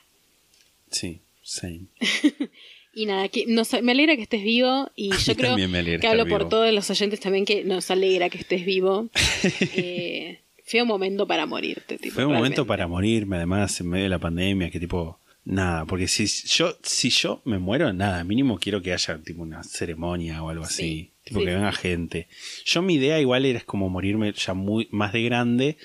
[0.90, 1.86] Sí, sí.
[2.92, 6.48] Y nada, que nos, me alegra que estés vivo y yo creo que hablo por
[6.48, 9.08] todos los oyentes también que nos alegra que estés vivo.
[9.76, 11.98] eh, fue un momento para morirte.
[11.98, 15.18] Tipo, Fue un momento para morirme, además, en medio de la pandemia, que tipo,
[15.50, 19.62] nada, porque si yo, si yo me muero, nada, mínimo quiero que haya tipo una
[19.64, 21.56] ceremonia o algo así, Sí, tipo sí, que sí.
[21.56, 22.28] venga gente.
[22.64, 25.76] Yo mi idea igual era como morirme ya muy más de grande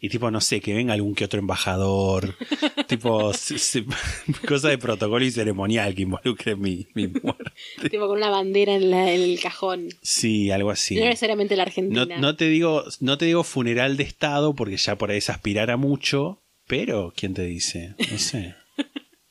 [0.00, 2.36] y tipo, no sé, que venga algún que otro embajador,
[2.88, 3.86] tipo, se- se-
[4.46, 7.88] cosa de protocolo y ceremonial que involucre mi, mi muerte.
[7.90, 9.88] Tipo con una bandera en, la- en el cajón.
[10.02, 10.96] Sí, algo así.
[10.96, 12.18] No necesariamente la No, Argentina.
[12.18, 15.70] no te digo, no te digo funeral de estado porque ya por ahí es aspirar
[15.70, 17.94] a mucho, pero ¿quién te dice?
[18.10, 18.54] No sé.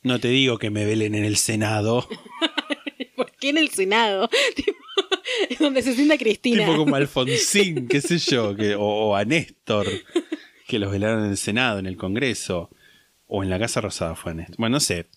[0.04, 2.08] No te digo que me velen en el Senado,
[3.16, 4.30] ¿Por qué en el Senado?
[4.56, 4.78] Tipo,
[5.50, 6.66] es donde se sienta Cristina.
[6.66, 9.88] tipo como Alfonsín, qué sé yo, que, o, o a Néstor,
[10.68, 12.70] que los velaron en el Senado, en el Congreso,
[13.28, 14.58] o en la Casa Rosada fue Néstor.
[14.58, 15.08] Bueno, no sé.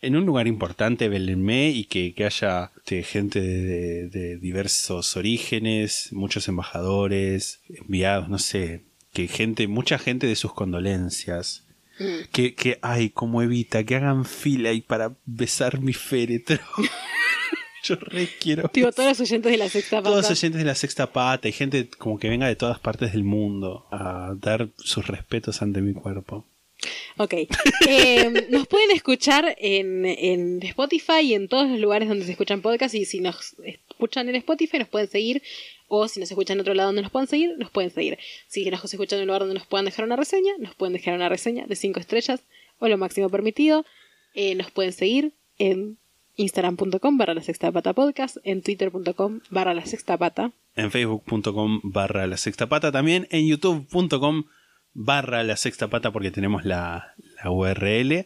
[0.00, 5.16] En un lugar importante, velenme y que, que haya este, gente de, de- de diversos
[5.16, 8.82] orígenes, muchos embajadores, enviados, no sé,
[9.12, 11.68] que gente, mucha gente de sus condolencias.
[12.32, 16.58] Que, que, ay, como evita, que hagan fila y para besar mi féretro.
[17.84, 18.68] Yo re quiero.
[18.68, 20.10] Todos los oyentes de la sexta pata.
[20.10, 23.24] Todos oyentes de la sexta pata y gente como que venga de todas partes del
[23.24, 26.46] mundo a dar sus respetos ante mi cuerpo.
[27.16, 27.34] Ok.
[27.88, 32.62] Eh, nos pueden escuchar en, en Spotify y en todos los lugares donde se escuchan
[32.62, 32.94] podcasts.
[32.94, 33.56] Y si nos
[34.02, 35.42] escuchan en Spotify, nos pueden seguir.
[35.88, 38.18] O si nos escuchan en otro lado donde nos puedan seguir, nos pueden seguir.
[38.48, 41.14] Si nos escuchan en un lugar donde nos puedan dejar una reseña, nos pueden dejar
[41.14, 42.42] una reseña de 5 estrellas
[42.78, 43.84] o lo máximo permitido.
[44.34, 45.98] Eh, nos pueden seguir en
[46.36, 50.52] instagram.com barra la sexta pata podcast, en twitter.com barra la sexta pata.
[50.74, 52.90] En facebook.com barra la sexta pata.
[52.90, 54.44] También en youtube.com
[54.94, 58.24] barra la sexta pata porque tenemos la, la URL.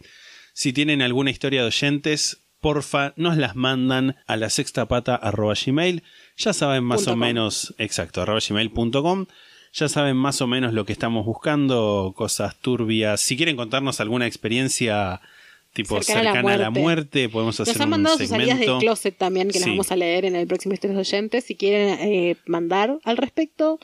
[0.52, 5.54] Si tienen alguna historia de oyentes, porfa, nos las mandan a la sexta pata arroba
[5.54, 6.02] gmail.
[6.36, 7.20] Ya saben más Punto o com.
[7.20, 9.26] menos, exacto, arroba gmail.com.
[9.72, 13.20] Ya saben más o menos lo que estamos buscando, cosas turbias.
[13.20, 15.20] Si quieren contarnos alguna experiencia
[15.74, 17.28] tipo Cercana a la a la muerte.
[17.28, 18.78] podemos hacer Nos han un mandado sus salidas del segmento.
[18.80, 21.44] closet también, que las vamos a leer en el próximo Historias de Oyentes.
[21.44, 23.78] Si quieren eh, mandar al respecto,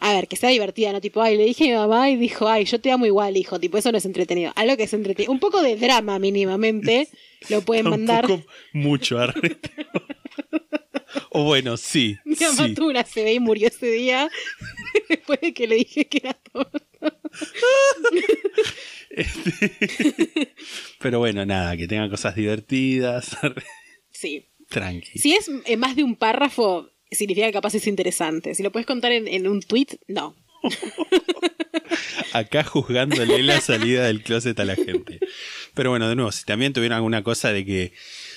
[0.00, 1.00] a ver, que sea divertida, ¿no?
[1.00, 3.58] Tipo, ay, le dije a mi mamá y dijo, ay, yo te amo igual, hijo.
[3.58, 4.52] Tipo, eso no es entretenido.
[4.54, 5.32] Algo que es entretenido.
[5.32, 7.08] Un poco de drama mínimamente
[7.48, 8.26] lo pueden mandar.
[8.26, 9.70] Tampoco mucho arrete.
[11.30, 12.16] o bueno, sí.
[12.24, 12.74] Mi mamá sí.
[12.74, 14.30] tuvo una CB y murió ese día
[15.08, 16.70] después de que le dije que era todo.
[21.00, 23.36] Pero bueno, nada, que tengan cosas divertidas.
[24.10, 24.48] Sí.
[24.68, 25.18] Tranqui.
[25.18, 28.54] Si es eh, más de un párrafo, significa que capaz es interesante.
[28.54, 30.34] Si lo puedes contar en, en un tweet, no.
[32.32, 35.20] Acá juzgándole la salida del closet a la gente.
[35.74, 37.92] Pero bueno, de nuevo, si también tuvieron alguna cosa de que.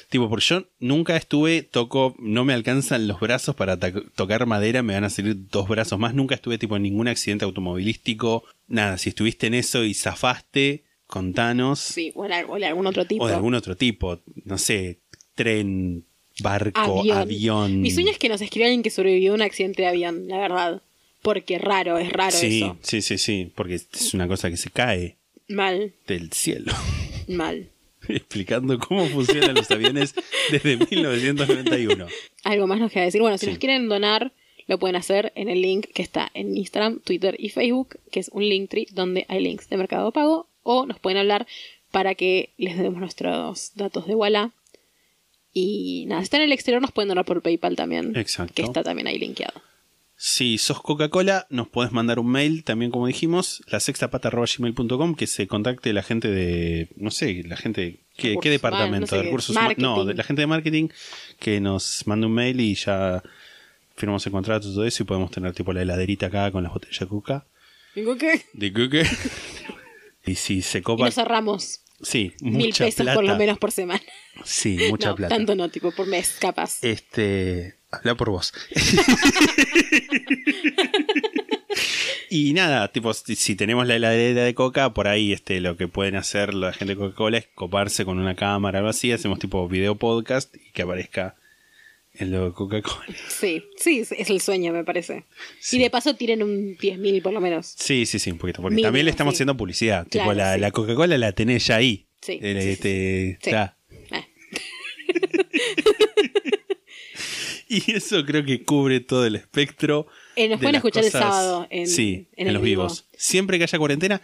[0.09, 4.93] Tipo, porque yo nunca estuve, toco, no me alcanzan los brazos para tocar madera, me
[4.93, 6.13] van a salir dos brazos más.
[6.13, 8.43] Nunca estuve tipo en ningún accidente automovilístico.
[8.67, 11.79] Nada, si estuviste en eso y zafaste, contanos.
[11.79, 13.23] Sí, o de algún otro tipo.
[13.23, 14.99] O de algún otro tipo, no sé,
[15.35, 16.05] tren,
[16.41, 17.17] barco, avión.
[17.17, 17.81] avión.
[17.81, 20.37] Mi sueño es que nos escriba alguien que sobrevivió a un accidente de avión, la
[20.37, 20.81] verdad.
[21.21, 22.77] Porque raro, es raro Sí, eso.
[22.81, 26.73] sí, sí, sí, porque es una cosa que se cae Mal, del cielo.
[27.27, 27.69] mal.
[28.07, 30.15] Explicando cómo funcionan los aviones
[30.51, 32.07] desde 1991.
[32.43, 33.21] Algo más nos queda decir.
[33.21, 33.51] Bueno, si Sí.
[33.51, 34.31] nos quieren donar,
[34.67, 38.29] lo pueden hacer en el link que está en Instagram, Twitter y Facebook, que es
[38.33, 40.47] un Linktree donde hay links de Mercado Pago.
[40.63, 41.45] O nos pueden hablar
[41.91, 44.51] para que les demos nuestros datos de Walla.
[45.53, 48.15] Y nada, si están en el exterior nos pueden donar por PayPal también.
[48.15, 48.53] Exacto.
[48.53, 49.61] Que está también ahí linkeado.
[50.23, 55.47] Si sos Coca-Cola, nos podés mandar un mail, también como dijimos, la sextapata.gmail.com, que se
[55.47, 58.87] contacte la gente de, no sé, la gente, ¿qué, qué departamento?
[58.87, 59.77] humanos, no sé de recursos humanos.
[59.79, 60.89] No, de la gente de marketing,
[61.39, 63.23] que nos mande un mail y ya
[63.95, 66.71] firmamos el contrato y todo eso y podemos tener tipo la heladerita acá con las
[66.71, 67.45] botellas de coca.
[67.95, 68.45] ¿Digo qué?
[68.53, 69.01] De coca.
[70.25, 71.05] y si se Y copa...
[71.05, 73.15] nos ahorramos Sí, mil mucha pesos plata.
[73.15, 74.01] por lo menos por semana.
[74.43, 75.35] Sí, mucha no, plata.
[75.35, 76.83] tanto no, tipo por mes, capaz.
[76.83, 77.75] Este.
[77.91, 78.53] Habla por vos.
[82.29, 86.15] y nada, tipo, si, tenemos la heladera de coca, por ahí este, lo que pueden
[86.15, 89.11] hacer la gente de Coca-Cola es coparse con una cámara o algo así.
[89.11, 91.35] Hacemos tipo video podcast y que aparezca
[92.21, 93.05] en lo de Coca-Cola.
[93.29, 95.25] Sí, sí, es- el sueño, me parece.
[95.59, 95.77] Sí.
[95.77, 97.73] Y de paso tiren un 10.000 por lo menos.
[97.77, 98.61] Sí, sí, sí, un poquito.
[98.61, 99.37] Porque Mínimo, también le estamos sí.
[99.37, 100.07] haciendo publicidad.
[100.09, 100.59] Claro, tipo, la, sí.
[100.61, 102.07] la Coca-Cola la tenés ya ahí.
[102.21, 103.77] Sí, Eh, este, está.
[103.89, 104.25] Eh,
[107.67, 110.07] Y eso creo que cubre todo el espectro.
[110.35, 112.83] Eh, nos de pueden escuchar el sábado en- sí, en en, el los vivo.
[112.83, 113.05] vivos.
[113.15, 114.21] Siempre que haya cuarentena,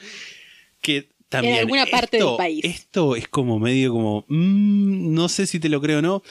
[0.81, 1.53] que también.
[1.55, 2.65] En alguna parte esto- del país.
[2.65, 4.25] Esto es como medio como.
[4.27, 6.23] mm, no sé si te lo creo o no.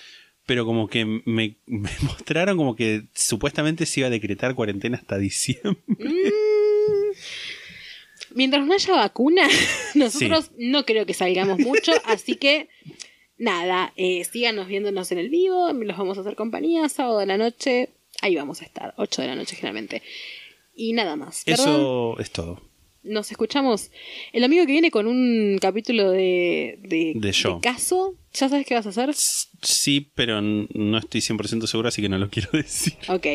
[0.46, 5.18] Pero como que me, me mostraron como que supuestamente se iba a decretar cuarentena hasta
[5.18, 5.82] diciembre.
[8.34, 9.48] Mientras no haya vacuna,
[9.94, 12.68] nosotros no creo que salgamos mucho, así que
[13.38, 17.38] nada, eh, síganos viéndonos en el vivo, los vamos a hacer compañía, sábado de la
[17.38, 17.90] noche,
[18.20, 20.02] ahí vamos a estar, 8 de la noche generalmente.
[20.74, 21.42] Y nada más.
[21.46, 22.60] Eso es todo.
[23.02, 23.90] Nos escuchamos
[24.32, 28.16] el domingo que viene con un capítulo de, de, caso.
[28.38, 29.14] ¿Ya sabes qué vas a hacer?
[29.62, 32.94] Sí, pero no estoy 100% seguro, así que no lo quiero decir.
[33.08, 33.26] Ok.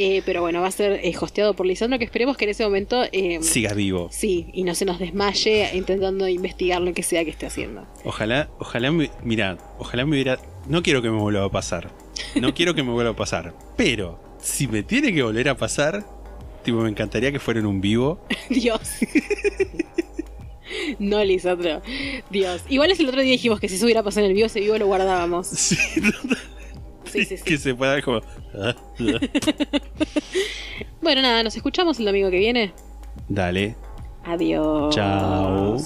[0.00, 2.62] Eh, pero bueno, va a ser eh, hosteado por Lisandro, que esperemos que en ese
[2.62, 3.02] momento...
[3.10, 4.08] eh, Sigas vivo.
[4.12, 7.84] Sí, y no se nos desmaye intentando investigar lo que sea que esté haciendo.
[8.04, 10.38] Ojalá, ojalá me, mira, ojalá me hubiera,
[10.68, 11.90] no quiero que me vuelva a pasar,
[12.40, 16.06] no quiero que me vuelva a pasar, pero si me tiene que volver a pasar,
[16.64, 18.24] tipo me encantaría que fuera en un vivo.
[18.50, 18.80] Dios.
[20.98, 21.82] No, Lisandro.
[22.30, 22.62] Dios.
[22.68, 24.60] Igual es el otro día dijimos que si eso hubiera pasado en el vivo, ese
[24.60, 25.48] vivo lo guardábamos.
[27.08, 27.44] Sí, Sí, sí, sí.
[27.44, 28.20] que se pueda como,
[28.54, 28.74] ah.
[31.00, 32.72] Bueno, nada, nos escuchamos el domingo que viene.
[33.28, 33.74] dale,
[34.24, 34.94] Adiós.
[34.94, 35.78] chao.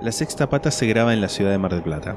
[0.00, 2.16] La sexta pata se graba en la ciudad de Mar del Plata.